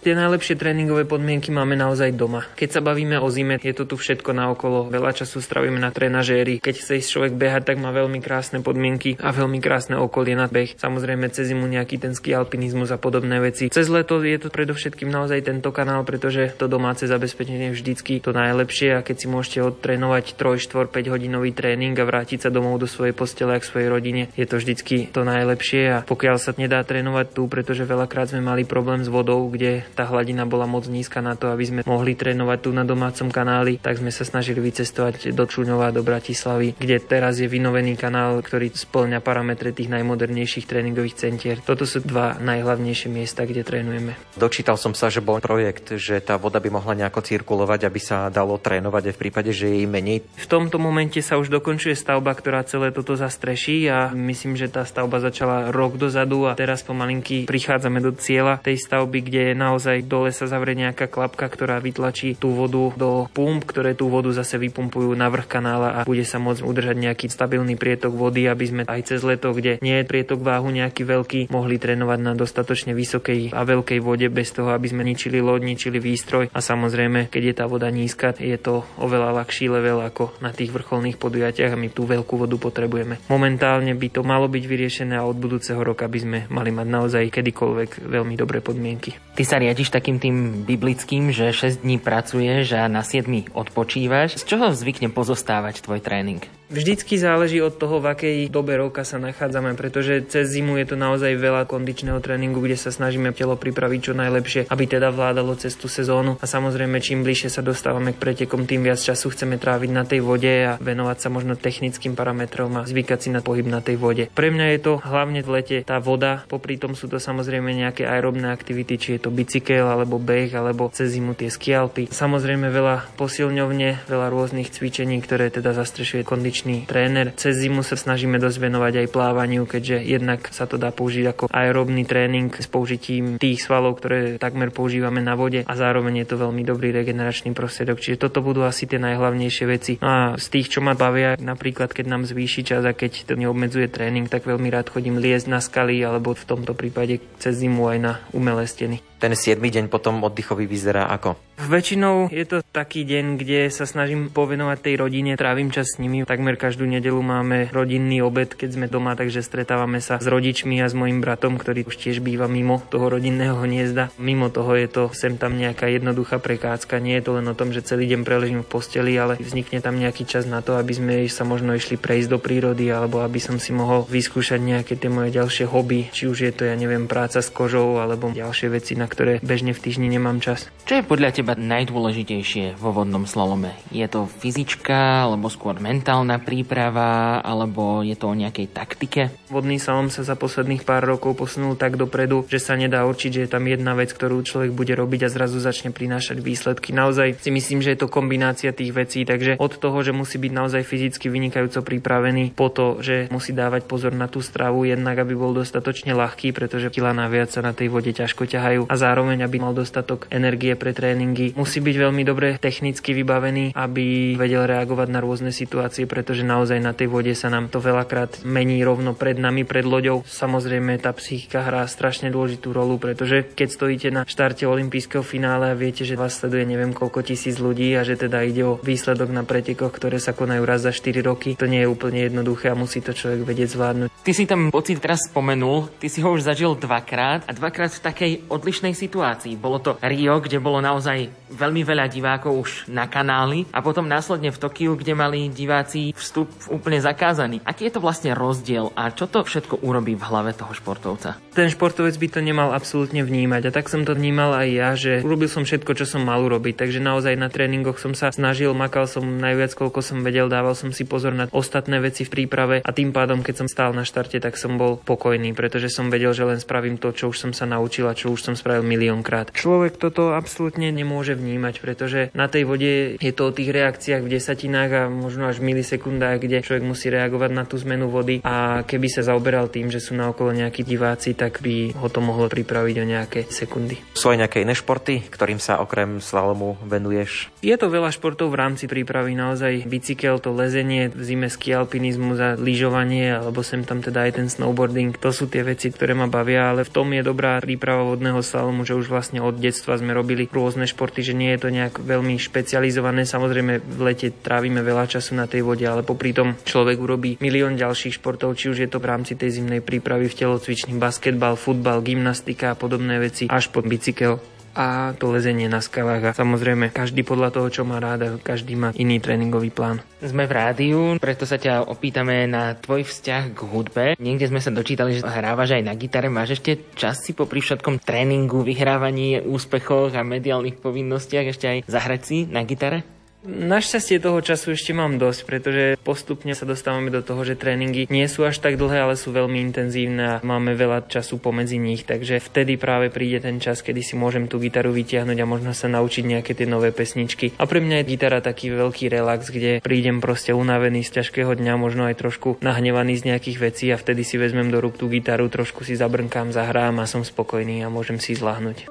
Tie 0.04 0.12
najlepšie 0.12 0.60
tréningové 0.60 1.08
podmienky 1.08 1.48
máme 1.48 1.80
naozaj 1.80 2.12
doma. 2.12 2.44
Keď 2.60 2.76
sa 2.76 2.84
bavíme 2.84 3.16
o 3.16 3.28
zime, 3.32 3.56
je 3.56 3.72
to 3.72 3.88
tu 3.88 3.96
všetko 3.96 4.36
naokolo. 4.36 4.92
Veľa 4.92 5.16
času 5.16 5.40
stravíme 5.40 5.80
na 5.80 5.88
trenažéri. 5.96 6.60
Keď 6.60 6.74
chce 6.76 6.92
ísť 7.00 7.08
človek 7.08 7.32
behať, 7.40 7.72
tak 7.72 7.80
má 7.80 7.88
veľmi 7.88 8.20
krásne 8.20 8.60
podmienky 8.60 9.16
a 9.16 9.32
veľmi 9.32 9.64
krásne 9.64 9.96
okolie 9.96 10.36
na 10.36 10.44
beh. 10.44 10.76
Samozrejme 10.76 11.32
cez 11.32 11.48
zimu 11.48 11.64
nejaký 11.64 11.96
ten 11.96 12.12
ski 12.12 12.36
alpinizmus 12.36 12.92
a 12.92 13.00
podobné 13.00 13.40
veci. 13.40 13.72
Cez 13.72 13.88
leto 13.88 14.20
je 14.20 14.36
to 14.36 14.52
predovšetkým 14.52 15.08
naozaj 15.08 15.40
tento 15.40 15.72
kanál, 15.72 16.04
pretože 16.04 16.52
to 16.60 16.68
domáce 16.68 17.08
zabezpečenie 17.08 17.72
je 17.72 17.76
vždycky 17.80 18.20
to 18.20 18.36
najlepšie 18.36 19.00
a 19.00 19.00
keď 19.00 19.16
si 19.24 19.26
môžete 19.32 19.64
odtrénovať 19.64 20.36
3, 20.36 20.68
4, 20.68 20.84
5 20.84 21.12
hodinový 21.16 21.56
tréning 21.56 21.96
a 21.96 22.04
vrátiť 22.04 22.44
sa 22.44 22.52
domov 22.52 22.76
do 22.76 22.84
svojej 22.84 23.16
postele 23.16 23.56
a 23.56 23.62
k 23.64 23.64
svojej 23.72 23.88
rodine, 23.88 24.28
je 24.36 24.44
to 24.44 24.60
vždycky 24.60 25.08
to 25.08 25.24
najlepšie 25.24 25.96
a 25.96 25.98
pokiaľ 26.04 26.36
sa 26.36 26.52
nedá 26.60 26.84
trénovať 26.84 27.32
tu, 27.32 27.48
pretože 27.48 27.88
veľakrát 27.88 28.36
sme 28.36 28.44
mali 28.44 28.68
problém 28.68 29.00
s 29.00 29.08
vodou, 29.08 29.48
kde 29.48 29.93
tá 29.94 30.04
hladina 30.10 30.42
bola 30.44 30.66
moc 30.66 30.90
nízka 30.90 31.22
na 31.22 31.38
to, 31.38 31.48
aby 31.54 31.64
sme 31.64 31.80
mohli 31.86 32.18
trénovať 32.18 32.58
tu 32.66 32.70
na 32.74 32.82
domácom 32.82 33.30
kanáli, 33.30 33.78
tak 33.78 34.02
sme 34.02 34.10
sa 34.10 34.26
snažili 34.26 34.58
vycestovať 34.58 35.30
do 35.30 35.44
Čuňova, 35.46 35.94
do 35.94 36.02
Bratislavy, 36.02 36.74
kde 36.74 36.98
teraz 36.98 37.38
je 37.38 37.46
vynovený 37.46 37.94
kanál, 37.94 38.42
ktorý 38.42 38.74
splňa 38.74 39.22
parametre 39.22 39.70
tých 39.70 39.88
najmodernejších 39.94 40.66
tréningových 40.66 41.14
centier. 41.14 41.62
Toto 41.62 41.86
sú 41.86 42.02
dva 42.02 42.34
najhlavnejšie 42.42 43.08
miesta, 43.08 43.46
kde 43.46 43.62
trénujeme. 43.62 44.18
Dočítal 44.34 44.74
som 44.74 44.90
sa, 44.92 45.06
že 45.06 45.22
bol 45.22 45.38
projekt, 45.38 45.94
že 45.94 46.18
tá 46.18 46.34
voda 46.34 46.58
by 46.58 46.74
mohla 46.74 46.98
nejako 46.98 47.22
cirkulovať, 47.22 47.86
aby 47.86 48.00
sa 48.02 48.26
dalo 48.32 48.58
trénovať 48.58 49.12
aj 49.12 49.14
v 49.14 49.22
prípade, 49.22 49.50
že 49.54 49.70
je 49.70 49.76
jej 49.84 49.88
menej. 49.88 50.26
V 50.34 50.50
tomto 50.50 50.82
momente 50.82 51.22
sa 51.22 51.38
už 51.38 51.52
dokončuje 51.52 51.94
stavba, 51.94 52.34
ktorá 52.34 52.66
celé 52.66 52.90
toto 52.90 53.14
zastreší 53.14 53.86
a 53.92 54.10
myslím, 54.16 54.58
že 54.58 54.72
tá 54.72 54.82
stavba 54.82 55.20
začala 55.22 55.70
rok 55.70 56.00
dozadu 56.00 56.48
a 56.48 56.56
teraz 56.56 56.82
pomalinky 56.82 57.44
prichádzame 57.44 58.00
do 58.00 58.16
cieľa 58.16 58.58
tej 58.64 58.80
stavby, 58.80 59.20
kde 59.20 59.40
je 59.52 59.54
naozaj 59.54 59.83
naozaj 59.84 60.08
dole 60.08 60.32
sa 60.32 60.48
zavrie 60.48 60.72
nejaká 60.80 61.12
klapka, 61.12 61.44
ktorá 61.44 61.76
vytlačí 61.76 62.40
tú 62.40 62.56
vodu 62.56 62.96
do 62.96 63.28
pump, 63.36 63.68
ktoré 63.68 63.92
tú 63.92 64.08
vodu 64.08 64.32
zase 64.32 64.56
vypumpujú 64.56 65.12
na 65.12 65.28
vrch 65.28 65.44
kanála 65.44 66.00
a 66.00 66.08
bude 66.08 66.24
sa 66.24 66.40
môcť 66.40 66.64
udržať 66.64 66.96
nejaký 66.96 67.28
stabilný 67.28 67.76
prietok 67.76 68.16
vody, 68.16 68.48
aby 68.48 68.64
sme 68.64 68.82
aj 68.88 69.12
cez 69.12 69.20
leto, 69.20 69.52
kde 69.52 69.76
nie 69.84 70.00
je 70.00 70.08
prietok 70.08 70.40
váhu 70.40 70.72
nejaký 70.72 71.04
veľký, 71.04 71.40
mohli 71.52 71.76
trénovať 71.76 72.16
na 72.24 72.32
dostatočne 72.32 72.96
vysokej 72.96 73.52
a 73.52 73.60
veľkej 73.60 74.00
vode 74.00 74.24
bez 74.32 74.56
toho, 74.56 74.72
aby 74.72 74.88
sme 74.88 75.04
ničili 75.04 75.44
loď, 75.44 75.68
ničili 75.68 76.00
výstroj 76.00 76.48
a 76.48 76.60
samozrejme, 76.64 77.28
keď 77.28 77.42
je 77.44 77.54
tá 77.60 77.68
voda 77.68 77.92
nízka, 77.92 78.32
je 78.40 78.56
to 78.56 78.88
oveľa 78.96 79.36
ľahší 79.44 79.68
level 79.68 80.00
ako 80.00 80.32
na 80.40 80.48
tých 80.48 80.72
vrcholných 80.72 81.20
podujatiach 81.20 81.76
a 81.76 81.80
my 81.80 81.92
tú 81.92 82.08
veľkú 82.08 82.40
vodu 82.40 82.56
potrebujeme. 82.56 83.20
Momentálne 83.28 83.92
by 83.92 84.08
to 84.08 84.24
malo 84.24 84.48
byť 84.48 84.64
vyriešené 84.64 85.20
a 85.20 85.28
od 85.28 85.36
budúceho 85.36 85.84
roka 85.84 86.08
by 86.08 86.18
sme 86.24 86.38
mali 86.48 86.72
mať 86.72 86.88
naozaj 86.88 87.28
kedykoľvek 87.28 88.08
veľmi 88.08 88.32
dobré 88.32 88.64
podmienky. 88.64 89.12
Ty 89.36 89.42
sa 89.44 89.60
riadiš 89.74 89.90
takým 89.90 90.22
tým 90.22 90.62
biblickým, 90.62 91.34
že 91.34 91.50
6 91.50 91.82
dní 91.82 91.98
pracuješ 91.98 92.78
a 92.78 92.86
na 92.86 93.02
7 93.02 93.26
odpočívaš. 93.58 94.38
Z 94.38 94.54
čoho 94.54 94.70
zvykne 94.70 95.10
pozostávať 95.10 95.82
tvoj 95.82 95.98
tréning? 95.98 96.46
Vždycky 96.74 97.22
záleží 97.22 97.62
od 97.62 97.78
toho, 97.78 98.02
v 98.02 98.10
akej 98.10 98.36
dobe 98.50 98.74
roka 98.74 99.06
sa 99.06 99.22
nachádzame, 99.22 99.78
pretože 99.78 100.26
cez 100.26 100.58
zimu 100.58 100.74
je 100.82 100.90
to 100.90 100.96
naozaj 100.98 101.30
veľa 101.38 101.70
kondičného 101.70 102.18
tréningu, 102.18 102.58
kde 102.58 102.74
sa 102.74 102.90
snažíme 102.90 103.30
telo 103.30 103.54
pripraviť 103.54 104.00
čo 104.10 104.12
najlepšie, 104.18 104.60
aby 104.66 104.84
teda 104.90 105.14
vládalo 105.14 105.54
cez 105.54 105.78
tú 105.78 105.86
sezónu. 105.86 106.34
A 106.42 106.50
samozrejme, 106.50 106.98
čím 106.98 107.22
bližšie 107.22 107.46
sa 107.46 107.62
dostávame 107.62 108.10
k 108.10 108.18
pretekom, 108.18 108.66
tým 108.66 108.82
viac 108.82 108.98
času 108.98 109.30
chceme 109.30 109.54
tráviť 109.54 109.90
na 109.94 110.02
tej 110.02 110.18
vode 110.26 110.50
a 110.50 110.74
venovať 110.82 111.18
sa 111.22 111.28
možno 111.30 111.54
technickým 111.54 112.18
parametrom 112.18 112.74
a 112.74 112.90
zvykať 112.90 113.18
si 113.22 113.30
na 113.30 113.38
pohyb 113.38 113.70
na 113.70 113.78
tej 113.78 113.94
vode. 113.94 114.26
Pre 114.34 114.50
mňa 114.50 114.66
je 114.74 114.80
to 114.82 114.92
hlavne 114.98 115.46
v 115.46 115.48
lete 115.54 115.76
tá 115.86 116.02
voda, 116.02 116.42
popri 116.50 116.74
tom 116.74 116.98
sú 116.98 117.06
to 117.06 117.22
samozrejme 117.22 117.70
nejaké 117.70 118.02
aerobné 118.02 118.50
aktivity, 118.50 118.98
či 118.98 119.08
je 119.14 119.22
to 119.22 119.30
bicykel 119.30 119.86
alebo 119.86 120.18
beh 120.18 120.50
alebo 120.50 120.90
cez 120.90 121.14
zimu 121.14 121.38
tie 121.38 121.54
skialpy. 121.54 122.10
Samozrejme 122.10 122.66
veľa 122.66 123.14
posilňovne, 123.14 124.10
veľa 124.10 124.26
rôznych 124.26 124.74
cvičení, 124.74 125.22
ktoré 125.22 125.54
teda 125.54 125.70
zastrešuje 125.70 126.26
kondičný 126.26 126.63
kondičný 126.64 126.88
tréner. 126.88 127.36
Cez 127.36 127.60
zimu 127.60 127.84
sa 127.84 128.00
snažíme 128.00 128.40
dosť 128.40 128.56
venovať 128.56 129.04
aj 129.04 129.12
plávaniu, 129.12 129.68
keďže 129.68 130.00
jednak 130.00 130.48
sa 130.48 130.64
to 130.64 130.80
dá 130.80 130.88
použiť 130.88 131.24
ako 131.28 131.44
aerobný 131.52 132.08
tréning 132.08 132.48
s 132.48 132.64
použitím 132.64 133.36
tých 133.36 133.60
svalov, 133.60 134.00
ktoré 134.00 134.40
takmer 134.40 134.72
používame 134.72 135.20
na 135.20 135.36
vode 135.36 135.68
a 135.68 135.72
zároveň 135.76 136.24
je 136.24 136.28
to 136.32 136.40
veľmi 136.40 136.64
dobrý 136.64 136.96
regeneračný 136.96 137.52
prostriedok. 137.52 138.00
Čiže 138.00 138.16
toto 138.24 138.40
budú 138.40 138.64
asi 138.64 138.88
tie 138.88 138.96
najhlavnejšie 138.96 139.64
veci. 139.68 139.92
No 140.00 140.08
a 140.08 140.20
z 140.40 140.46
tých, 140.48 140.72
čo 140.72 140.80
ma 140.80 140.96
bavia, 140.96 141.36
napríklad 141.36 141.92
keď 141.92 142.08
nám 142.08 142.22
zvýši 142.24 142.64
čas 142.64 142.82
a 142.88 142.96
keď 142.96 143.28
to 143.28 143.34
neobmedzuje 143.36 143.92
tréning, 143.92 144.32
tak 144.32 144.48
veľmi 144.48 144.72
rád 144.72 144.88
chodím 144.88 145.20
liesť 145.20 145.46
na 145.52 145.60
skaly 145.60 146.00
alebo 146.00 146.32
v 146.32 146.48
tomto 146.48 146.72
prípade 146.72 147.20
cez 147.36 147.60
zimu 147.60 147.92
aj 147.92 147.98
na 148.00 148.12
umelé 148.32 148.64
steny. 148.64 149.13
Ten 149.24 149.32
7. 149.32 149.56
deň 149.56 149.88
potom 149.88 150.20
oddychový 150.20 150.68
vyzerá 150.68 151.08
ako? 151.08 151.40
Väčšinou 151.64 152.28
je 152.28 152.44
to 152.44 152.60
taký 152.60 153.08
deň, 153.08 153.40
kde 153.40 153.72
sa 153.72 153.88
snažím 153.88 154.28
povenovať 154.28 154.84
tej 154.84 154.94
rodine, 155.00 155.32
trávim 155.32 155.72
čas 155.72 155.96
s 155.96 156.02
nimi. 156.02 156.28
Takmer 156.28 156.60
každú 156.60 156.84
nedelu 156.84 157.16
máme 157.24 157.72
rodinný 157.72 158.20
obed, 158.20 158.52
keď 158.52 158.76
sme 158.76 158.86
doma, 158.92 159.16
takže 159.16 159.40
stretávame 159.40 160.04
sa 160.04 160.20
s 160.20 160.28
rodičmi 160.28 160.76
a 160.84 160.92
s 160.92 160.98
mojim 160.98 161.24
bratom, 161.24 161.56
ktorý 161.56 161.88
už 161.88 161.96
tiež 161.96 162.20
býva 162.20 162.52
mimo 162.52 162.84
toho 162.92 163.16
rodinného 163.16 163.56
hniezda. 163.64 164.12
Mimo 164.20 164.52
toho 164.52 164.76
je 164.76 164.92
to 164.92 165.02
sem 165.16 165.40
tam 165.40 165.56
nejaká 165.56 165.88
jednoduchá 165.88 166.36
prekádzka. 166.36 167.00
Nie 167.00 167.24
je 167.24 167.24
to 167.24 167.40
len 167.40 167.48
o 167.48 167.56
tom, 167.56 167.72
že 167.72 167.80
celý 167.80 168.04
deň 168.12 168.28
preležím 168.28 168.60
v 168.60 168.68
posteli, 168.68 169.16
ale 169.16 169.40
vznikne 169.40 169.80
tam 169.80 169.96
nejaký 169.96 170.28
čas 170.28 170.44
na 170.44 170.60
to, 170.60 170.76
aby 170.76 170.92
sme 170.92 171.14
sa 171.32 171.48
možno 171.48 171.72
išli 171.72 171.96
prejsť 171.96 172.28
do 172.28 172.36
prírody 172.36 172.92
alebo 172.92 173.24
aby 173.24 173.40
som 173.40 173.56
si 173.56 173.72
mohol 173.72 174.04
vyskúšať 174.04 174.60
nejaké 174.60 175.00
tie 175.00 175.08
moje 175.08 175.32
ďalšie 175.32 175.64
hobby, 175.64 176.12
či 176.12 176.28
už 176.28 176.44
je 176.44 176.52
to, 176.52 176.68
ja 176.68 176.76
neviem, 176.76 177.08
práca 177.08 177.40
s 177.40 177.48
kožou 177.48 178.04
alebo 178.04 178.28
ďalšie 178.28 178.68
veci, 178.68 178.92
na 179.00 179.13
ktoré 179.14 179.38
bežne 179.40 179.70
v 179.70 179.78
týždni 179.78 180.10
nemám 180.10 180.42
čas. 180.42 180.66
Čo 180.84 180.98
je 180.98 181.06
podľa 181.06 181.30
teba 181.30 181.54
najdôležitejšie 181.54 182.74
vo 182.76 182.90
vodnom 182.90 183.24
slalome? 183.24 183.72
Je 183.94 184.04
to 184.10 184.26
fyzička, 184.26 185.24
alebo 185.24 185.46
skôr 185.46 185.78
mentálna 185.78 186.42
príprava, 186.42 187.38
alebo 187.40 188.02
je 188.02 188.18
to 188.18 188.28
o 188.28 188.34
nejakej 188.34 188.74
taktike? 188.74 189.22
Vodný 189.48 189.78
slalom 189.78 190.10
sa 190.10 190.26
za 190.26 190.34
posledných 190.34 190.82
pár 190.82 191.06
rokov 191.06 191.38
posunul 191.38 191.78
tak 191.78 191.94
dopredu, 191.94 192.44
že 192.50 192.58
sa 192.58 192.74
nedá 192.74 193.06
určiť, 193.06 193.30
že 193.30 193.42
je 193.46 193.52
tam 193.54 193.64
jedna 193.70 193.94
vec, 193.94 194.10
ktorú 194.10 194.42
človek 194.42 194.74
bude 194.74 194.92
robiť 194.98 195.24
a 195.24 195.32
zrazu 195.32 195.62
začne 195.62 195.94
prinášať 195.94 196.42
výsledky. 196.42 196.90
Naozaj 196.90 197.40
si 197.40 197.54
myslím, 197.54 197.80
že 197.80 197.94
je 197.94 198.04
to 198.04 198.12
kombinácia 198.12 198.74
tých 198.74 198.90
vecí, 198.90 199.22
takže 199.22 199.56
od 199.62 199.72
toho, 199.78 200.02
že 200.02 200.10
musí 200.10 200.42
byť 200.42 200.52
naozaj 200.52 200.82
fyzicky 200.82 201.30
vynikajúco 201.30 201.80
pripravený, 201.86 202.52
po 202.58 202.68
to, 202.68 202.98
že 202.98 203.30
musí 203.30 203.54
dávať 203.54 203.86
pozor 203.86 204.12
na 204.12 204.26
tú 204.26 204.42
stravu, 204.42 204.82
jednak 204.84 205.16
aby 205.22 205.38
bol 205.38 205.54
dostatočne 205.54 206.12
ľahký, 206.12 206.50
pretože 206.50 206.90
kila 206.90 207.14
naviac 207.14 207.52
sa 207.52 207.62
na 207.62 207.70
tej 207.76 207.92
vode 207.92 208.10
ťažko 208.10 208.48
ťahajú 208.48 208.90
a 208.90 208.94
zároveň 209.04 209.44
aby 209.44 209.60
mal 209.60 209.76
dostatok 209.76 210.24
energie 210.32 210.72
pre 210.80 210.96
tréningy. 210.96 211.52
Musí 211.52 211.84
byť 211.84 211.96
veľmi 212.00 212.22
dobre 212.24 212.56
technicky 212.56 213.12
vybavený, 213.12 213.76
aby 213.76 214.34
vedel 214.40 214.64
reagovať 214.64 215.08
na 215.12 215.20
rôzne 215.20 215.52
situácie, 215.52 216.08
pretože 216.08 216.40
naozaj 216.40 216.80
na 216.80 216.96
tej 216.96 217.12
vode 217.12 217.36
sa 217.36 217.52
nám 217.52 217.68
to 217.68 217.84
veľakrát 217.84 218.40
mení 218.48 218.80
rovno 218.80 219.12
pred 219.12 219.36
nami, 219.36 219.68
pred 219.68 219.84
loďou. 219.84 220.24
Samozrejme, 220.24 220.96
tá 221.04 221.12
psychika 221.12 221.60
hrá 221.60 221.84
strašne 221.84 222.32
dôležitú 222.32 222.72
rolu, 222.72 222.96
pretože 222.96 223.44
keď 223.44 223.68
stojíte 223.68 224.08
na 224.08 224.22
štarte 224.24 224.64
olympijského 224.64 225.20
finále 225.20 225.70
a 225.70 225.78
viete, 225.78 226.08
že 226.08 226.16
vás 226.16 226.40
sleduje 226.40 226.64
neviem 226.64 226.96
koľko 226.96 227.20
tisíc 227.26 227.60
ľudí 227.60 227.92
a 227.98 228.06
že 228.06 228.16
teda 228.16 228.40
ide 228.46 228.62
o 228.64 228.78
výsledok 228.80 229.28
na 229.28 229.44
pretekoch, 229.44 229.92
ktoré 229.92 230.16
sa 230.16 230.32
konajú 230.32 230.62
raz 230.64 230.86
za 230.86 230.92
4 230.94 231.20
roky, 231.24 231.56
to 231.56 231.68
nie 231.68 231.84
je 231.84 231.88
úplne 231.90 232.20
jednoduché 232.24 232.72
a 232.72 232.78
musí 232.78 233.00
to 233.00 233.16
človek 233.16 233.44
vedieť 233.44 233.76
zvládnuť. 233.76 234.08
Ty 234.24 234.32
si 234.32 234.44
tam 234.44 234.72
pocit 234.72 235.00
teraz 235.00 235.28
spomenul, 235.28 235.92
ty 236.00 236.08
si 236.08 236.24
ho 236.24 236.32
už 236.32 236.44
zažil 236.44 236.76
dvakrát 236.76 237.44
a 237.48 237.52
dvakrát 237.52 237.92
v 237.92 238.04
takej 238.04 238.32
odlišnej 238.48 238.83
situácii. 238.92 239.56
Bolo 239.56 239.80
to 239.80 239.96
Rio, 240.04 240.44
kde 240.44 240.60
bolo 240.60 240.84
naozaj 240.84 241.32
veľmi 241.54 241.80
veľa 241.86 242.10
divákov 242.12 242.52
už 242.52 242.70
na 242.92 243.08
kanáli 243.08 243.64
a 243.72 243.80
potom 243.80 244.04
následne 244.04 244.50
v 244.50 244.60
Tokiu, 244.60 244.98
kde 244.98 245.16
mali 245.16 245.48
diváci 245.48 246.12
vstup 246.12 246.50
úplne 246.68 247.00
zakázaný. 247.00 247.64
Aký 247.64 247.88
je 247.88 247.96
to 247.96 248.04
vlastne 248.04 248.34
rozdiel 248.34 248.90
a 248.98 249.14
čo 249.14 249.30
to 249.30 249.46
všetko 249.46 249.80
urobí 249.86 250.18
v 250.18 250.26
hlave 250.26 250.52
toho 250.52 250.74
športovca? 250.74 251.38
Ten 251.54 251.70
športovec 251.70 252.18
by 252.18 252.28
to 252.28 252.40
nemal 252.42 252.74
absolútne 252.74 253.22
vnímať 253.22 253.70
a 253.70 253.74
tak 253.74 253.86
som 253.86 254.02
to 254.02 254.18
vnímal 254.18 254.50
aj 254.58 254.68
ja, 254.74 254.90
že 254.98 255.22
urobil 255.22 255.46
som 255.46 255.62
všetko, 255.62 255.94
čo 255.94 256.04
som 256.04 256.26
mal 256.26 256.42
urobiť, 256.42 256.74
takže 256.74 256.98
naozaj 256.98 257.38
na 257.38 257.46
tréningoch 257.46 258.02
som 258.02 258.18
sa 258.18 258.34
snažil, 258.34 258.74
makal 258.74 259.06
som 259.06 259.22
najviac, 259.22 259.78
koľko 259.78 260.02
som 260.02 260.26
vedel, 260.26 260.50
dával 260.50 260.74
som 260.74 260.90
si 260.90 261.06
pozor 261.06 261.30
na 261.30 261.46
ostatné 261.54 262.02
veci 262.02 262.26
v 262.26 262.42
príprave 262.42 262.82
a 262.82 262.90
tým 262.90 263.14
pádom, 263.14 263.46
keď 263.46 263.62
som 263.62 263.68
stál 263.70 263.94
na 263.94 264.02
štarte, 264.02 264.42
tak 264.42 264.58
som 264.58 264.74
bol 264.74 264.98
pokojný, 264.98 265.54
pretože 265.54 265.86
som 265.94 266.10
vedel, 266.10 266.34
že 266.34 266.42
len 266.42 266.58
spravím 266.58 266.98
to, 266.98 267.14
čo 267.14 267.30
už 267.30 267.38
som 267.38 267.52
sa 267.54 267.70
naučil 267.70 268.10
a 268.10 268.18
čo 268.18 268.34
už 268.34 268.50
som 268.50 268.54
spravil 268.58 268.73
miliónkrát. 268.80 269.52
Človek 269.52 270.00
toto 270.00 270.32
absolútne 270.32 270.88
nemôže 270.90 271.36
vnímať, 271.36 271.74
pretože 271.78 272.20
na 272.32 272.48
tej 272.48 272.64
vode 272.64 273.20
je 273.20 273.32
to 273.36 273.50
o 273.50 273.54
tých 273.54 273.70
reakciách 273.70 274.22
v 274.24 274.32
desatinách 274.34 274.90
a 274.90 275.02
možno 275.12 275.46
až 275.46 275.60
v 275.60 275.70
milisekundách, 275.74 276.40
kde 276.40 276.64
človek 276.64 276.82
musí 276.82 277.12
reagovať 277.12 277.50
na 277.52 277.68
tú 277.68 277.76
zmenu 277.84 278.08
vody 278.08 278.40
a 278.40 278.80
keby 278.88 279.06
sa 279.12 279.20
zaoberal 279.20 279.68
tým, 279.68 279.92
že 279.92 280.00
sú 280.00 280.16
na 280.16 280.32
okolo 280.32 280.56
nejakí 280.56 280.80
diváci, 280.80 281.36
tak 281.36 281.60
by 281.60 281.92
ho 281.92 282.08
to 282.08 282.24
mohlo 282.24 282.48
pripraviť 282.48 282.96
o 282.96 283.04
nejaké 283.04 283.40
sekundy. 283.52 284.00
Sú 284.16 284.32
aj 284.32 284.40
nejaké 284.40 284.64
iné 284.64 284.72
športy, 284.72 285.28
ktorým 285.28 285.60
sa 285.60 285.84
okrem 285.84 286.24
slalomu 286.24 286.80
venuješ? 286.80 287.52
Je 287.60 287.76
to 287.76 287.92
veľa 287.92 288.08
športov 288.08 288.48
v 288.48 288.60
rámci 288.64 288.88
prípravy, 288.88 289.36
naozaj 289.36 289.84
bicykel, 289.84 290.40
to 290.40 290.56
lezenie, 290.56 291.12
v 291.12 291.20
zime 291.20 291.52
ski 291.52 291.76
alpinizmus 291.76 292.40
a 292.40 292.56
lyžovanie, 292.56 293.36
alebo 293.36 293.60
sem 293.60 293.84
tam 293.84 294.00
teda 294.00 294.24
aj 294.24 294.32
ten 294.40 294.48
snowboarding. 294.48 295.20
To 295.20 295.28
sú 295.28 295.44
tie 295.50 295.60
veci, 295.60 295.92
ktoré 295.92 296.16
ma 296.16 296.24
bavia, 296.24 296.72
ale 296.72 296.88
v 296.88 296.92
tom 296.94 297.12
je 297.12 297.20
dobrá 297.20 297.60
príprava 297.60 298.08
vodného 298.08 298.40
slalomu, 298.40 298.63
že 298.86 298.94
už 298.96 299.10
vlastne 299.10 299.42
od 299.42 299.58
detstva 299.58 299.98
sme 299.98 300.14
robili 300.14 300.48
rôzne 300.48 300.88
športy, 300.88 301.20
že 301.20 301.34
nie 301.36 301.52
je 301.52 301.60
to 301.66 301.68
nejak 301.74 302.00
veľmi 302.00 302.38
špecializované. 302.38 303.26
Samozrejme 303.26 303.82
v 303.82 304.00
lete 304.00 304.30
trávime 304.30 304.80
veľa 304.80 305.10
času 305.10 305.36
na 305.36 305.44
tej 305.44 305.66
vode, 305.66 305.84
ale 305.84 306.06
popri 306.06 306.30
tom 306.30 306.54
človek 306.62 306.96
urobí 306.96 307.36
milión 307.42 307.74
ďalších 307.74 308.22
športov, 308.22 308.54
či 308.54 308.70
už 308.70 308.78
je 308.80 308.88
to 308.88 309.02
v 309.02 309.08
rámci 309.10 309.34
tej 309.34 309.60
zimnej 309.60 309.82
prípravy 309.82 310.30
v 310.30 310.38
telocvični, 310.46 310.96
basketbal, 310.96 311.58
futbal, 311.58 312.00
gymnastika 312.00 312.72
a 312.72 312.78
podobné 312.78 313.18
veci, 313.18 313.50
až 313.50 313.68
po 313.74 313.82
bicykel 313.82 314.53
a 314.74 315.14
to 315.16 315.30
lezenie 315.30 315.70
na 315.70 315.78
skalách 315.78 316.34
a 316.34 316.36
samozrejme 316.36 316.90
každý 316.90 317.22
podľa 317.22 317.54
toho, 317.54 317.68
čo 317.70 317.82
má 317.86 318.02
rád 318.02 318.42
každý 318.42 318.74
má 318.74 318.90
iný 318.98 319.22
tréningový 319.22 319.70
plán. 319.70 320.02
Sme 320.18 320.50
v 320.50 320.52
rádiu, 320.52 321.00
preto 321.22 321.46
sa 321.46 321.56
ťa 321.56 321.86
opýtame 321.86 322.50
na 322.50 322.74
tvoj 322.74 323.06
vzťah 323.06 323.42
k 323.54 323.60
hudbe. 323.62 324.04
Niekde 324.18 324.50
sme 324.50 324.60
sa 324.60 324.74
dočítali, 324.74 325.16
že 325.16 325.22
hrávaš 325.22 325.78
aj 325.78 325.82
na 325.86 325.94
gitare. 325.94 326.26
Máš 326.26 326.58
ešte 326.58 326.90
čas 326.98 327.22
si 327.22 327.36
popri 327.36 327.62
všetkom 327.62 328.02
tréningu, 328.02 328.66
vyhrávaní, 328.66 329.44
úspechoch 329.46 330.12
a 330.16 330.26
mediálnych 330.26 330.82
povinnostiach 330.82 331.46
ešte 331.54 331.66
aj 331.70 331.78
zahrať 331.86 332.20
si 332.24 332.38
na 332.50 332.66
gitare? 332.66 333.13
Našťastie 333.44 334.24
toho 334.24 334.40
času 334.40 334.72
ešte 334.72 334.96
mám 334.96 335.20
dosť, 335.20 335.40
pretože 335.44 335.84
postupne 336.00 336.56
sa 336.56 336.64
dostávame 336.64 337.12
do 337.12 337.20
toho, 337.20 337.44
že 337.44 337.60
tréningy 337.60 338.08
nie 338.08 338.24
sú 338.24 338.40
až 338.48 338.56
tak 338.56 338.80
dlhé, 338.80 339.04
ale 339.04 339.20
sú 339.20 339.36
veľmi 339.36 339.60
intenzívne 339.60 340.24
a 340.24 340.40
máme 340.40 340.72
veľa 340.72 341.04
času 341.12 341.36
pomedzi 341.44 341.76
nich, 341.76 342.08
takže 342.08 342.40
vtedy 342.40 342.80
práve 342.80 343.12
príde 343.12 343.44
ten 343.44 343.60
čas, 343.60 343.84
kedy 343.84 344.00
si 344.00 344.16
môžem 344.16 344.48
tú 344.48 344.56
gitaru 344.56 344.96
vytiahnuť 344.96 345.36
a 345.36 345.44
možno 345.44 345.76
sa 345.76 345.92
naučiť 345.92 346.24
nejaké 346.24 346.56
tie 346.56 346.64
nové 346.64 346.88
pesničky. 346.88 347.52
A 347.60 347.68
pre 347.68 347.84
mňa 347.84 348.00
je 348.00 348.16
gitara 348.16 348.40
taký 348.40 348.72
veľký 348.72 349.12
relax, 349.12 349.52
kde 349.52 349.84
prídem 349.84 350.24
proste 350.24 350.56
unavený 350.56 351.04
z 351.04 351.20
ťažkého 351.20 351.52
dňa, 351.52 351.76
možno 351.76 352.08
aj 352.08 352.16
trošku 352.16 352.64
nahnevaný 352.64 353.20
z 353.20 353.28
nejakých 353.28 353.60
vecí 353.60 353.92
a 353.92 354.00
vtedy 354.00 354.24
si 354.24 354.40
vezmem 354.40 354.72
do 354.72 354.80
rúk 354.80 354.96
tú 354.96 355.12
gitaru, 355.12 355.52
trošku 355.52 355.84
si 355.84 356.00
zabrnkám, 356.00 356.48
zahrám 356.48 356.96
a 356.96 357.04
som 357.04 357.20
spokojný 357.20 357.84
a 357.84 357.92
môžem 357.92 358.16
si 358.16 358.32
zlahnuť. 358.32 358.88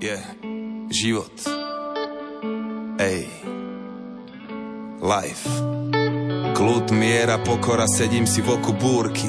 Yeah. 0.00 0.24
Život 0.88 1.63
Ej, 2.94 3.26
life. 5.02 5.50
Kľud, 6.54 6.94
miera, 6.94 7.42
pokora, 7.42 7.90
sedím 7.90 8.22
si 8.22 8.38
v 8.38 8.54
oku 8.54 8.70
búrky. 8.70 9.26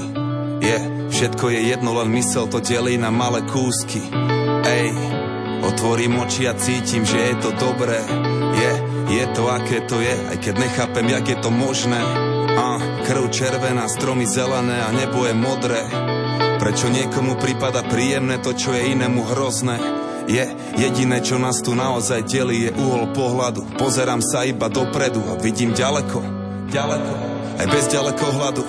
Je, 0.62 0.70
yeah, 0.70 1.10
všetko 1.10 1.50
je 1.50 1.74
jedno, 1.74 1.98
len 1.98 2.14
mysel 2.14 2.46
to 2.46 2.62
delí 2.62 2.94
na 3.02 3.10
malé 3.10 3.42
kúsky. 3.50 4.06
Ej, 4.70 4.94
otvorím 5.66 6.22
oči 6.22 6.46
a 6.46 6.54
cítim, 6.54 7.10
že 7.10 7.18
je 7.18 7.36
to 7.42 7.58
dobré. 7.58 8.06
Je, 8.54 8.62
yeah, 8.62 8.78
je 9.10 9.26
to 9.34 9.50
aké 9.50 9.82
to 9.90 9.98
je, 9.98 10.14
aj 10.14 10.38
keď 10.46 10.54
nechápem, 10.62 11.10
jak 11.10 11.26
je 11.26 11.38
to 11.42 11.50
možné. 11.50 12.02
A, 12.54 12.78
krv 13.02 13.34
červená, 13.34 13.90
stromy 13.90 14.30
zelené 14.30 14.78
a 14.86 14.94
nebo 14.94 15.26
je 15.26 15.34
modré. 15.34 15.82
Prečo 16.62 16.86
niekomu 16.94 17.34
prípada 17.42 17.82
príjemné 17.82 18.38
to, 18.46 18.54
čo 18.54 18.78
je 18.78 18.94
inému 18.94 19.26
hrozné? 19.26 20.05
Je 20.26 20.42
jediné, 20.82 21.22
čo 21.22 21.38
nás 21.38 21.62
tu 21.62 21.78
naozaj 21.78 22.26
delí, 22.26 22.66
je 22.66 22.72
uhol 22.74 23.14
pohľadu. 23.14 23.78
Pozerám 23.78 24.26
sa 24.26 24.42
iba 24.42 24.66
dopredu 24.66 25.22
a 25.30 25.38
vidím 25.38 25.70
ďaleko, 25.78 26.18
ďaleko, 26.74 27.14
aj 27.62 27.68
bez 27.70 27.86
ďalekohľadu. 27.94 28.64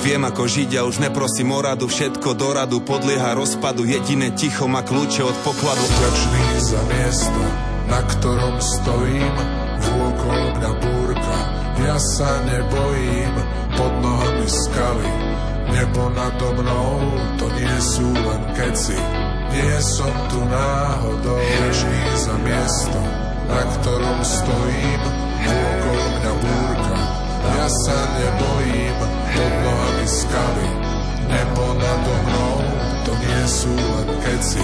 Viem 0.00 0.22
ako 0.28 0.44
žiť 0.44 0.70
a 0.76 0.86
už 0.88 1.00
neprosím 1.00 1.56
o 1.56 1.60
radu, 1.60 1.88
všetko 1.88 2.36
do 2.36 2.52
radu 2.52 2.78
podlieha 2.84 3.36
rozpadu, 3.36 3.84
jediné 3.84 4.32
ticho 4.32 4.68
má 4.68 4.84
kľúče 4.84 5.24
od 5.24 5.36
pokladu. 5.44 5.80
Vďačný 5.80 6.44
za 6.60 6.80
miesto, 6.88 7.42
na 7.88 8.00
ktorom 8.04 8.56
stojím, 8.60 9.34
vôkol 9.80 10.40
mňa 10.60 10.72
búrka, 10.80 11.38
ja 11.80 11.96
sa 12.00 12.28
nebojím, 12.44 13.34
pod 13.76 13.92
nohami 14.00 14.48
skaly, 14.48 15.10
nebo 15.76 16.08
nado 16.12 16.48
mnou, 16.60 16.92
to 17.40 17.46
nie 17.56 17.76
sú 17.80 18.08
len 18.08 18.42
keci, 18.56 18.96
nie 19.56 19.78
som 19.80 20.12
tu 20.28 20.40
náhodou, 20.44 21.40
vždy 21.72 22.00
za 22.20 22.36
miesto, 22.44 23.00
na 23.48 23.60
ktorom 23.76 24.20
stojím, 24.20 25.02
okolo 25.48 26.04
mňa 26.20 26.32
búrka. 26.44 26.96
Ja 27.56 27.66
sa 27.88 27.98
nebojím, 28.20 28.96
pod 29.32 29.52
nohami 29.64 30.06
skaly, 30.06 30.68
nebo 31.30 31.62
nado 31.80 32.14
mnou, 32.28 32.55
to 33.06 33.12
nie 33.14 33.42
sú 33.46 33.70
len 33.70 34.08
keci, 34.18 34.62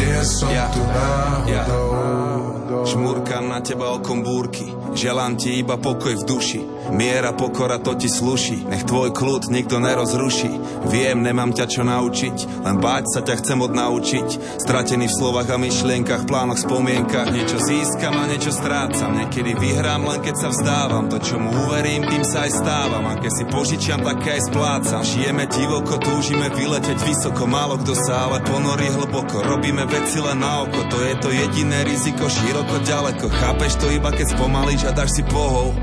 nie 0.00 0.18
som 0.24 0.48
ja, 0.48 0.72
tu 0.72 0.80
náhodou. 0.80 1.88
Ja. 1.92 2.88
Šmúrkam 2.88 3.52
na 3.52 3.60
teba 3.60 3.92
okom 3.92 4.24
búrky, 4.24 4.72
Želám 4.96 5.36
ti 5.36 5.60
iba 5.60 5.76
pokoj 5.76 6.16
v 6.16 6.24
duši. 6.24 6.60
Miera, 6.88 7.36
pokora, 7.36 7.76
to 7.76 8.00
ti 8.00 8.08
sluší. 8.08 8.64
Nech 8.64 8.88
tvoj 8.88 9.12
kľud 9.12 9.52
nikto 9.52 9.76
nerozruší. 9.76 10.48
Viem, 10.88 11.20
nemám 11.20 11.52
ťa 11.52 11.68
čo 11.68 11.84
naučiť, 11.84 12.64
len 12.64 12.80
báť 12.80 13.04
sa 13.12 13.20
ťa 13.20 13.34
chcem 13.44 13.60
odnaučiť. 13.60 14.56
Stratený 14.56 15.12
v 15.12 15.18
slovách 15.20 15.52
a 15.52 15.60
myšlienkach, 15.60 16.24
plánoch, 16.24 16.56
spomienkach. 16.56 17.28
Niečo 17.28 17.60
získam 17.60 18.16
a 18.16 18.24
niečo 18.24 18.48
strácam. 18.56 19.20
Niekedy 19.20 19.52
vyhrám, 19.52 20.08
len 20.08 20.24
keď 20.24 20.34
sa 20.40 20.48
vzdávam. 20.48 21.12
To, 21.12 21.20
čo 21.20 21.36
mu 21.36 21.52
uverím, 21.52 22.08
tým 22.08 22.24
sa 22.24 22.48
aj 22.48 22.56
stávam. 22.56 23.04
A 23.04 23.20
keď 23.20 23.32
si 23.36 23.44
požičiam, 23.52 24.00
také 24.00 24.40
aj 24.40 24.48
splácam. 24.48 25.04
Žijeme 25.04 25.44
divoko, 25.52 26.00
túžime 26.00 26.48
vyleteť 26.56 27.04
vysoko. 27.04 27.44
Málo 27.66 27.82
kto 27.82 27.98
sa 27.98 28.30
ale 28.30 28.46
ponorí 28.46 28.86
hlboko. 28.94 29.42
Robíme 29.42 29.90
veci 29.90 30.22
len 30.22 30.38
na 30.38 30.62
oko. 30.62 30.86
To 30.86 31.02
je 31.02 31.18
to 31.18 31.34
jediné 31.34 31.82
riziko, 31.82 32.30
široko, 32.30 32.78
ďaleko. 32.78 33.26
Chápeš 33.26 33.82
to 33.82 33.90
iba 33.90 34.14
keď 34.14 34.38
spomalíš 34.38 34.86
a 34.86 34.94
dáš 34.94 35.18
si 35.18 35.26
pohov. 35.26 35.74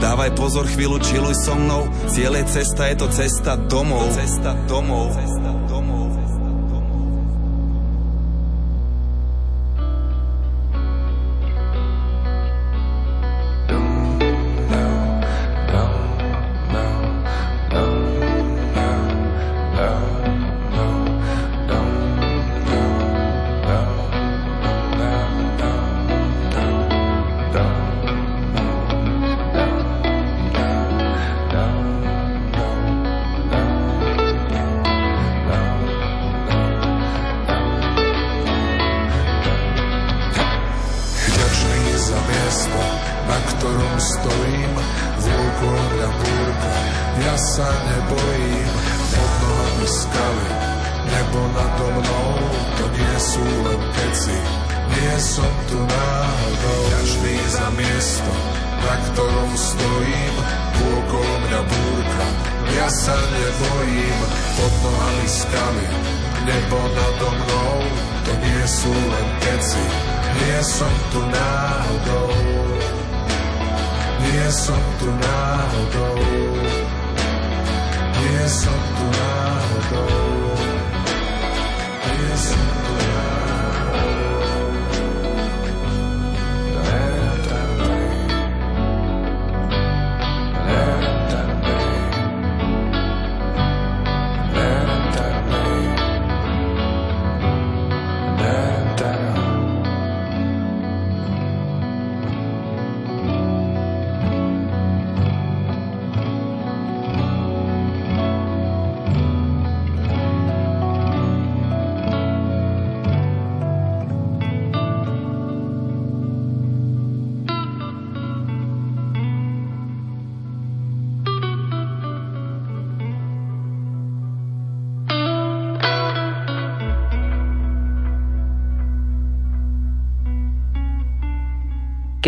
Dávaj 0.00 0.32
pozor, 0.32 0.64
chvíľu 0.64 0.96
čiluj 0.96 1.36
so 1.36 1.52
mnou. 1.52 1.92
Ciele 2.08 2.40
cesta, 2.48 2.88
je 2.88 2.96
to 3.04 3.12
cesta 3.12 3.52
domov. 3.68 4.16
Cesta 4.16 4.56
domov. 4.64 5.12
Cesta 5.12 5.44
domov. 5.44 5.55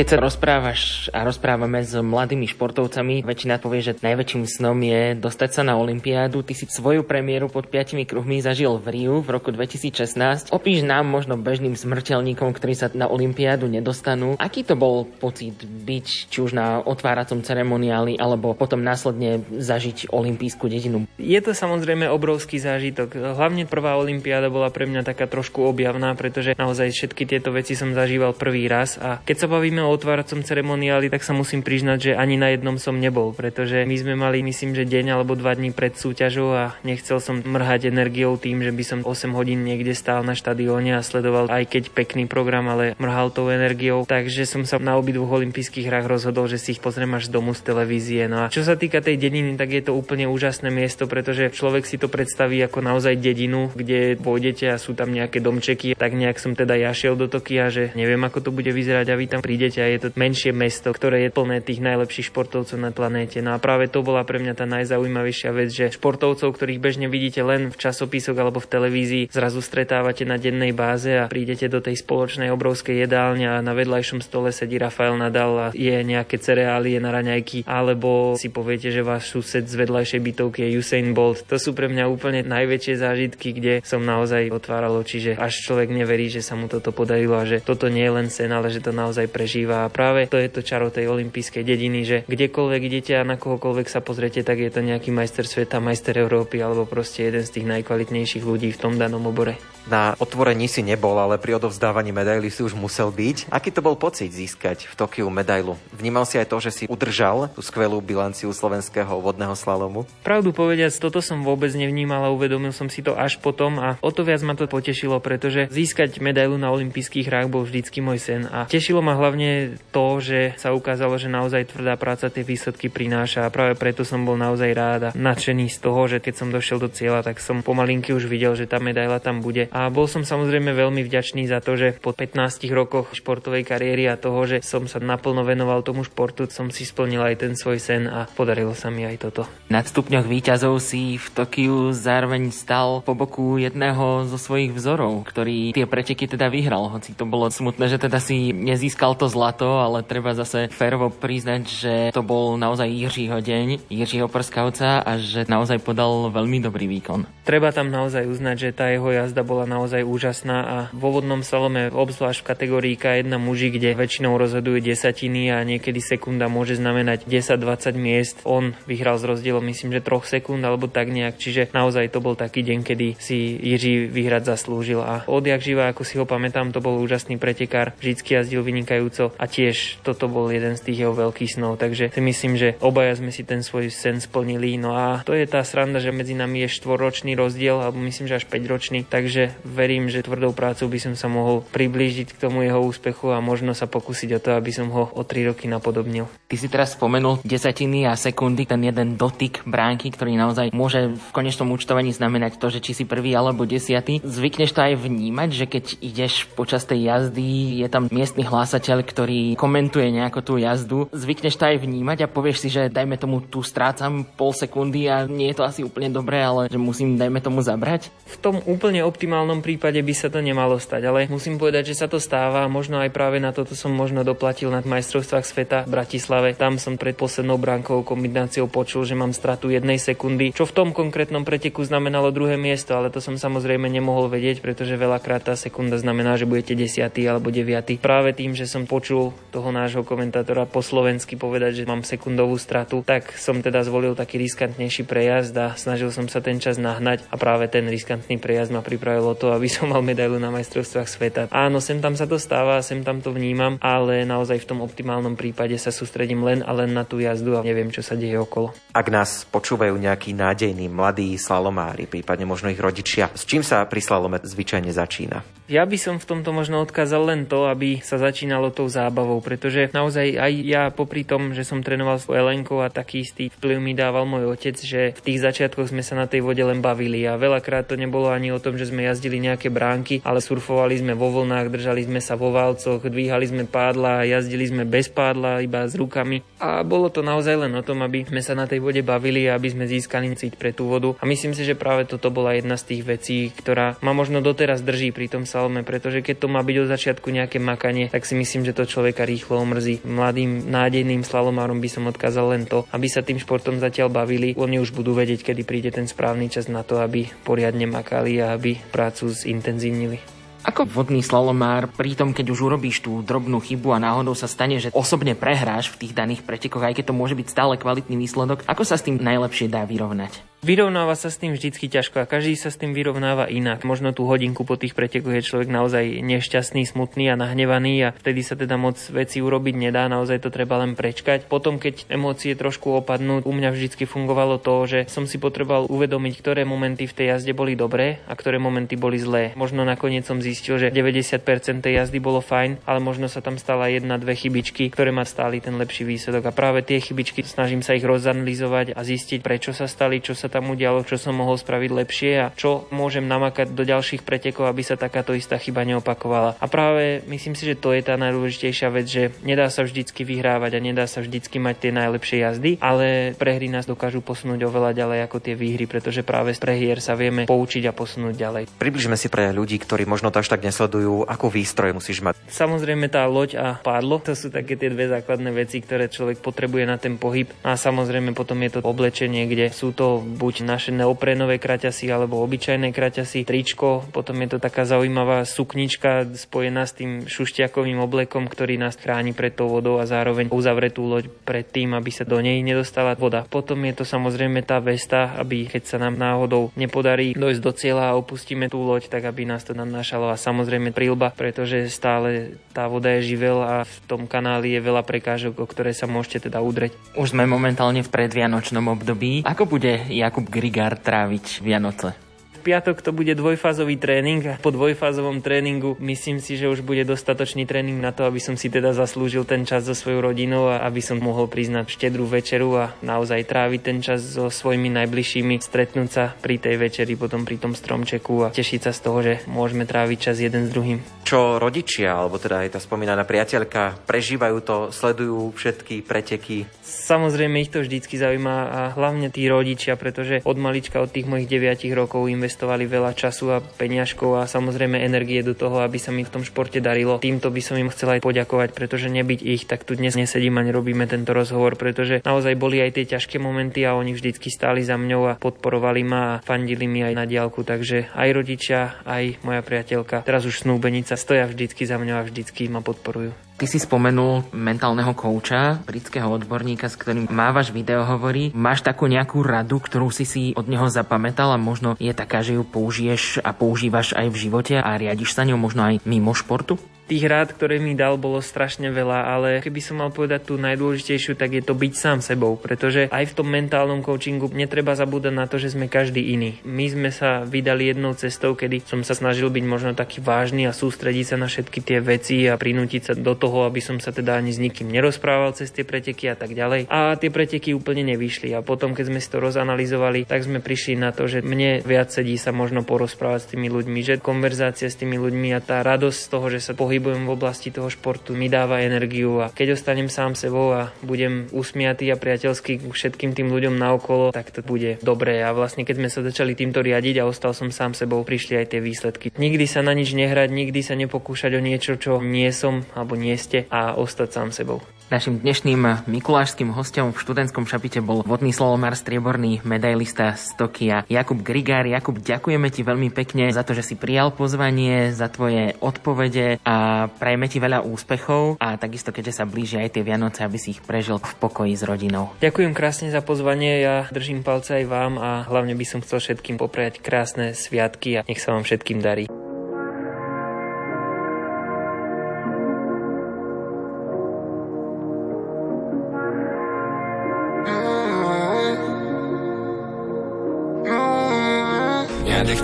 Keď 0.08 0.16
sa 0.16 0.24
rozprávaš 0.24 0.82
a 1.12 1.20
rozprávame 1.20 1.84
s 1.84 1.92
mladými 1.92 2.48
športovcami, 2.48 3.28
väčšina 3.28 3.60
povie, 3.60 3.92
že 3.92 4.00
najväčším 4.00 4.48
snom 4.48 4.80
je 4.80 5.12
dostať 5.12 5.50
sa 5.52 5.60
na 5.68 5.76
Olympiádu. 5.76 6.40
Ty 6.40 6.56
si 6.56 6.64
svoju 6.64 7.04
premiéru 7.04 7.52
pod 7.52 7.68
piatimi 7.68 8.08
kruhmi 8.08 8.40
zažil 8.40 8.80
v 8.80 8.88
Riu 8.88 9.20
v 9.20 9.28
roku 9.28 9.52
2016. 9.52 10.48
Opíš 10.48 10.80
nám 10.80 11.04
možno 11.04 11.36
bežným 11.36 11.76
smrteľníkom, 11.76 12.56
ktorí 12.56 12.72
sa 12.72 12.88
na 12.96 13.04
Olympiádu 13.04 13.68
nedostanú. 13.68 14.40
Aký 14.40 14.64
to 14.64 14.80
bol 14.80 15.04
pocit 15.04 15.60
byť 15.88 16.06
či 16.28 16.38
už 16.44 16.52
na 16.52 16.84
otváracom 16.84 17.40
ceremoniáli 17.40 18.20
alebo 18.20 18.52
potom 18.52 18.84
následne 18.84 19.40
zažiť 19.48 20.12
olympijskú 20.12 20.68
dedinu? 20.68 21.08
Je 21.16 21.40
to 21.40 21.56
samozrejme 21.56 22.04
obrovský 22.12 22.60
zážitok. 22.60 23.16
Hlavne 23.16 23.64
prvá 23.64 23.96
olympiáda 23.96 24.52
bola 24.52 24.68
pre 24.68 24.84
mňa 24.84 25.08
taká 25.08 25.24
trošku 25.24 25.64
objavná, 25.64 26.12
pretože 26.12 26.52
naozaj 26.60 26.92
všetky 26.92 27.24
tieto 27.24 27.48
veci 27.56 27.72
som 27.72 27.96
zažíval 27.96 28.36
prvý 28.36 28.68
raz. 28.68 29.00
A 29.00 29.24
keď 29.24 29.46
sa 29.46 29.48
bavíme 29.48 29.80
o 29.80 29.88
otváracom 29.88 30.44
ceremoniáli, 30.44 31.08
tak 31.08 31.24
sa 31.24 31.32
musím 31.32 31.64
priznať, 31.64 32.12
že 32.12 32.12
ani 32.18 32.36
na 32.36 32.52
jednom 32.52 32.76
som 32.76 32.98
nebol, 32.98 33.32
pretože 33.32 33.86
my 33.86 33.96
sme 33.96 34.14
mali, 34.18 34.42
myslím, 34.42 34.74
že 34.74 34.84
deň 34.84 35.14
alebo 35.14 35.38
dva 35.38 35.54
dní 35.54 35.70
pred 35.70 35.94
súťažou 35.94 36.48
a 36.52 36.64
nechcel 36.82 37.22
som 37.22 37.38
mrhať 37.38 37.88
energiou 37.88 38.34
tým, 38.34 38.60
že 38.60 38.74
by 38.74 38.84
som 38.84 38.98
8 39.06 39.30
hodín 39.38 39.62
niekde 39.62 39.94
stál 39.94 40.26
na 40.26 40.34
štadióne 40.34 40.98
a 40.98 41.06
sledoval 41.06 41.46
aj 41.46 41.70
keď 41.70 41.94
pekný 41.94 42.26
program, 42.26 42.66
ale 42.66 42.98
mrhal 42.98 43.30
tou 43.30 43.46
energiou. 43.46 44.02
Takže 44.02 44.42
som 44.42 44.66
sa 44.66 44.82
na 44.82 44.98
obidvoch 44.98 45.30
olympijských 45.38 45.77
hrách 45.86 46.10
rozhodol, 46.10 46.50
že 46.50 46.58
si 46.58 46.74
ich 46.74 46.82
pozriem 46.82 47.14
až 47.14 47.30
domu 47.30 47.54
z 47.54 47.62
televízie. 47.62 48.26
No 48.26 48.46
a 48.46 48.50
čo 48.50 48.66
sa 48.66 48.74
týka 48.74 48.98
tej 48.98 49.20
dediny, 49.20 49.54
tak 49.54 49.70
je 49.70 49.82
to 49.86 49.92
úplne 49.94 50.26
úžasné 50.26 50.72
miesto, 50.72 51.06
pretože 51.06 51.54
človek 51.54 51.86
si 51.86 52.00
to 52.00 52.10
predstaví 52.10 52.58
ako 52.64 52.82
naozaj 52.82 53.14
dedinu, 53.20 53.70
kde 53.76 54.18
pôjdete 54.18 54.72
a 54.72 54.80
sú 54.80 54.96
tam 54.96 55.12
nejaké 55.12 55.38
domčeky. 55.38 55.94
Tak 55.94 56.12
nejak 56.16 56.40
som 56.40 56.56
teda 56.58 56.74
ja 56.74 56.90
šiel 56.90 57.14
do 57.14 57.30
Tokia, 57.30 57.68
že 57.68 57.92
neviem, 57.94 58.20
ako 58.24 58.48
to 58.48 58.50
bude 58.50 58.70
vyzerať 58.72 59.06
a 59.12 59.18
vy 59.18 59.26
tam 59.28 59.40
prídete 59.44 59.78
a 59.78 59.86
je 59.86 59.98
to 60.02 60.08
menšie 60.16 60.50
mesto, 60.50 60.90
ktoré 60.90 61.28
je 61.28 61.34
plné 61.34 61.60
tých 61.60 61.84
najlepších 61.84 62.32
športovcov 62.32 62.78
na 62.80 62.90
planéte. 62.90 63.38
No 63.44 63.54
a 63.54 63.62
práve 63.62 63.86
to 63.92 64.00
bola 64.00 64.24
pre 64.24 64.40
mňa 64.40 64.54
tá 64.56 64.64
najzaujímavejšia 64.64 65.50
vec, 65.52 65.68
že 65.70 65.94
športovcov, 65.94 66.54
ktorých 66.54 66.80
bežne 66.80 67.06
vidíte 67.10 67.44
len 67.44 67.68
v 67.68 67.76
časopisoch 67.76 68.36
alebo 68.38 68.62
v 68.62 68.70
televízii, 68.70 69.24
zrazu 69.28 69.60
stretávate 69.60 70.24
na 70.24 70.40
dennej 70.40 70.72
báze 70.72 71.12
a 71.14 71.28
prídete 71.28 71.68
do 71.68 71.82
tej 71.82 72.00
spoločnej 72.00 72.48
obrovskej 72.54 73.04
jedálne 73.04 73.46
a 73.50 73.60
na 73.60 73.72
vedľajšom 73.74 74.24
stole 74.24 74.54
sedí 74.54 74.80
Rafael 74.80 75.18
Nadal 75.18 75.52
a 75.58 75.67
je 75.74 75.96
nejaké 76.04 76.36
cereálie 76.38 76.98
na 76.98 77.10
raňajky, 77.12 77.64
alebo 77.68 78.34
si 78.36 78.48
poviete, 78.52 78.92
že 78.92 79.06
váš 79.06 79.32
sused 79.32 79.64
z 79.64 79.74
vedľajšej 79.74 80.20
bytovky 80.20 80.68
je 80.68 80.78
Usain 80.78 81.10
Bolt. 81.12 81.44
To 81.48 81.56
sú 81.56 81.72
pre 81.72 81.88
mňa 81.88 82.04
úplne 82.08 82.44
najväčšie 82.44 82.94
zážitky, 82.98 83.56
kde 83.56 83.80
som 83.84 84.04
naozaj 84.04 84.50
otváral 84.52 84.94
oči, 84.98 85.18
že 85.20 85.32
až 85.36 85.54
človek 85.64 85.92
neverí, 85.92 86.28
že 86.28 86.44
sa 86.44 86.58
mu 86.58 86.66
toto 86.66 86.90
podarilo 86.92 87.38
a 87.38 87.48
že 87.48 87.62
toto 87.64 87.86
nie 87.88 88.04
je 88.04 88.12
len 88.12 88.28
sen, 88.28 88.50
ale 88.52 88.68
že 88.72 88.84
to 88.84 88.92
naozaj 88.92 89.28
prežíva. 89.30 89.84
A 89.84 89.92
práve 89.92 90.28
to 90.28 90.40
je 90.40 90.50
to 90.50 90.60
čaro 90.64 90.92
tej 90.92 91.08
olympijskej 91.08 91.62
dediny, 91.64 92.00
že 92.04 92.16
kdekoľvek 92.26 92.82
idete 92.88 93.12
a 93.16 93.26
na 93.26 93.40
kohokoľvek 93.40 93.86
sa 93.88 94.00
pozriete, 94.04 94.42
tak 94.42 94.60
je 94.60 94.70
to 94.72 94.80
nejaký 94.84 95.14
majster 95.14 95.46
sveta, 95.46 95.80
majster 95.80 96.18
Európy 96.18 96.60
alebo 96.60 96.84
proste 96.88 97.28
jeden 97.28 97.44
z 97.44 97.60
tých 97.60 97.66
najkvalitnejších 97.68 98.44
ľudí 98.44 98.74
v 98.74 98.80
tom 98.80 98.96
danom 98.98 99.24
obore. 99.28 99.77
Na 99.88 100.12
otvorení 100.20 100.68
si 100.68 100.84
nebol, 100.84 101.16
ale 101.16 101.40
pri 101.40 101.56
odovzdávaní 101.56 102.12
medaily 102.12 102.52
si 102.52 102.60
už 102.60 102.76
musel 102.76 103.08
byť. 103.08 103.48
Aký 103.48 103.72
to 103.72 103.80
bol 103.80 103.96
pocit 103.96 104.28
získať 104.28 104.84
v 104.84 104.92
Tokiu 104.92 105.32
medailu? 105.32 105.80
Vnímal 105.96 106.28
si 106.28 106.36
aj 106.36 106.44
to, 106.52 106.60
že 106.60 106.70
si 106.70 106.84
udržal 106.84 107.48
tú 107.56 107.64
skvelú 107.64 107.96
bilanciu 108.04 108.52
slovenského 108.52 109.16
vodného 109.16 109.56
slalomu? 109.56 110.04
Pravdu 110.20 110.52
povediac, 110.52 110.92
toto 111.00 111.24
som 111.24 111.40
vôbec 111.40 111.72
nevnímal 111.72 112.28
a 112.28 112.34
uvedomil 112.36 112.76
som 112.76 112.92
si 112.92 113.00
to 113.00 113.16
až 113.16 113.40
potom 113.40 113.80
a 113.80 113.96
o 114.04 114.12
to 114.12 114.28
viac 114.28 114.44
ma 114.44 114.52
to 114.52 114.68
potešilo, 114.68 115.24
pretože 115.24 115.72
získať 115.72 116.20
medailu 116.20 116.60
na 116.60 116.68
olympijských 116.68 117.24
hrách 117.24 117.48
bol 117.48 117.64
vždycky 117.64 118.04
môj 118.04 118.20
sen 118.20 118.44
a 118.44 118.68
tešilo 118.68 119.00
ma 119.00 119.16
hlavne 119.16 119.80
to, 119.88 120.20
že 120.20 120.52
sa 120.60 120.76
ukázalo, 120.76 121.16
že 121.16 121.32
naozaj 121.32 121.72
tvrdá 121.72 121.96
práca 121.96 122.28
tie 122.28 122.44
výsledky 122.44 122.92
prináša 122.92 123.48
a 123.48 123.52
práve 123.54 123.72
preto 123.72 124.04
som 124.04 124.20
bol 124.28 124.36
naozaj 124.36 124.70
rád 124.76 125.00
a 125.08 125.14
nadšený 125.16 125.72
z 125.72 125.78
toho, 125.80 126.04
že 126.12 126.20
keď 126.20 126.34
som 126.36 126.52
došiel 126.52 126.76
do 126.76 126.92
cieľa, 126.92 127.24
tak 127.24 127.40
som 127.40 127.64
pomalinky 127.64 128.12
už 128.12 128.28
videl, 128.28 128.52
že 128.52 128.68
tá 128.68 128.76
medaila 128.76 129.16
tam 129.16 129.40
bude 129.40 129.72
A 129.78 129.94
bol 129.94 130.10
som 130.10 130.26
samozrejme 130.26 130.74
veľmi 130.74 131.06
vďačný 131.06 131.46
za 131.46 131.62
to, 131.62 131.78
že 131.78 132.02
po 132.02 132.10
15 132.10 132.66
rokoch 132.74 133.14
športovej 133.14 133.62
kariéry 133.62 134.10
a 134.10 134.18
toho, 134.18 134.42
že 134.42 134.58
som 134.58 134.90
sa 134.90 134.98
naplno 134.98 135.46
venoval 135.46 135.86
tomu 135.86 136.02
športu, 136.02 136.50
som 136.50 136.66
si 136.74 136.82
splnil 136.82 137.22
aj 137.22 137.46
ten 137.46 137.54
svoj 137.54 137.78
sen 137.78 138.10
a 138.10 138.26
podarilo 138.26 138.74
sa 138.74 138.90
mi 138.90 139.06
aj 139.06 139.22
toto. 139.22 139.46
Na 139.70 139.86
stupňoch 139.86 140.26
výťazov 140.26 140.82
si 140.82 141.14
v 141.14 141.26
Tokiu 141.30 141.94
zároveň 141.94 142.50
stal 142.50 143.06
po 143.06 143.14
boku 143.14 143.54
jedného 143.62 144.26
zo 144.26 144.34
svojich 144.34 144.74
vzorov, 144.74 145.22
ktorý 145.30 145.70
tie 145.70 145.86
preteky 145.86 146.26
teda 146.26 146.50
vyhral, 146.50 146.90
hoci 146.90 147.14
to 147.14 147.22
bolo 147.22 147.46
smutné, 147.46 147.86
že 147.86 148.02
teda 148.02 148.18
si 148.18 148.50
nezískal 148.50 149.14
to 149.14 149.30
zlato, 149.30 149.78
ale 149.78 150.02
treba 150.02 150.34
zase 150.34 150.74
férovo 150.74 151.06
priznať, 151.14 151.62
že 151.70 151.94
to 152.10 152.26
bol 152.26 152.58
naozaj 152.58 152.90
Jiřího 152.90 153.38
deň, 153.38 153.86
Jiřího 153.94 154.26
Prskavca 154.26 155.06
a 155.06 155.22
že 155.22 155.46
naozaj 155.46 155.78
podal 155.86 156.34
veľmi 156.34 156.66
dobrý 156.66 156.90
výkon. 156.98 157.30
Treba 157.46 157.70
tam 157.70 157.94
naozaj 157.94 158.26
uznať, 158.26 158.56
že 158.58 158.70
tá 158.74 158.90
jeho 158.90 159.14
jazda 159.14 159.46
bola 159.46 159.57
naozaj 159.64 160.04
úžasná 160.04 160.58
a 160.62 160.76
vo 160.92 161.08
vodnom 161.10 161.40
salome, 161.40 161.88
obzvlášť 161.88 162.44
v 162.44 162.48
kategórii 162.52 162.94
K1 163.00 163.32
muži, 163.40 163.72
kde 163.72 163.96
väčšinou 163.96 164.36
rozhodujú 164.36 164.84
desatiny 164.84 165.50
a 165.50 165.64
niekedy 165.64 165.98
sekunda 166.04 166.52
môže 166.52 166.76
znamenať 166.76 167.24
10-20 167.24 167.96
miest. 167.96 168.36
On 168.44 168.76
vyhral 168.84 169.16
s 169.16 169.24
rozdielom 169.24 169.64
myslím, 169.66 169.96
že 169.96 170.04
troch 170.04 170.28
sekúnd 170.28 170.60
alebo 170.60 170.86
tak 170.90 171.08
nejak, 171.08 171.40
čiže 171.40 171.72
naozaj 171.72 172.12
to 172.12 172.20
bol 172.20 172.36
taký 172.36 172.60
deň, 172.60 172.78
kedy 172.84 173.16
si 173.16 173.56
Jiří 173.58 174.10
vyhrať 174.12 174.54
zaslúžil 174.54 175.00
a 175.00 175.24
odjak 175.24 175.64
živa, 175.64 175.90
ako 175.90 176.02
si 176.04 176.18
ho 176.20 176.28
pamätám, 176.28 176.74
to 176.74 176.84
bol 176.84 176.98
úžasný 177.00 177.40
pretekár, 177.40 177.96
vždycky 177.96 178.36
jazdil 178.36 178.66
vynikajúco 178.66 179.32
a 179.38 179.44
tiež 179.48 180.02
toto 180.02 180.28
bol 180.28 180.50
jeden 180.52 180.76
z 180.76 180.84
tých 180.84 180.98
jeho 181.06 181.14
veľkých 181.14 181.54
snov, 181.56 181.80
takže 181.80 182.10
si 182.12 182.20
myslím, 182.20 182.58
že 182.58 182.74
obaja 182.82 183.14
sme 183.16 183.30
si 183.30 183.46
ten 183.46 183.62
svoj 183.62 183.88
sen 183.88 184.18
splnili. 184.18 184.80
No 184.80 184.96
a 184.96 185.22
to 185.22 185.32
je 185.32 185.46
tá 185.46 185.62
sranda, 185.62 186.02
že 186.02 186.10
medzi 186.10 186.34
nami 186.34 186.66
je 186.66 186.74
štvorročný 186.80 187.38
rozdiel, 187.38 187.78
alebo 187.78 188.00
myslím, 188.02 188.26
že 188.26 188.42
až 188.42 188.46
5 188.50 188.72
ročný, 188.72 188.98
takže 189.06 189.47
verím, 189.64 190.08
že 190.08 190.24
tvrdou 190.24 190.52
prácou 190.52 190.88
by 190.88 190.98
som 190.98 191.14
sa 191.14 191.28
mohol 191.30 191.64
priblížiť 191.72 192.34
k 192.34 192.40
tomu 192.40 192.64
jeho 192.64 192.80
úspechu 192.82 193.32
a 193.32 193.44
možno 193.44 193.72
sa 193.72 193.88
pokúsiť 193.88 194.38
o 194.38 194.42
to, 194.42 194.50
aby 194.56 194.70
som 194.72 194.88
ho 194.92 195.10
o 195.12 195.22
3 195.22 195.52
roky 195.52 195.68
napodobnil. 195.70 196.28
Ty 196.48 196.56
si 196.56 196.68
teraz 196.72 196.96
spomenul 196.96 197.44
desatiny 197.44 198.08
a 198.08 198.16
sekundy, 198.16 198.64
ten 198.64 198.80
jeden 198.80 199.20
dotyk 199.20 199.62
bránky, 199.68 200.08
ktorý 200.08 200.36
naozaj 200.36 200.72
môže 200.72 201.12
v 201.12 201.28
konečnom 201.36 201.68
účtovaní 201.72 202.10
znamenať 202.12 202.56
to, 202.56 202.72
že 202.72 202.80
či 202.80 202.92
si 202.96 203.04
prvý 203.04 203.36
alebo 203.36 203.68
desiatý. 203.68 204.24
Zvykneš 204.24 204.72
to 204.72 204.80
aj 204.80 204.94
vnímať, 204.96 205.48
že 205.52 205.66
keď 205.68 205.84
ideš 206.00 206.48
počas 206.56 206.88
tej 206.88 207.08
jazdy, 207.08 207.80
je 207.84 207.88
tam 207.92 208.08
miestny 208.08 208.48
hlásateľ, 208.48 209.04
ktorý 209.04 209.54
komentuje 209.60 210.08
nejako 210.08 210.40
tú 210.40 210.52
jazdu. 210.56 211.06
Zvykneš 211.12 211.60
to 211.60 211.68
aj 211.68 211.76
vnímať 211.84 212.24
a 212.24 212.32
povieš 212.32 212.64
si, 212.64 212.68
že 212.72 212.88
dajme 212.88 213.20
tomu 213.20 213.44
tu 213.44 213.60
strácam 213.60 214.24
pol 214.24 214.56
sekundy 214.56 215.08
a 215.08 215.28
nie 215.28 215.52
je 215.52 215.60
to 215.60 215.68
asi 215.68 215.80
úplne 215.84 216.08
dobré, 216.08 216.40
ale 216.40 216.72
že 216.72 216.80
musím 216.80 217.20
dajme 217.20 217.40
tomu 217.44 217.60
zabrať. 217.60 218.08
V 218.28 218.36
tom 218.40 218.56
úplne 218.64 219.04
optimálnom 219.38 219.62
prípade 219.62 220.02
by 220.02 220.14
sa 220.18 220.34
to 220.34 220.42
nemalo 220.42 220.82
stať, 220.82 221.06
ale 221.06 221.30
musím 221.30 221.62
povedať, 221.62 221.94
že 221.94 222.02
sa 222.02 222.10
to 222.10 222.18
stáva. 222.18 222.66
Možno 222.66 222.98
aj 222.98 223.14
práve 223.14 223.38
na 223.38 223.54
toto 223.54 223.78
som 223.78 223.94
možno 223.94 224.26
doplatil 224.26 224.66
na 224.66 224.82
majstrovstvách 224.82 225.46
sveta 225.46 225.78
v 225.86 225.94
Bratislave. 225.94 226.58
Tam 226.58 226.74
som 226.74 226.98
pred 226.98 227.14
poslednou 227.14 227.54
bránkovou 227.54 228.02
kombináciou 228.02 228.66
počul, 228.66 229.06
že 229.06 229.14
mám 229.14 229.30
stratu 229.30 229.70
jednej 229.70 230.02
sekundy, 230.02 230.50
čo 230.50 230.66
v 230.66 230.74
tom 230.74 230.90
konkrétnom 230.90 231.46
preteku 231.46 231.86
znamenalo 231.86 232.34
druhé 232.34 232.58
miesto, 232.58 232.98
ale 232.98 233.14
to 233.14 233.22
som 233.22 233.38
samozrejme 233.38 233.86
nemohol 233.86 234.26
vedieť, 234.26 234.58
pretože 234.58 234.98
veľakrát 234.98 235.46
tá 235.46 235.54
sekunda 235.54 235.94
znamená, 235.94 236.34
že 236.34 236.50
budete 236.50 236.74
desiatý 236.74 237.30
alebo 237.30 237.54
deviatý. 237.54 237.94
Práve 237.94 238.34
tým, 238.34 238.58
že 238.58 238.66
som 238.66 238.90
počul 238.90 239.30
toho 239.54 239.70
nášho 239.70 240.02
komentátora 240.02 240.66
po 240.66 240.82
slovensky 240.82 241.38
povedať, 241.38 241.78
že 241.78 241.86
mám 241.86 242.02
sekundovú 242.02 242.58
stratu, 242.58 243.06
tak 243.06 243.38
som 243.38 243.62
teda 243.62 243.86
zvolil 243.86 244.18
taký 244.18 244.42
riskantnejší 244.42 245.06
prejazd 245.06 245.54
a 245.54 245.78
snažil 245.78 246.10
som 246.10 246.26
sa 246.26 246.42
ten 246.42 246.58
čas 246.58 246.74
nahnať 246.74 247.22
a 247.30 247.38
práve 247.38 247.70
ten 247.70 247.86
riskantný 247.86 248.42
prejazd 248.42 248.74
ma 248.74 248.82
pripravilo 249.28 249.36
to, 249.36 249.52
aby 249.52 249.68
som 249.68 249.92
mal 249.92 250.00
medailu 250.00 250.40
na 250.40 250.48
majstrovstvách 250.48 251.08
sveta. 251.08 251.42
Áno, 251.52 251.80
sem 251.82 252.00
tam 252.00 252.16
sa 252.16 252.24
to 252.24 252.40
stáva, 252.40 252.80
sem 252.80 253.04
tam 253.04 253.20
to 253.20 253.34
vnímam, 253.34 253.76
ale 253.84 254.24
naozaj 254.24 254.64
v 254.64 254.68
tom 254.68 254.78
optimálnom 254.80 255.36
prípade 255.36 255.76
sa 255.76 255.92
sústredím 255.92 256.44
len 256.44 256.64
a 256.64 256.72
len 256.72 256.94
na 256.94 257.04
tú 257.04 257.20
jazdu 257.20 257.58
a 257.58 257.64
neviem, 257.64 257.92
čo 257.92 258.00
sa 258.00 258.16
deje 258.16 258.38
okolo. 258.40 258.72
Ak 258.94 259.12
nás 259.12 259.44
počúvajú 259.48 259.96
nejakí 259.98 260.32
nádejní 260.32 260.88
mladí 260.88 261.36
slalomári, 261.36 262.08
prípadne 262.08 262.48
možno 262.48 262.72
ich 262.72 262.80
rodičia, 262.80 263.28
s 263.34 263.44
čím 263.44 263.60
sa 263.60 263.84
pri 263.84 264.00
slalome 264.00 264.40
zvyčajne 264.40 264.88
začína? 264.88 265.58
Ja 265.68 265.84
by 265.84 266.00
som 266.00 266.16
v 266.16 266.24
tomto 266.24 266.48
možno 266.56 266.80
odkázal 266.80 267.28
len 267.28 267.44
to, 267.44 267.68
aby 267.68 268.00
sa 268.00 268.16
začínalo 268.16 268.72
tou 268.72 268.88
zábavou, 268.88 269.44
pretože 269.44 269.92
naozaj 269.92 270.40
aj 270.40 270.52
ja 270.64 270.82
popri 270.88 271.28
tom, 271.28 271.52
že 271.52 271.60
som 271.60 271.84
trénoval 271.84 272.16
s 272.16 272.24
Elenkou 272.24 272.80
a 272.80 272.88
taký 272.88 273.20
istý 273.20 273.52
vplyv 273.52 273.76
mi 273.76 273.92
dával 273.92 274.24
môj 274.24 274.48
otec, 274.48 274.80
že 274.80 275.12
v 275.12 275.20
tých 275.20 275.44
začiatkoch 275.44 275.92
sme 275.92 276.00
sa 276.00 276.16
na 276.16 276.24
tej 276.24 276.40
vode 276.40 276.64
len 276.64 276.80
bavili 276.80 277.20
a 277.28 277.36
veľakrát 277.36 277.84
to 277.84 278.00
nebolo 278.00 278.32
ani 278.32 278.48
o 278.48 278.56
tom, 278.56 278.80
že 278.80 278.88
sme 278.88 279.04
jazdili 279.04 279.17
nejaké 279.26 279.68
bránky, 279.74 280.22
ale 280.22 280.38
surfovali 280.38 281.02
sme 281.02 281.18
vo 281.18 281.34
vlnách, 281.34 281.74
držali 281.74 282.06
sme 282.06 282.22
sa 282.22 282.38
vo 282.38 282.54
válcoch, 282.54 283.02
dvíhali 283.02 283.50
sme 283.50 283.64
pádla, 283.66 284.22
jazdili 284.22 284.70
sme 284.70 284.86
bez 284.86 285.10
pádla, 285.10 285.66
iba 285.66 285.82
s 285.82 285.98
rukami 285.98 286.46
a 286.62 286.86
bolo 286.86 287.10
to 287.10 287.26
naozaj 287.26 287.58
len 287.58 287.74
o 287.74 287.82
tom, 287.82 288.02
aby 288.02 288.26
sme 288.26 288.42
sa 288.42 288.54
na 288.54 288.66
tej 288.66 288.82
vode 288.82 289.02
bavili 289.02 289.46
a 289.46 289.58
aby 289.58 289.70
sme 289.70 289.90
získali 289.90 290.30
cít 290.38 290.60
pre 290.60 290.74
tú 290.74 290.90
vodu. 290.90 291.14
A 291.18 291.24
myslím 291.24 291.54
si, 291.54 291.64
že 291.64 291.78
práve 291.78 292.04
toto 292.04 292.28
bola 292.28 292.54
jedna 292.54 292.76
z 292.76 292.94
tých 292.94 293.02
vecí, 293.06 293.38
ktorá 293.54 293.96
ma 294.04 294.12
možno 294.12 294.44
doteraz 294.44 294.84
drží 294.84 295.14
pri 295.14 295.30
tom 295.30 295.48
salome, 295.48 295.82
pretože 295.82 296.20
keď 296.20 296.44
to 296.44 296.48
má 296.52 296.60
byť 296.60 296.76
od 296.84 296.90
začiatku 296.90 297.28
nejaké 297.32 297.58
makanie, 297.62 298.12
tak 298.12 298.28
si 298.28 298.36
myslím, 298.36 298.66
že 298.68 298.76
to 298.76 298.84
človeka 298.84 299.24
rýchlo 299.24 299.62
omrzí. 299.62 300.04
Mladým 300.04 300.68
nádejným 300.68 301.24
slalomárom 301.24 301.80
by 301.80 301.88
som 301.88 302.04
odkázal 302.10 302.52
len 302.52 302.64
to, 302.68 302.84
aby 302.92 303.08
sa 303.08 303.24
tým 303.24 303.40
športom 303.40 303.80
zatiaľ 303.80 304.12
bavili. 304.12 304.52
Oni 304.58 304.76
už 304.76 304.92
budú 304.92 305.16
vedieť, 305.16 305.46
kedy 305.46 305.62
príde 305.64 305.90
ten 305.94 306.04
správny 306.04 306.52
čas 306.52 306.68
na 306.68 306.84
to, 306.84 307.00
aby 307.00 307.30
poriadne 307.46 307.88
makali 307.88 308.42
a 308.42 308.52
aby 308.52 308.76
prácu 309.08 309.32
zintenzívnili. 309.32 310.20
Ako 310.68 310.84
vodný 310.84 311.24
slalomár, 311.24 311.88
pri 311.88 312.12
tom, 312.12 312.36
keď 312.36 312.52
už 312.52 312.68
urobíš 312.68 313.00
tú 313.00 313.24
drobnú 313.24 313.56
chybu 313.56 313.96
a 313.96 314.04
náhodou 314.04 314.36
sa 314.36 314.44
stane, 314.44 314.76
že 314.76 314.92
osobne 314.92 315.32
prehráš 315.32 315.88
v 315.88 316.04
tých 316.04 316.12
daných 316.12 316.44
pretekoch, 316.44 316.84
aj 316.84 317.00
keď 317.00 317.08
to 317.08 317.16
môže 317.16 317.32
byť 317.40 317.48
stále 317.48 317.80
kvalitný 317.80 318.20
výsledok, 318.20 318.68
ako 318.68 318.84
sa 318.84 319.00
s 319.00 319.08
tým 319.08 319.16
najlepšie 319.16 319.72
dá 319.72 319.88
vyrovnať? 319.88 320.44
Vyrovnáva 320.58 321.14
sa 321.14 321.30
s 321.30 321.38
tým 321.38 321.54
vždycky 321.54 321.86
ťažko 321.86 322.18
a 322.18 322.26
každý 322.26 322.58
sa 322.58 322.74
s 322.74 322.82
tým 322.82 322.90
vyrovnáva 322.90 323.46
inak. 323.46 323.86
Možno 323.86 324.10
tú 324.10 324.26
hodinku 324.26 324.66
po 324.66 324.74
tých 324.74 324.90
pretekoch 324.90 325.30
je 325.30 325.46
človek 325.46 325.70
naozaj 325.70 326.18
nešťastný, 326.18 326.82
smutný 326.82 327.30
a 327.30 327.38
nahnevaný 327.38 328.10
a 328.10 328.14
vtedy 328.18 328.42
sa 328.42 328.58
teda 328.58 328.74
moc 328.74 328.98
veci 329.14 329.38
urobiť 329.38 329.74
nedá, 329.78 330.10
naozaj 330.10 330.42
to 330.42 330.50
treba 330.50 330.82
len 330.82 330.98
prečkať. 330.98 331.46
Potom, 331.46 331.78
keď 331.78 332.10
emócie 332.10 332.58
trošku 332.58 332.90
opadnú, 332.90 333.46
u 333.46 333.52
mňa 333.54 333.70
vždycky 333.70 334.02
fungovalo 334.02 334.58
to, 334.58 334.82
že 334.90 335.06
som 335.06 335.30
si 335.30 335.38
potreboval 335.38 335.86
uvedomiť, 335.86 336.34
ktoré 336.42 336.66
momenty 336.66 337.06
v 337.06 337.14
tej 337.14 337.26
jazde 337.38 337.54
boli 337.54 337.78
dobré 337.78 338.18
a 338.26 338.34
ktoré 338.34 338.58
momenty 338.58 338.98
boli 338.98 339.22
zlé. 339.22 339.54
Možno 339.54 339.86
nakoniec 339.86 340.26
som 340.26 340.42
zistil, 340.42 340.57
že 340.64 340.90
90% 340.90 341.84
tej 341.84 341.92
jazdy 342.02 342.18
bolo 342.18 342.42
fajn, 342.42 342.82
ale 342.88 342.98
možno 342.98 343.30
sa 343.30 343.38
tam 343.38 343.60
stala 343.60 343.86
jedna, 343.92 344.18
dve 344.18 344.34
chybičky, 344.34 344.90
ktoré 344.90 345.14
ma 345.14 345.22
stáli 345.22 345.62
ten 345.62 345.76
lepší 345.78 346.02
výsledok. 346.08 346.50
A 346.50 346.56
práve 346.56 346.82
tie 346.82 346.98
chybičky 346.98 347.46
snažím 347.46 347.84
sa 347.84 347.94
ich 347.94 348.02
rozanalizovať 348.02 348.96
a 348.96 349.00
zistiť, 349.04 349.40
prečo 349.44 349.70
sa 349.70 349.86
stali, 349.86 350.18
čo 350.18 350.34
sa 350.34 350.50
tam 350.50 350.72
udialo, 350.72 351.06
čo 351.06 351.20
som 351.20 351.38
mohol 351.38 351.54
spraviť 351.60 351.90
lepšie 351.92 352.32
a 352.40 352.46
čo 352.54 352.88
môžem 352.90 353.24
namakať 353.28 353.70
do 353.72 353.84
ďalších 353.84 354.26
pretekov, 354.26 354.66
aby 354.66 354.82
sa 354.82 354.98
takáto 354.98 355.36
istá 355.36 355.60
chyba 355.60 355.84
neopakovala. 355.86 356.58
A 356.58 356.66
práve 356.66 357.22
myslím 357.28 357.54
si, 357.54 357.68
že 357.68 357.78
to 357.78 357.94
je 357.94 358.02
tá 358.02 358.16
najdôležitejšia 358.16 358.88
vec, 358.90 359.06
že 359.06 359.22
nedá 359.44 359.68
sa 359.68 359.84
vždycky 359.84 360.24
vyhrávať 360.24 360.78
a 360.78 360.84
nedá 360.84 361.04
sa 361.06 361.20
vždycky 361.20 361.60
mať 361.60 361.76
tie 361.88 361.92
najlepšie 361.94 362.36
jazdy, 362.42 362.70
ale 362.82 363.36
prehry 363.36 363.68
nás 363.68 363.84
dokážu 363.84 364.24
posunúť 364.24 364.64
oveľa 364.66 364.96
ďalej 364.96 365.18
ako 365.28 365.38
tie 365.38 365.54
výhry, 365.54 365.84
pretože 365.84 366.24
práve 366.24 366.56
z 366.56 366.60
prehier 366.62 366.98
sa 366.98 367.14
vieme 367.14 367.44
poučiť 367.44 367.84
a 367.88 367.92
posunúť 367.92 368.34
ďalej. 368.34 368.64
Približme 368.80 369.14
si 369.14 369.28
pre 369.28 369.52
ľudí, 369.52 369.76
ktorí 369.78 370.08
možno 370.08 370.32
to 370.32 370.40
tak 370.48 370.64
nesledujú, 370.64 371.28
akú 371.28 371.52
výstroj 371.52 371.92
musíš 371.92 372.24
mať. 372.24 372.40
Samozrejme 372.48 373.12
tá 373.12 373.28
loď 373.28 373.60
a 373.60 373.66
pádlo, 373.78 374.18
to 374.24 374.32
sú 374.32 374.48
také 374.48 374.74
tie 374.74 374.88
dve 374.88 375.12
základné 375.12 375.52
veci, 375.52 375.84
ktoré 375.84 376.08
človek 376.08 376.40
potrebuje 376.40 376.84
na 376.88 376.96
ten 376.96 377.20
pohyb. 377.20 377.52
A 377.60 377.76
samozrejme 377.76 378.32
potom 378.32 378.56
je 378.64 378.78
to 378.78 378.80
oblečenie, 378.80 379.44
kde 379.44 379.68
sú 379.68 379.92
to 379.92 380.24
buď 380.24 380.64
naše 380.64 380.90
neoprenové 380.96 381.60
kraťasy 381.60 382.08
alebo 382.08 382.40
obyčajné 382.40 382.88
kraťasy, 382.90 383.44
tričko, 383.44 384.08
potom 384.08 384.40
je 384.40 384.56
to 384.56 384.58
taká 384.58 384.88
zaujímavá 384.88 385.44
suknička 385.44 386.24
spojená 386.32 386.88
s 386.88 386.96
tým 386.96 387.28
šušťakovým 387.28 388.00
oblekom, 388.00 388.48
ktorý 388.48 388.80
nás 388.80 388.96
chráni 388.96 389.36
pred 389.36 389.52
tou 389.52 389.68
vodou 389.68 390.00
a 390.00 390.08
zároveň 390.08 390.48
uzavre 390.48 390.88
tú 390.88 391.04
loď 391.04 391.28
pred 391.44 391.68
tým, 391.68 391.92
aby 391.92 392.08
sa 392.08 392.24
do 392.24 392.40
nej 392.40 392.64
nedostala 392.64 393.12
voda. 393.18 393.44
Potom 393.44 393.84
je 393.84 393.92
to 394.00 394.04
samozrejme 394.08 394.64
tá 394.64 394.80
vesta, 394.80 395.36
aby 395.36 395.68
keď 395.68 395.82
sa 395.84 395.96
nám 396.00 396.16
náhodou 396.16 396.72
nepodarí 396.78 397.36
dojsť 397.36 397.60
do 397.60 397.72
cieľa 397.76 398.04
a 398.14 398.18
opustíme 398.18 398.70
tú 398.72 398.80
loď, 398.80 399.12
tak 399.12 399.28
aby 399.28 399.44
nás 399.44 399.66
to 399.66 399.76
nanášalo 399.76 400.30
a 400.30 400.37
samozrejme 400.38 400.94
prilba, 400.94 401.34
pretože 401.34 401.90
stále 401.90 402.56
tá 402.70 402.86
voda 402.86 403.10
je 403.18 403.34
živel 403.34 403.58
a 403.58 403.82
v 403.82 403.94
tom 404.06 404.30
kanáli 404.30 404.78
je 404.78 404.80
veľa 404.80 405.02
prekážok, 405.02 405.58
o 405.58 405.66
ktoré 405.66 405.90
sa 405.90 406.06
môžete 406.06 406.46
teda 406.46 406.62
udreť. 406.62 406.94
Už 407.18 407.34
sme 407.34 407.44
momentálne 407.50 408.06
v 408.06 408.08
predvianočnom 408.08 408.86
období. 408.94 409.42
Ako 409.42 409.66
bude 409.66 410.06
Jakub 410.08 410.46
Grigár 410.46 410.94
tráviť 410.94 411.60
Vianoce? 411.60 412.27
Piatok 412.68 413.00
to 413.00 413.16
bude 413.16 413.32
dvojfázový 413.32 413.96
tréning 413.96 414.44
a 414.44 414.60
po 414.60 414.68
dvojfázovom 414.68 415.40
tréningu 415.40 415.96
myslím 416.04 416.36
si, 416.36 416.60
že 416.60 416.68
už 416.68 416.84
bude 416.84 417.00
dostatočný 417.08 417.64
tréning 417.64 417.96
na 417.96 418.12
to, 418.12 418.28
aby 418.28 418.36
som 418.36 418.60
si 418.60 418.68
teda 418.68 418.92
zaslúžil 418.92 419.48
ten 419.48 419.64
čas 419.64 419.88
so 419.88 419.96
svojou 419.96 420.20
rodinou 420.20 420.68
a 420.68 420.84
aby 420.84 421.00
som 421.00 421.16
mohol 421.16 421.48
priznať 421.48 421.88
štedrú 421.88 422.28
večeru 422.28 422.76
a 422.76 422.92
naozaj 423.00 423.48
tráviť 423.48 423.80
ten 423.80 424.04
čas 424.04 424.20
so 424.20 424.52
svojimi 424.52 424.92
najbližšími, 424.92 425.64
stretnúť 425.64 426.08
sa 426.12 426.36
pri 426.36 426.60
tej 426.60 426.76
večeri, 426.76 427.16
potom 427.16 427.48
pri 427.48 427.56
tom 427.56 427.72
stromčeku 427.72 428.44
a 428.44 428.52
tešiť 428.52 428.80
sa 428.84 428.92
z 428.92 429.00
toho, 429.00 429.18
že 429.24 429.34
môžeme 429.48 429.88
tráviť 429.88 430.18
čas 430.20 430.36
jeden 430.36 430.68
s 430.68 430.72
druhým. 430.76 431.00
Čo 431.24 431.56
rodičia, 431.56 432.20
alebo 432.20 432.36
teda 432.36 432.68
aj 432.68 432.76
tá 432.76 432.80
spomínaná 432.84 433.24
priateľka, 433.24 434.04
prežívajú 434.04 434.56
to, 434.60 434.76
sledujú 434.92 435.56
všetky 435.56 436.04
preteky? 436.04 436.68
Samozrejme 436.84 437.64
ich 437.64 437.72
to 437.72 437.80
vždycky 437.80 438.20
zaujíma 438.20 438.56
a 438.68 438.80
hlavne 438.92 439.32
tí 439.32 439.48
rodičia, 439.48 439.96
pretože 439.96 440.44
od 440.44 440.56
malička, 440.60 441.00
od 441.00 441.08
tých 441.08 441.24
mojich 441.24 441.48
9 441.48 441.88
rokov 441.96 442.28
investovali 442.58 442.90
veľa 442.90 443.14
času 443.14 443.54
a 443.54 443.62
peňažkov 443.62 444.42
a 444.42 444.50
samozrejme 444.50 444.98
energie 444.98 445.46
do 445.46 445.54
toho, 445.54 445.78
aby 445.86 445.94
sa 446.02 446.10
mi 446.10 446.26
v 446.26 446.32
tom 446.34 446.42
športe 446.42 446.82
darilo. 446.82 447.22
Týmto 447.22 447.54
by 447.54 447.62
som 447.62 447.78
im 447.78 447.86
chcel 447.86 448.18
aj 448.18 448.26
poďakovať, 448.26 448.74
pretože 448.74 449.06
nebyť 449.06 449.40
ich, 449.46 449.62
tak 449.70 449.86
tu 449.86 449.94
dnes 449.94 450.18
nesedím 450.18 450.58
a 450.58 450.66
nerobíme 450.66 451.06
tento 451.06 451.30
rozhovor, 451.30 451.78
pretože 451.78 452.18
naozaj 452.26 452.58
boli 452.58 452.82
aj 452.82 452.98
tie 452.98 453.14
ťažké 453.14 453.38
momenty 453.38 453.86
a 453.86 453.94
oni 453.94 454.10
vždycky 454.10 454.50
stáli 454.50 454.82
za 454.82 454.98
mňou 454.98 455.22
a 455.30 455.38
podporovali 455.38 456.02
ma 456.02 456.22
a 456.34 456.40
fandili 456.42 456.90
mi 456.90 457.06
aj 457.06 457.14
na 457.14 457.30
diálku, 457.30 457.62
takže 457.62 458.10
aj 458.10 458.28
rodičia, 458.34 458.98
aj 459.06 459.38
moja 459.46 459.62
priateľka, 459.62 460.26
teraz 460.26 460.42
už 460.42 460.66
snúbenica, 460.66 461.14
stoja 461.14 461.46
vždycky 461.46 461.86
za 461.86 461.94
mňou 461.94 462.18
a 462.18 462.26
vždycky 462.26 462.66
ma 462.66 462.82
podporujú. 462.82 463.47
Ty 463.58 463.66
si 463.66 463.82
spomenul 463.82 464.46
mentálneho 464.54 465.18
kouča, 465.18 465.82
britského 465.82 466.30
odborníka, 466.30 466.86
s 466.86 466.94
ktorým 466.94 467.26
mávaš 467.26 467.74
videohovory. 467.74 468.54
Máš 468.54 468.86
takú 468.86 469.10
nejakú 469.10 469.42
radu, 469.42 469.82
ktorú 469.82 470.14
si 470.14 470.22
si 470.22 470.54
od 470.54 470.70
neho 470.70 470.86
zapamätal 470.86 471.50
a 471.50 471.58
možno 471.58 471.98
je 471.98 472.14
taká, 472.14 472.46
že 472.46 472.54
ju 472.54 472.62
použiješ 472.62 473.42
a 473.42 473.50
používaš 473.50 474.14
aj 474.14 474.30
v 474.30 474.40
živote 474.46 474.74
a 474.78 474.94
riadiš 474.94 475.34
sa 475.34 475.42
ňou 475.42 475.58
možno 475.58 475.90
aj 475.90 476.06
mimo 476.06 476.38
športu? 476.38 476.78
Tých 477.08 477.24
rád, 477.24 477.56
ktoré 477.56 477.80
mi 477.80 477.96
dal, 477.96 478.20
bolo 478.20 478.44
strašne 478.44 478.92
veľa, 478.92 479.32
ale 479.32 479.48
keby 479.64 479.80
som 479.80 479.96
mal 480.04 480.12
povedať 480.12 480.52
tú 480.52 480.60
najdôležitejšiu, 480.60 481.40
tak 481.40 481.56
je 481.56 481.64
to 481.64 481.72
byť 481.72 481.92
sám 481.96 482.20
sebou, 482.20 482.60
pretože 482.60 483.08
aj 483.08 483.32
v 483.32 483.36
tom 483.40 483.48
mentálnom 483.48 484.04
coachingu 484.04 484.52
netreba 484.52 484.92
zabúdať 484.92 485.32
na 485.32 485.48
to, 485.48 485.56
že 485.56 485.72
sme 485.72 485.88
každý 485.88 486.20
iný. 486.20 486.60
My 486.68 486.84
sme 486.92 487.08
sa 487.08 487.48
vydali 487.48 487.88
jednou 487.88 488.12
cestou, 488.12 488.52
kedy 488.52 488.84
som 488.84 489.00
sa 489.08 489.16
snažil 489.16 489.48
byť 489.48 489.64
možno 489.64 489.96
taký 489.96 490.20
vážny 490.20 490.68
a 490.68 490.76
sústrediť 490.76 491.32
sa 491.32 491.36
na 491.40 491.48
všetky 491.48 491.80
tie 491.80 492.04
veci 492.04 492.44
a 492.44 492.60
prinútiť 492.60 493.00
sa 493.00 493.12
do 493.16 493.32
toho, 493.32 493.64
aby 493.64 493.80
som 493.80 493.96
sa 494.04 494.12
teda 494.12 494.36
ani 494.36 494.52
s 494.52 494.60
nikým 494.60 494.92
nerozprával 494.92 495.56
cez 495.56 495.72
tie 495.72 495.88
preteky 495.88 496.28
a 496.28 496.36
tak 496.36 496.52
ďalej. 496.52 496.92
A 496.92 497.16
tie 497.16 497.32
preteky 497.32 497.72
úplne 497.72 498.04
nevyšli. 498.04 498.52
A 498.52 498.60
potom, 498.60 498.92
keď 498.92 499.08
sme 499.08 499.24
si 499.24 499.32
to 499.32 499.40
rozanalizovali, 499.40 500.28
tak 500.28 500.44
sme 500.44 500.60
prišli 500.60 501.00
na 501.00 501.16
to, 501.16 501.24
že 501.24 501.40
mne 501.40 501.80
viac 501.88 502.12
sedí 502.12 502.36
sa 502.36 502.52
možno 502.52 502.84
porozprávať 502.84 503.48
s 503.48 503.50
tými 503.56 503.72
ľuďmi, 503.72 504.00
že 504.04 504.20
konverzácia 504.20 504.92
s 504.92 505.00
tými 505.00 505.16
ľuďmi 505.16 505.56
a 505.56 505.64
tá 505.64 505.80
radosť 505.80 506.18
z 506.20 506.28
toho, 506.28 506.46
že 506.52 506.60
sa 506.60 506.76
pohyb 506.76 506.97
pohybujem 506.98 507.30
v 507.30 507.34
oblasti 507.38 507.70
toho 507.70 507.86
športu, 507.86 508.34
mi 508.34 508.50
dáva 508.50 508.82
energiu 508.82 509.38
a 509.38 509.54
keď 509.54 509.78
ostanem 509.78 510.10
sám 510.10 510.34
sebou 510.34 510.74
a 510.74 510.90
budem 511.06 511.46
usmiatý 511.54 512.10
a 512.10 512.18
priateľský 512.18 512.82
k 512.82 512.90
všetkým 512.90 513.38
tým 513.38 513.54
ľuďom 513.54 513.78
naokolo, 513.78 514.34
tak 514.34 514.50
to 514.50 514.66
bude 514.66 514.98
dobré. 514.98 515.38
A 515.46 515.54
vlastne 515.54 515.86
keď 515.86 516.02
sme 516.02 516.10
sa 516.10 516.26
začali 516.26 516.58
týmto 516.58 516.82
riadiť 516.82 517.22
a 517.22 517.30
ostal 517.30 517.54
som 517.54 517.70
sám 517.70 517.94
sebou, 517.94 518.26
prišli 518.26 518.58
aj 518.58 518.74
tie 518.74 518.82
výsledky. 518.82 519.30
Nikdy 519.38 519.70
sa 519.70 519.86
na 519.86 519.94
nič 519.94 520.10
nehrať, 520.10 520.50
nikdy 520.50 520.82
sa 520.82 520.98
nepokúšať 520.98 521.54
o 521.54 521.62
niečo, 521.62 521.94
čo 521.94 522.18
nie 522.18 522.50
som 522.50 522.82
alebo 522.98 523.14
nie 523.14 523.38
ste 523.38 523.70
a 523.70 523.94
ostať 523.94 524.28
sám 524.34 524.50
sebou. 524.50 524.82
Našim 525.08 525.40
dnešným 525.40 526.04
mikulášským 526.04 526.68
hostom 526.76 527.16
v 527.16 527.20
študentskom 527.24 527.64
šapite 527.64 528.04
bol 528.04 528.20
vodný 528.28 528.52
slolomár 528.52 528.92
strieborný 528.92 529.64
medailista 529.64 530.36
z 530.36 530.52
Tokia 530.60 531.08
Jakub 531.08 531.40
Grigár. 531.40 531.88
Jakub, 531.88 532.20
ďakujeme 532.20 532.68
ti 532.68 532.84
veľmi 532.84 533.08
pekne 533.08 533.48
za 533.48 533.64
to, 533.64 533.72
že 533.72 533.88
si 533.88 533.94
prijal 533.96 534.36
pozvanie, 534.36 535.16
za 535.16 535.32
tvoje 535.32 535.72
odpovede 535.80 536.60
a 536.60 537.08
prajeme 537.08 537.48
ti 537.48 537.56
veľa 537.56 537.88
úspechov 537.88 538.60
a 538.60 538.76
takisto, 538.76 539.08
keďže 539.08 539.40
sa 539.40 539.48
blíži 539.48 539.80
aj 539.80 539.96
tie 539.96 540.04
Vianoce, 540.04 540.44
aby 540.44 540.60
si 540.60 540.76
ich 540.76 540.84
prežil 540.84 541.16
v 541.16 541.32
pokoji 541.40 541.72
s 541.72 541.88
rodinou. 541.88 542.36
Ďakujem 542.44 542.76
krásne 542.76 543.08
za 543.08 543.24
pozvanie, 543.24 543.80
ja 543.80 544.04
držím 544.12 544.44
palce 544.44 544.84
aj 544.84 544.92
vám 544.92 545.16
a 545.16 545.48
hlavne 545.48 545.72
by 545.72 545.88
som 545.88 546.04
chcel 546.04 546.20
všetkým 546.20 546.60
poprajať 546.60 547.00
krásne 547.00 547.56
sviatky 547.56 548.20
a 548.20 548.28
nech 548.28 548.44
sa 548.44 548.52
vám 548.52 548.68
všetkým 548.68 549.00
darí. 549.00 549.37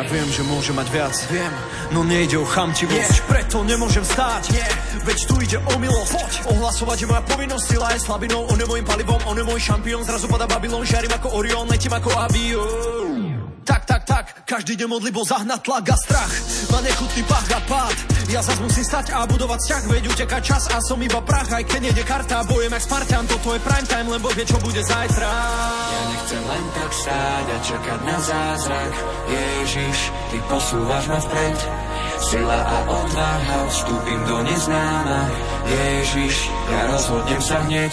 Ja 0.00 0.08
viem, 0.08 0.32
že 0.32 0.40
môže 0.48 0.72
mať 0.72 0.88
viac, 0.96 1.12
viem, 1.28 1.52
no 1.92 2.00
nejde 2.00 2.40
o 2.40 2.46
chamtivosť 2.48 3.20
Nie, 3.20 3.28
preto 3.28 3.60
nemôžem 3.68 4.00
stáť, 4.00 4.48
nie, 4.48 4.64
veď 5.04 5.18
tu 5.28 5.34
ide 5.44 5.60
o 5.60 5.76
milosť. 5.76 6.16
Poď, 6.16 6.32
ohlasovať 6.56 7.04
je 7.04 7.06
moja 7.12 7.20
povinnosť, 7.20 7.64
sila 7.68 7.92
je 7.92 8.00
slabinou 8.08 8.48
On 8.48 8.56
je 8.56 8.64
môjim 8.64 8.86
palivom, 8.88 9.20
on 9.28 9.36
je 9.36 9.44
môj 9.44 9.60
šampión. 9.60 10.00
Zrazu 10.00 10.24
pada 10.24 10.48
Babylon, 10.48 10.88
žiarím 10.88 11.12
ako 11.12 11.36
Orion, 11.36 11.68
letím 11.68 11.92
ako 11.92 12.16
avión 12.16 13.29
tak, 13.70 13.82
tak, 13.86 14.02
tak, 14.02 14.24
každý 14.42 14.74
deň 14.74 14.88
modli 14.90 15.14
bol 15.14 15.22
zahnať 15.22 15.62
tlak 15.62 15.94
a 15.94 15.96
strach. 16.02 16.34
Má 16.74 16.82
nechutný 16.82 17.22
pach 17.30 17.46
a 17.54 17.60
pád. 17.70 17.96
Ja 18.26 18.42
zas 18.42 18.58
musím 18.58 18.82
stať 18.82 19.10
a 19.10 19.26
budovať 19.26 19.58
vzťah 19.58 19.82
Veď 19.90 20.04
uteká 20.14 20.38
čas 20.38 20.70
a 20.70 20.78
som 20.86 21.02
iba 21.02 21.18
prach 21.18 21.50
Aj 21.50 21.66
keď 21.66 21.82
nejde 21.82 22.06
karta, 22.06 22.46
bojem 22.46 22.70
jak 22.70 22.86
Spartan 22.86 23.26
Toto 23.26 23.50
je 23.50 23.58
prime 23.58 23.90
time, 23.90 24.06
lebo 24.06 24.30
vie 24.30 24.46
čo 24.46 24.54
bude 24.62 24.78
zajtra. 24.78 25.30
Ja 25.90 26.02
nechcem 26.14 26.42
len 26.46 26.64
tak 26.78 26.90
stáť 26.94 27.46
a 27.50 27.56
čakať 27.58 28.00
na 28.06 28.18
zázrak. 28.22 28.92
Ježiš, 29.34 29.98
Ty 30.30 30.38
posúvaš 30.46 31.04
ma 31.10 31.18
vpred. 31.18 31.58
Sila 32.20 32.58
a 32.62 32.78
odvaha, 32.86 33.58
vstúpim 33.66 34.20
do 34.22 34.38
neznáma. 34.46 35.20
Ježiš, 35.66 36.34
ja 36.70 36.80
rozhodnem 36.94 37.42
sa 37.42 37.58
hneď 37.66 37.92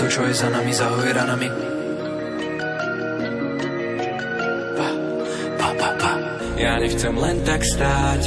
To, 0.00 0.08
čo 0.08 0.24
je 0.24 0.32
za 0.32 0.48
nami, 0.48 0.72
zahoj 0.72 1.12
ranami. 1.12 1.48
Pa, 4.72 4.88
pa, 5.60 5.68
pa, 5.76 5.88
pa. 6.00 6.12
Ja 6.56 6.80
nechcem 6.80 7.12
len 7.16 7.36
tak 7.44 7.60
stáť 7.60 8.24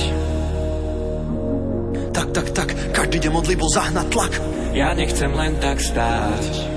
Tak, 2.13 2.27
tak, 2.33 2.47
tak, 2.53 2.69
každý 2.93 3.25
deň 3.25 3.31
modli 3.33 3.53
bol 3.57 3.69
zahnať 3.69 4.07
tlak 4.09 4.33
Ja 4.73 4.93
nechcem 4.93 5.33
len 5.33 5.57
tak 5.61 5.81
stáť 5.81 6.72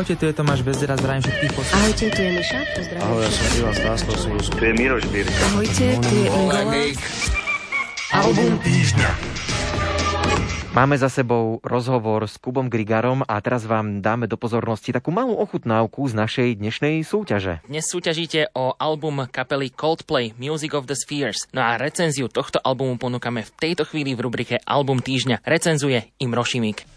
Ahojte, 0.00 0.16
tu 0.16 0.24
je 0.24 0.32
Tomáš 0.32 0.64
Bezdera, 0.64 0.96
zdravím 0.96 1.20
všetkých 1.28 1.52
poslucháčov. 1.52 1.84
Ahojte, 1.84 2.06
tu 2.08 2.20
je 2.24 2.30
Miša, 2.32 2.60
pozdravím. 2.72 3.04
Ahoj, 3.04 3.20
ja 3.20 3.28
som 3.36 3.44
Ivan 3.52 3.74
Stáslo 3.76 4.12
Sulus. 4.16 4.46
Tu 4.48 4.62
je 4.64 4.72
Miroš 4.72 5.04
Birka. 5.12 5.42
Ahojte, 5.52 5.86
tu 6.00 6.14
je 6.16 6.24
Ingola. 6.24 6.60
Album 8.08 8.52
týždňa. 8.64 9.10
Máme 10.72 10.96
za 10.96 11.12
sebou 11.12 11.60
rozhovor 11.60 12.24
s 12.24 12.40
Kubom 12.40 12.72
Grigarom 12.72 13.28
a 13.28 13.36
teraz 13.44 13.68
vám 13.68 14.00
dáme 14.00 14.24
do 14.24 14.40
pozornosti 14.40 14.88
takú 14.88 15.12
malú 15.12 15.36
ochutnávku 15.36 16.08
z 16.08 16.16
našej 16.16 16.48
dnešnej 16.64 17.04
súťaže. 17.04 17.60
Dnes 17.68 17.84
súťažíte 17.84 18.56
o 18.56 18.72
album 18.80 19.28
kapely 19.28 19.68
Coldplay 19.68 20.32
Music 20.40 20.72
of 20.72 20.88
the 20.88 20.96
Spheres. 20.96 21.44
No 21.52 21.60
a 21.60 21.76
recenziu 21.76 22.32
tohto 22.32 22.56
albumu 22.56 22.96
ponúkame 22.96 23.44
v 23.44 23.52
tejto 23.52 23.84
chvíli 23.84 24.16
v 24.16 24.24
rubrike 24.24 24.64
Album 24.64 25.04
týždňa. 25.04 25.44
Recenzuje 25.44 26.16
Imro 26.24 26.40
Šimik. 26.40 26.88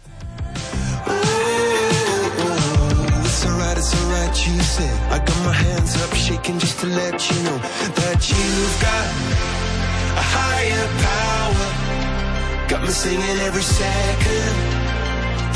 You 4.46 4.60
said. 4.60 4.96
I 5.10 5.18
got 5.18 5.38
my 5.44 5.52
hands 5.52 5.96
up, 6.02 6.12
shaking 6.14 6.58
just 6.58 6.78
to 6.80 6.86
let 6.86 7.16
you 7.30 7.42
know 7.44 7.58
that 8.00 8.20
you've 8.30 8.76
got 8.88 9.06
a 10.22 10.24
higher 10.36 10.86
power. 11.08 11.68
Got 12.68 12.82
me 12.82 12.88
singing 12.88 13.38
every 13.48 13.62
second, 13.62 14.54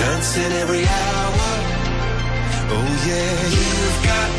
dancing 0.00 0.52
every 0.62 0.84
hour. 1.00 1.48
Oh 2.74 2.90
yeah, 3.08 3.34
you've 3.56 4.00
got 4.10 4.30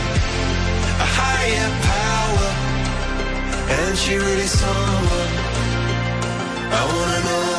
a 1.05 1.07
higher 1.19 1.69
power, 1.93 2.49
and 3.77 3.97
she 3.97 4.15
really 4.15 4.49
someone 4.61 5.31
I 6.71 6.81
wanna 6.93 7.19
know. 7.27 7.58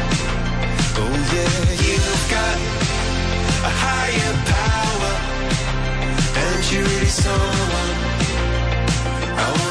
Oh 0.93 1.15
yeah, 1.33 1.71
you've 1.85 2.25
got 2.29 2.57
a 3.63 3.71
higher 3.83 4.33
power, 4.55 5.13
and 6.43 6.71
you're 6.71 6.83
really 6.83 7.05
someone 7.07 7.97
I 9.37 9.70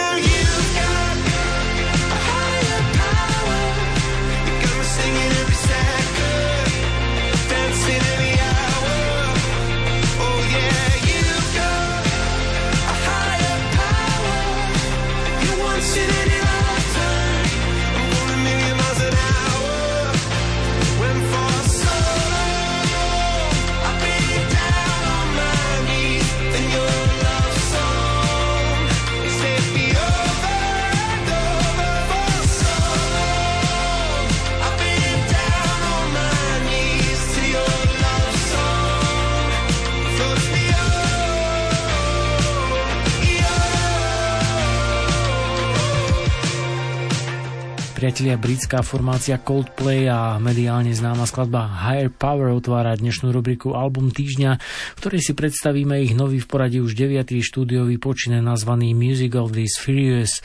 Priatelia, 48.31 48.47
britská 48.47 48.79
formácia 48.79 49.35
Coldplay 49.43 50.07
a 50.07 50.39
mediálne 50.39 50.95
známa 50.95 51.27
skladba 51.27 51.67
Higher 51.67 52.07
Power 52.07 52.55
otvára 52.55 52.95
dnešnú 52.95 53.27
rubriku 53.27 53.75
Album 53.75 54.07
týždňa, 54.07 54.55
v 54.95 54.99
ktorej 55.03 55.19
si 55.19 55.35
predstavíme 55.35 55.99
ich 55.99 56.15
nový 56.15 56.39
v 56.39 56.47
poradí 56.47 56.79
už 56.79 56.95
9. 56.95 57.27
štúdiový 57.27 57.99
počine 57.99 58.39
nazvaný 58.39 58.95
Music 58.95 59.35
of 59.35 59.51
the 59.51 59.67
Spheres. 59.67 60.39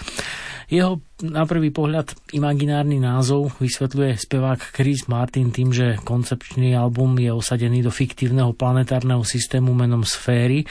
Jeho 0.66 0.98
na 1.22 1.46
prvý 1.46 1.70
pohľad 1.72 2.12
imaginárny 2.34 2.98
názov 3.00 3.54
vysvetľuje 3.62 4.18
spevák 4.18 4.60
Chris 4.74 5.06
Martin 5.06 5.54
tým, 5.54 5.70
že 5.70 5.96
koncepčný 6.02 6.74
album 6.74 7.16
je 7.22 7.30
osadený 7.30 7.86
do 7.86 7.94
fiktívneho 7.94 8.52
planetárneho 8.52 9.22
systému 9.22 9.72
menom 9.72 10.02
Sféry 10.02 10.66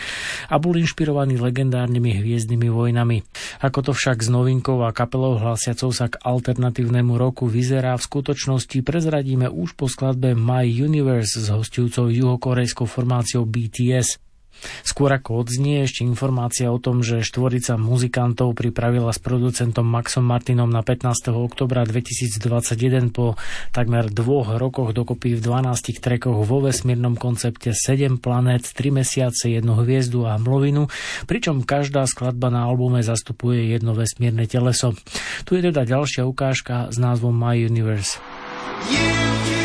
a 0.52 0.60
bol 0.60 0.76
inšpirovaný 0.76 1.40
legendárnymi 1.40 2.22
hviezdnymi 2.22 2.68
vojnami. 2.68 3.24
Ako 3.64 3.88
to 3.88 3.92
však 3.96 4.20
s 4.22 4.30
novinkou 4.30 4.84
a 4.84 4.92
kapelou 4.92 5.40
hlasiacou 5.40 5.90
sa 5.96 6.12
k 6.12 6.20
alternatívnemu 6.22 7.16
roku 7.16 7.48
vyzerá 7.48 7.96
v 7.96 8.06
skutočnosti 8.06 8.84
prezradíme 8.84 9.48
už 9.48 9.80
po 9.80 9.88
skladbe 9.88 10.36
My 10.36 10.68
Universe 10.68 11.40
s 11.40 11.48
hostujúcou 11.50 12.12
juhokorejskou 12.12 12.84
formáciou 12.84 13.48
BTS. 13.48 14.25
Skôr 14.84 15.12
ako 15.14 15.46
odznie 15.46 15.84
ešte 15.84 16.06
informácia 16.06 16.72
o 16.72 16.80
tom, 16.82 17.02
že 17.02 17.26
štvorica 17.26 17.76
muzikantov 17.76 18.56
pripravila 18.56 19.12
s 19.12 19.20
producentom 19.20 19.86
Maxom 19.86 20.26
Martinom 20.26 20.70
na 20.70 20.82
15. 20.82 21.34
oktobra 21.34 21.84
2021 21.88 23.12
po 23.12 23.36
takmer 23.72 24.08
dvoch 24.10 24.56
rokoch 24.56 24.96
dokopy 24.96 25.38
v 25.38 25.42
12 25.42 26.00
trekoch 26.00 26.46
vo 26.46 26.58
vesmírnom 26.64 27.20
koncepte 27.20 27.76
7 27.76 28.18
planét, 28.22 28.66
3 28.66 29.02
mesiace, 29.02 29.52
jednu 29.52 29.78
hviezdu 29.82 30.26
a 30.26 30.40
mlovinu, 30.40 30.88
pričom 31.30 31.66
každá 31.66 32.06
skladba 32.08 32.54
na 32.54 32.66
albume 32.66 33.04
zastupuje 33.04 33.72
jedno 33.74 33.94
vesmírne 33.94 34.46
teleso. 34.46 34.94
Tu 35.44 35.60
je 35.60 35.72
teda 35.72 35.86
ďalšia 35.86 36.24
ukážka 36.26 36.94
s 36.94 36.98
názvom 37.02 37.34
My 37.36 37.58
Universe. 37.60 38.18
In 38.86 39.00
the 39.46 39.65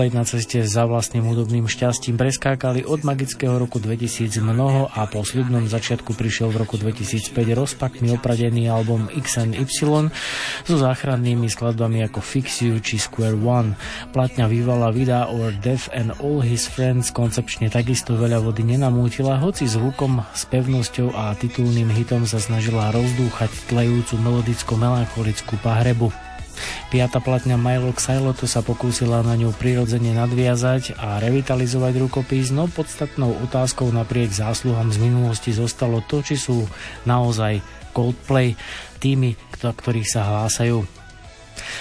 Coldplay 0.00 0.16
na 0.16 0.24
ceste 0.24 0.64
za 0.64 0.88
vlastným 0.88 1.28
hudobným 1.28 1.68
šťastím 1.68 2.16
preskákali 2.16 2.88
od 2.88 3.04
magického 3.04 3.60
roku 3.60 3.76
2000 3.76 4.32
mnoho 4.40 4.88
a 4.88 5.04
po 5.04 5.20
sľubnom 5.20 5.68
začiatku 5.68 6.16
prišiel 6.16 6.48
v 6.56 6.64
roku 6.64 6.80
2005 6.80 7.36
rozpakmi 7.36 8.08
opradený 8.16 8.72
album 8.72 9.12
XNY 9.12 9.60
so 10.64 10.74
záchrannými 10.80 11.52
skladbami 11.52 12.00
ako 12.08 12.24
Fix 12.24 12.64
You 12.64 12.80
či 12.80 12.96
Square 12.96 13.44
One. 13.44 13.76
Platňa 14.16 14.48
Vivala 14.48 14.88
Vida 14.88 15.28
or 15.28 15.52
Death 15.60 15.92
and 15.92 16.16
All 16.24 16.40
His 16.40 16.64
Friends 16.64 17.12
koncepčne 17.12 17.68
takisto 17.68 18.16
veľa 18.16 18.40
vody 18.40 18.64
nenamútila, 18.64 19.36
hoci 19.36 19.68
zvukom, 19.68 20.24
s 20.32 20.48
pevnosťou 20.48 21.12
a 21.12 21.36
titulným 21.36 21.92
hitom 21.92 22.24
sa 22.24 22.40
snažila 22.40 22.88
rozdúchať 22.88 23.52
tlejúcu 23.68 24.16
melodicko-melancholickú 24.16 25.60
pahrebu. 25.60 26.29
Piata 26.92 27.18
platňa 27.18 27.56
Milo 27.56 27.94
Xyloto 27.96 28.44
sa 28.44 28.60
pokúsila 28.60 29.24
na 29.24 29.34
ňu 29.34 29.54
prirodzene 29.56 30.12
nadviazať 30.12 30.98
a 31.00 31.18
revitalizovať 31.18 31.94
rukopis, 31.98 32.52
no 32.52 32.68
podstatnou 32.68 33.36
otázkou 33.46 33.88
napriek 33.90 34.30
zásluhám 34.30 34.92
z 34.92 34.98
minulosti 35.00 35.50
zostalo 35.56 36.04
to, 36.04 36.20
či 36.20 36.36
sú 36.36 36.68
naozaj 37.08 37.58
Coldplay 37.90 38.54
tými, 39.02 39.34
ktorých 39.56 40.06
sa 40.06 40.22
hlásajú. 40.28 40.99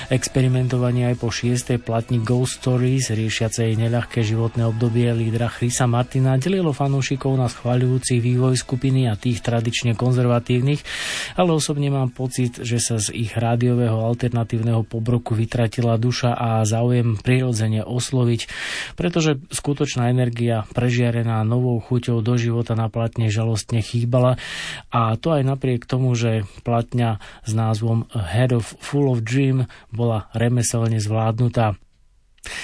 Experimentovanie 0.10 1.10
aj 1.12 1.16
po 1.22 1.30
šiestej 1.30 1.82
platni 1.82 2.22
Ghost 2.22 2.62
Stories, 2.62 3.14
riešiacej 3.14 3.78
neľahké 3.78 4.26
životné 4.26 4.68
obdobie 4.68 5.10
lídra 5.14 5.48
Chrisa 5.48 5.88
Martina, 5.88 6.40
delilo 6.40 6.76
fanúšikov 6.76 7.36
na 7.38 7.48
schváľujúci 7.48 8.20
vývoj 8.20 8.58
skupiny 8.60 9.08
a 9.08 9.20
tých 9.20 9.40
tradične 9.46 9.94
konzervatívnych, 9.96 10.82
ale 11.40 11.50
osobne 11.56 11.88
mám 11.90 12.12
pocit, 12.12 12.60
že 12.62 12.82
sa 12.82 13.00
z 13.00 13.16
ich 13.16 13.34
rádiového 13.38 14.00
alternatívneho 14.00 14.84
pobroku 14.84 15.34
vytratila 15.34 15.96
duša 15.96 16.36
a 16.36 16.50
záujem 16.66 17.20
prirodzene 17.20 17.86
osloviť, 17.86 18.42
pretože 19.00 19.40
skutočná 19.50 20.12
energia 20.12 20.66
prežiarená 20.74 21.42
novou 21.48 21.80
chuťou 21.80 22.20
do 22.20 22.36
života 22.36 22.76
na 22.76 22.92
platne 22.92 23.32
žalostne 23.32 23.80
chýbala 23.80 24.36
a 24.90 25.16
to 25.18 25.34
aj 25.36 25.44
napriek 25.46 25.86
tomu, 25.86 26.14
že 26.14 26.46
platňa 26.64 27.22
s 27.46 27.52
názvom 27.54 28.10
Head 28.14 28.54
of 28.54 28.76
Full 28.80 29.10
of 29.10 29.26
Dream 29.26 29.66
bola 29.90 30.28
remeselne 30.36 31.00
zvládnutá. 31.02 31.80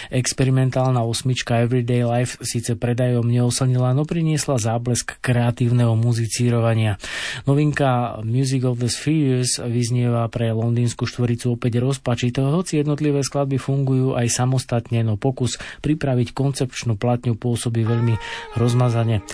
Experimentálna 0.07 1.03
osmička 1.03 1.59
Everyday 1.59 2.07
Life 2.07 2.39
síce 2.41 2.79
predajom 2.79 3.27
neoslnila, 3.27 3.91
no 3.91 4.07
priniesla 4.07 4.55
záblesk 4.55 5.19
kreatívneho 5.19 5.93
muzicírovania. 5.99 6.95
Novinka 7.43 8.21
Music 8.23 8.63
of 8.63 8.79
the 8.79 8.87
Spheres 8.87 9.59
vyznieva 9.59 10.27
pre 10.31 10.55
londýnsku 10.55 11.03
štvoricu 11.03 11.59
opäť 11.59 11.83
rozpačito, 11.83 12.45
hoci 12.47 12.79
jednotlivé 12.79 13.21
skladby 13.21 13.59
fungujú 13.59 14.15
aj 14.15 14.31
samostatne, 14.31 15.03
no 15.03 15.19
pokus 15.19 15.59
pripraviť 15.83 16.31
koncepčnú 16.31 16.95
platňu 16.95 17.35
pôsobí 17.35 17.83
veľmi 17.83 18.15
rozmazane. 18.55 19.25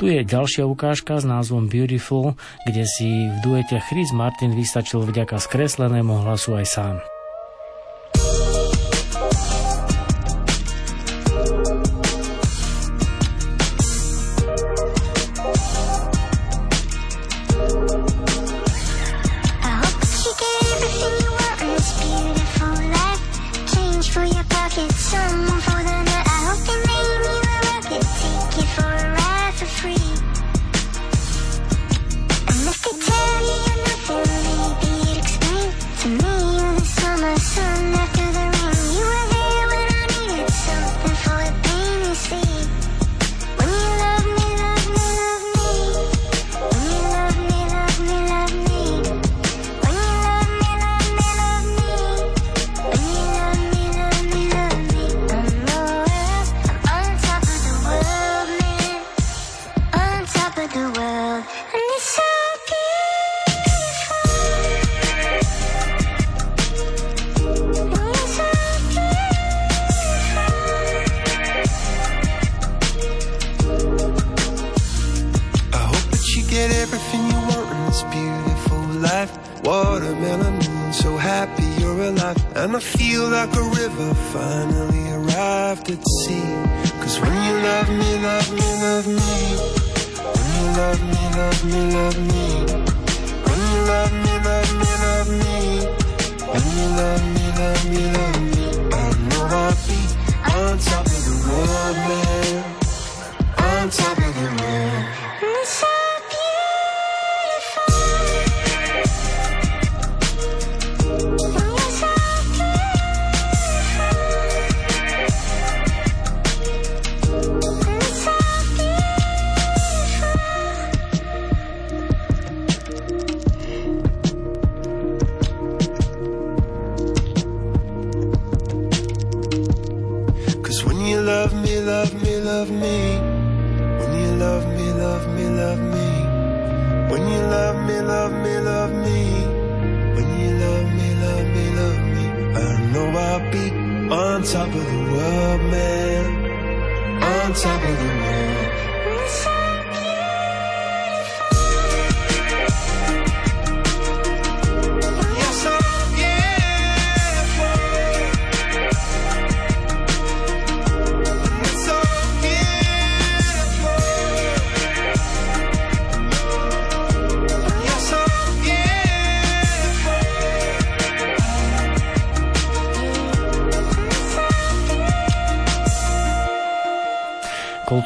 Tu 0.00 0.08
je 0.08 0.24
ďalšia 0.24 0.64
ukážka 0.64 1.20
s 1.20 1.28
názvom 1.28 1.68
Beautiful, 1.68 2.38
kde 2.64 2.84
si 2.88 3.28
v 3.28 3.36
duete 3.44 3.76
Chris 3.92 4.08
Martin 4.14 4.56
vystačil 4.56 5.04
vďaka 5.04 5.36
skreslenému 5.36 6.24
hlasu 6.24 6.56
aj 6.56 6.66
sám. 6.66 6.96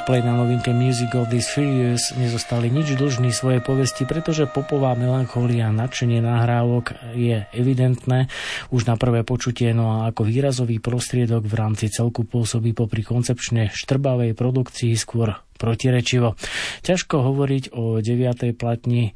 Coldplay 0.06 0.22
na 0.22 0.38
novinke 0.38 0.70
Music 0.70 1.10
of 1.18 1.34
this 1.34 1.50
Furious 1.50 2.14
nezostali 2.14 2.70
nič 2.70 2.94
dlžní 2.94 3.34
svojej 3.34 3.58
povesti, 3.58 4.06
pretože 4.06 4.46
popová 4.46 4.94
melancholia 4.94 5.66
a 5.66 5.74
nadšenie 5.74 6.22
nahrávok 6.22 6.94
je 7.18 7.42
evidentné 7.50 8.30
už 8.70 8.86
na 8.86 8.94
prvé 8.94 9.26
počutie, 9.26 9.74
no 9.74 9.98
a 9.98 10.14
ako 10.14 10.22
výrazový 10.22 10.78
prostriedok 10.78 11.50
v 11.50 11.54
rámci 11.58 11.90
celku 11.90 12.22
pôsobí 12.22 12.70
popri 12.70 13.02
koncepčne 13.02 13.74
štrbavej 13.74 14.38
produkcii 14.38 14.94
skôr 14.94 15.42
protirečivo. 15.58 16.38
Ťažko 16.86 17.26
hovoriť 17.26 17.74
o 17.74 17.98
deviatej 17.98 18.54
platni, 18.54 19.10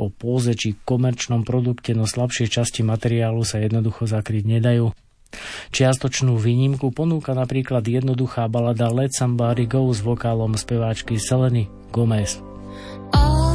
o 0.00 0.08
póze 0.08 0.56
či 0.56 0.72
komerčnom 0.72 1.44
produkte, 1.44 1.92
no 1.92 2.08
slabšie 2.08 2.48
časti 2.48 2.80
materiálu 2.80 3.44
sa 3.44 3.60
jednoducho 3.60 4.08
zakryť 4.08 4.56
nedajú. 4.56 4.88
Čiastočnú 5.70 6.36
výnimku 6.38 6.90
ponúka 6.90 7.34
napríklad 7.34 7.86
jednoduchá 7.86 8.50
balada 8.50 8.90
Let 8.90 9.14
Somebody 9.14 9.66
Go 9.66 9.90
s 9.90 10.02
vokálom 10.02 10.54
speváčky 10.58 11.18
Seleny 11.18 11.70
Gomez. 11.90 12.42
All 13.10 13.49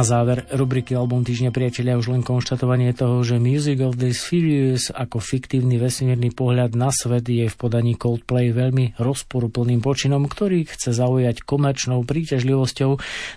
Na 0.00 0.08
záver 0.08 0.48
rubriky 0.56 0.96
Album 0.96 1.28
týždňa 1.28 1.52
priatelia 1.52 2.00
už 2.00 2.16
len 2.16 2.24
konštatovanie 2.24 2.96
toho, 2.96 3.20
že 3.20 3.36
Music 3.36 3.84
of 3.84 4.00
the 4.00 4.16
Furious 4.16 4.88
ako 4.88 5.20
fiktívny 5.20 5.76
vesmírny 5.76 6.32
pohľad 6.32 6.72
na 6.72 6.88
svet 6.88 7.28
je 7.28 7.44
v 7.44 7.52
podaní 7.52 8.00
Coldplay 8.00 8.48
veľmi 8.48 8.96
rozporuplným 8.96 9.84
počinom, 9.84 10.24
ktorý 10.24 10.64
chce 10.72 10.96
zaujať 10.96 11.44
komerčnou 11.44 12.00
príťažlivosťou, 12.08 12.90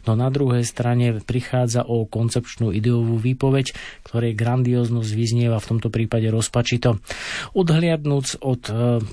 no 0.07 0.11
na 0.15 0.31
druhej 0.31 0.64
strane 0.64 1.19
prichádza 1.19 1.84
o 1.84 2.07
koncepčnú 2.07 2.72
ideovú 2.72 3.19
výpoveď, 3.19 3.76
ktorej 4.07 4.31
grandióznosť 4.31 5.11
vyznieva 5.19 5.60
v 5.60 5.68
tomto 5.68 5.91
prípade 5.91 6.31
rozpačito. 6.31 6.95
Odhliadnúc 7.60 8.40
od 8.40 8.72
e, 8.72 9.03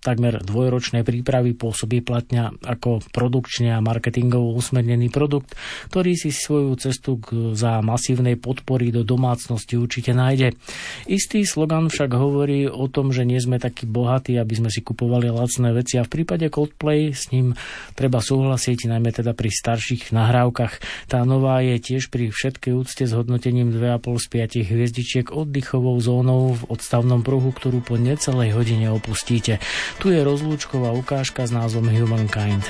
takmer 0.00 0.40
dvojročnej 0.40 1.04
prípravy 1.04 1.52
pôsobí 1.52 2.00
platňa 2.00 2.56
ako 2.64 3.04
produkčne 3.12 3.76
a 3.76 3.84
marketingovo 3.84 4.56
usmernený 4.56 5.12
produkt, 5.12 5.52
ktorý 5.92 6.16
si 6.16 6.32
svoju 6.32 6.72
cestu 6.80 7.20
k, 7.20 7.52
za 7.52 7.84
masívnej 7.84 8.40
podpory 8.40 8.88
do 8.90 9.04
domácnosti 9.04 9.76
určite 9.76 10.16
nájde. 10.16 10.56
Istý 11.04 11.44
slogan 11.44 11.92
však 11.92 12.10
hovorí 12.16 12.64
o 12.66 12.88
tom, 12.88 13.12
že 13.12 13.28
nie 13.28 13.38
sme 13.38 13.60
takí 13.60 13.84
bohatí, 13.84 14.40
aby 14.40 14.54
sme 14.56 14.70
si 14.72 14.80
kupovali 14.80 15.28
lacné 15.28 15.76
veci 15.76 16.00
a 16.00 16.06
v 16.08 16.12
prípade 16.12 16.48
Coldplay 16.48 17.12
s 17.12 17.28
ním 17.30 17.52
treba 17.92 18.24
súhlasiť, 18.24 18.88
najmä 18.88 19.12
teda 19.12 19.36
pri 19.36 19.52
starších 19.52 20.16
nahrávkach. 20.16 21.06
Tá 21.12 21.22
nová 21.28 21.60
je 21.60 21.76
tiež 21.76 22.08
pri 22.08 22.32
všetkej 22.32 22.72
úcte 22.72 23.04
s 23.04 23.12
hodnotením 23.12 23.68
2,5 23.68 24.16
z 24.16 24.26
5 24.64 24.70
hviezdičiek 24.72 25.26
oddychovou 25.28 26.00
zónou 26.00 26.56
v 26.56 26.62
odstavnom 26.72 27.20
pruhu, 27.20 27.52
ktorú 27.52 27.84
po 27.84 28.00
necelej 28.00 28.56
hodine 28.56 28.88
opustíte. 28.88 29.60
Tu 29.98 30.14
je 30.14 30.20
rozlúčková 30.22 30.94
ukážka 30.94 31.42
s 31.42 31.50
názvom 31.50 31.90
Humankind. 31.90 32.62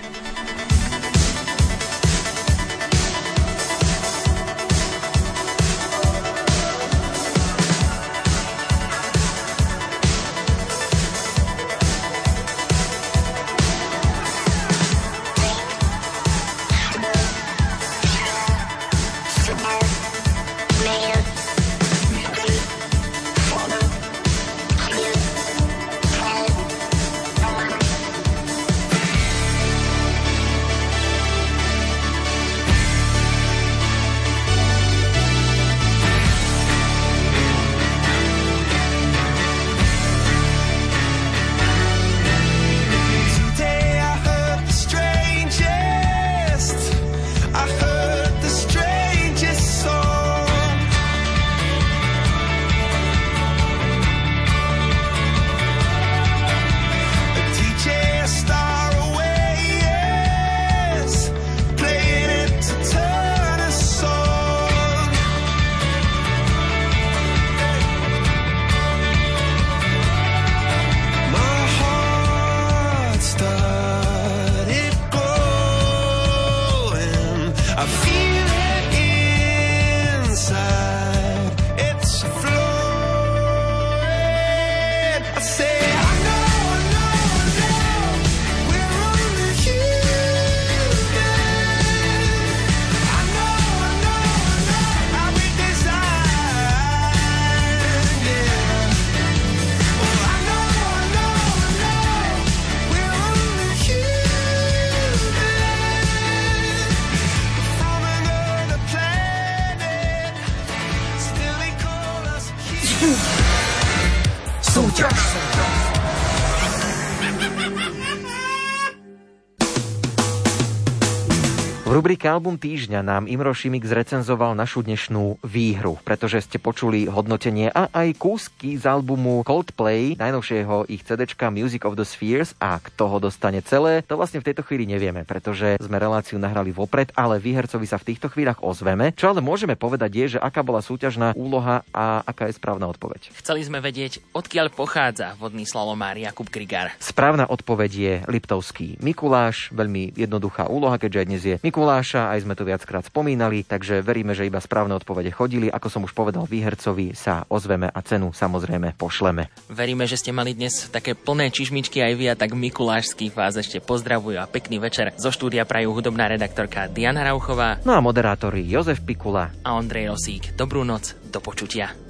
Album 122.41 122.57
týždňa 122.57 123.05
nám 123.05 123.29
Imro 123.29 123.53
Šimik 123.53 123.85
zrecenzoval 123.85 124.57
našu 124.57 124.81
dnešnú 124.81 125.45
výhru, 125.45 126.01
pretože 126.01 126.41
ste 126.41 126.57
počuli 126.57 127.05
hodnotenie 127.05 127.69
a 127.69 127.93
aj 127.93 128.17
kúsky 128.17 128.81
z 128.81 128.89
albumu 128.89 129.45
Coldplay, 129.45 130.17
najnovšieho 130.17 130.89
ich 130.89 131.05
CDčka 131.05 131.53
Music 131.53 131.85
of 131.85 132.01
the 132.01 132.07
Spheres 132.09 132.57
a 132.57 132.81
kto 132.81 133.13
ho 133.13 133.19
dostane 133.21 133.61
celé, 133.61 134.01
to 134.09 134.17
vlastne 134.17 134.41
v 134.41 134.49
tejto 134.49 134.65
chvíli 134.65 134.89
nevieme, 134.89 135.29
pretože 135.29 135.77
sme 135.85 136.01
reláciu 136.01 136.41
nahrali 136.41 136.73
vopred, 136.73 137.13
ale 137.13 137.37
výhercovi 137.37 137.85
sa 137.85 138.01
v 138.01 138.09
týchto 138.09 138.33
chvíľach 138.33 138.65
ozveme. 138.65 139.13
Čo 139.13 139.37
ale 139.37 139.45
môžeme 139.45 139.77
povedať 139.77 140.11
je, 140.17 140.27
že 140.33 140.39
aká 140.41 140.65
bola 140.65 140.81
súťažná 140.81 141.37
úloha 141.37 141.85
a 141.93 142.25
aká 142.25 142.49
je 142.49 142.57
správna 142.57 142.89
odpoveď. 142.89 143.37
Chceli 143.37 143.69
sme 143.69 143.85
vedieť, 143.85 144.25
odkiaľ 144.33 144.73
pochádza 144.73 145.37
vodný 145.37 145.69
slalomár 145.69 146.17
Jakub 146.17 146.49
Grigar. 146.49 146.97
Správna 147.05 147.45
odpoveď 147.53 147.91
je 147.93 148.15
Liptovský 148.33 148.97
Mikuláš, 149.05 149.69
veľmi 149.77 150.17
jednoduchá 150.17 150.73
úloha, 150.73 150.97
keďže 150.97 151.21
aj 151.21 151.27
dnes 151.29 151.43
je 151.45 151.57
Mikuláša, 151.61 152.30
aj 152.31 152.47
sme 152.47 152.55
to 152.55 152.63
viackrát 152.63 153.03
spomínali, 153.03 153.67
takže 153.67 154.07
veríme, 154.07 154.33
že 154.33 154.47
iba 154.47 154.63
správne 154.63 154.95
odpovede 154.95 155.35
chodili. 155.35 155.67
Ako 155.67 155.91
som 155.91 156.07
už 156.07 156.15
povedal 156.15 156.47
výhercovi, 156.47 157.13
sa 157.19 157.43
ozveme 157.51 157.91
a 157.91 158.01
cenu 158.07 158.31
samozrejme 158.31 158.95
pošleme. 158.95 159.51
Veríme, 159.67 160.07
že 160.07 160.19
ste 160.19 160.31
mali 160.31 160.55
dnes 160.55 160.87
také 160.89 161.19
plné 161.19 161.51
čižmičky 161.51 161.99
aj 161.99 162.13
vy 162.15 162.27
a 162.31 162.39
tak 162.39 162.55
Mikulášský 162.55 163.35
vás 163.35 163.59
ešte 163.59 163.83
pozdravujú 163.83 164.39
a 164.39 164.47
pekný 164.47 164.79
večer. 164.79 165.11
Zo 165.19 165.35
štúdia 165.35 165.67
prajú 165.67 165.91
hudobná 165.91 166.31
redaktorka 166.31 166.87
Diana 166.87 167.27
Rauchová. 167.27 167.83
No 167.83 167.95
a 167.95 168.01
moderátori 168.01 168.63
Jozef 168.67 169.03
Pikula 169.03 169.51
a 169.67 169.75
Ondrej 169.75 170.15
Rosík. 170.15 170.55
Dobrú 170.55 170.87
noc, 170.87 171.19
do 171.27 171.43
počutia. 171.43 172.10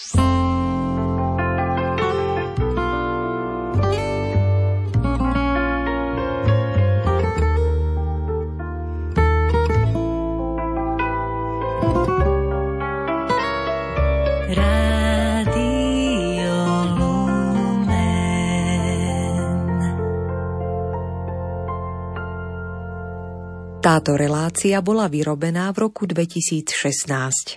Táto 24.01 24.17
relácia 24.17 24.81
bola 24.81 25.05
vyrobená 25.05 25.69
v 25.77 25.85
roku 25.85 26.09
2016. 26.09 27.53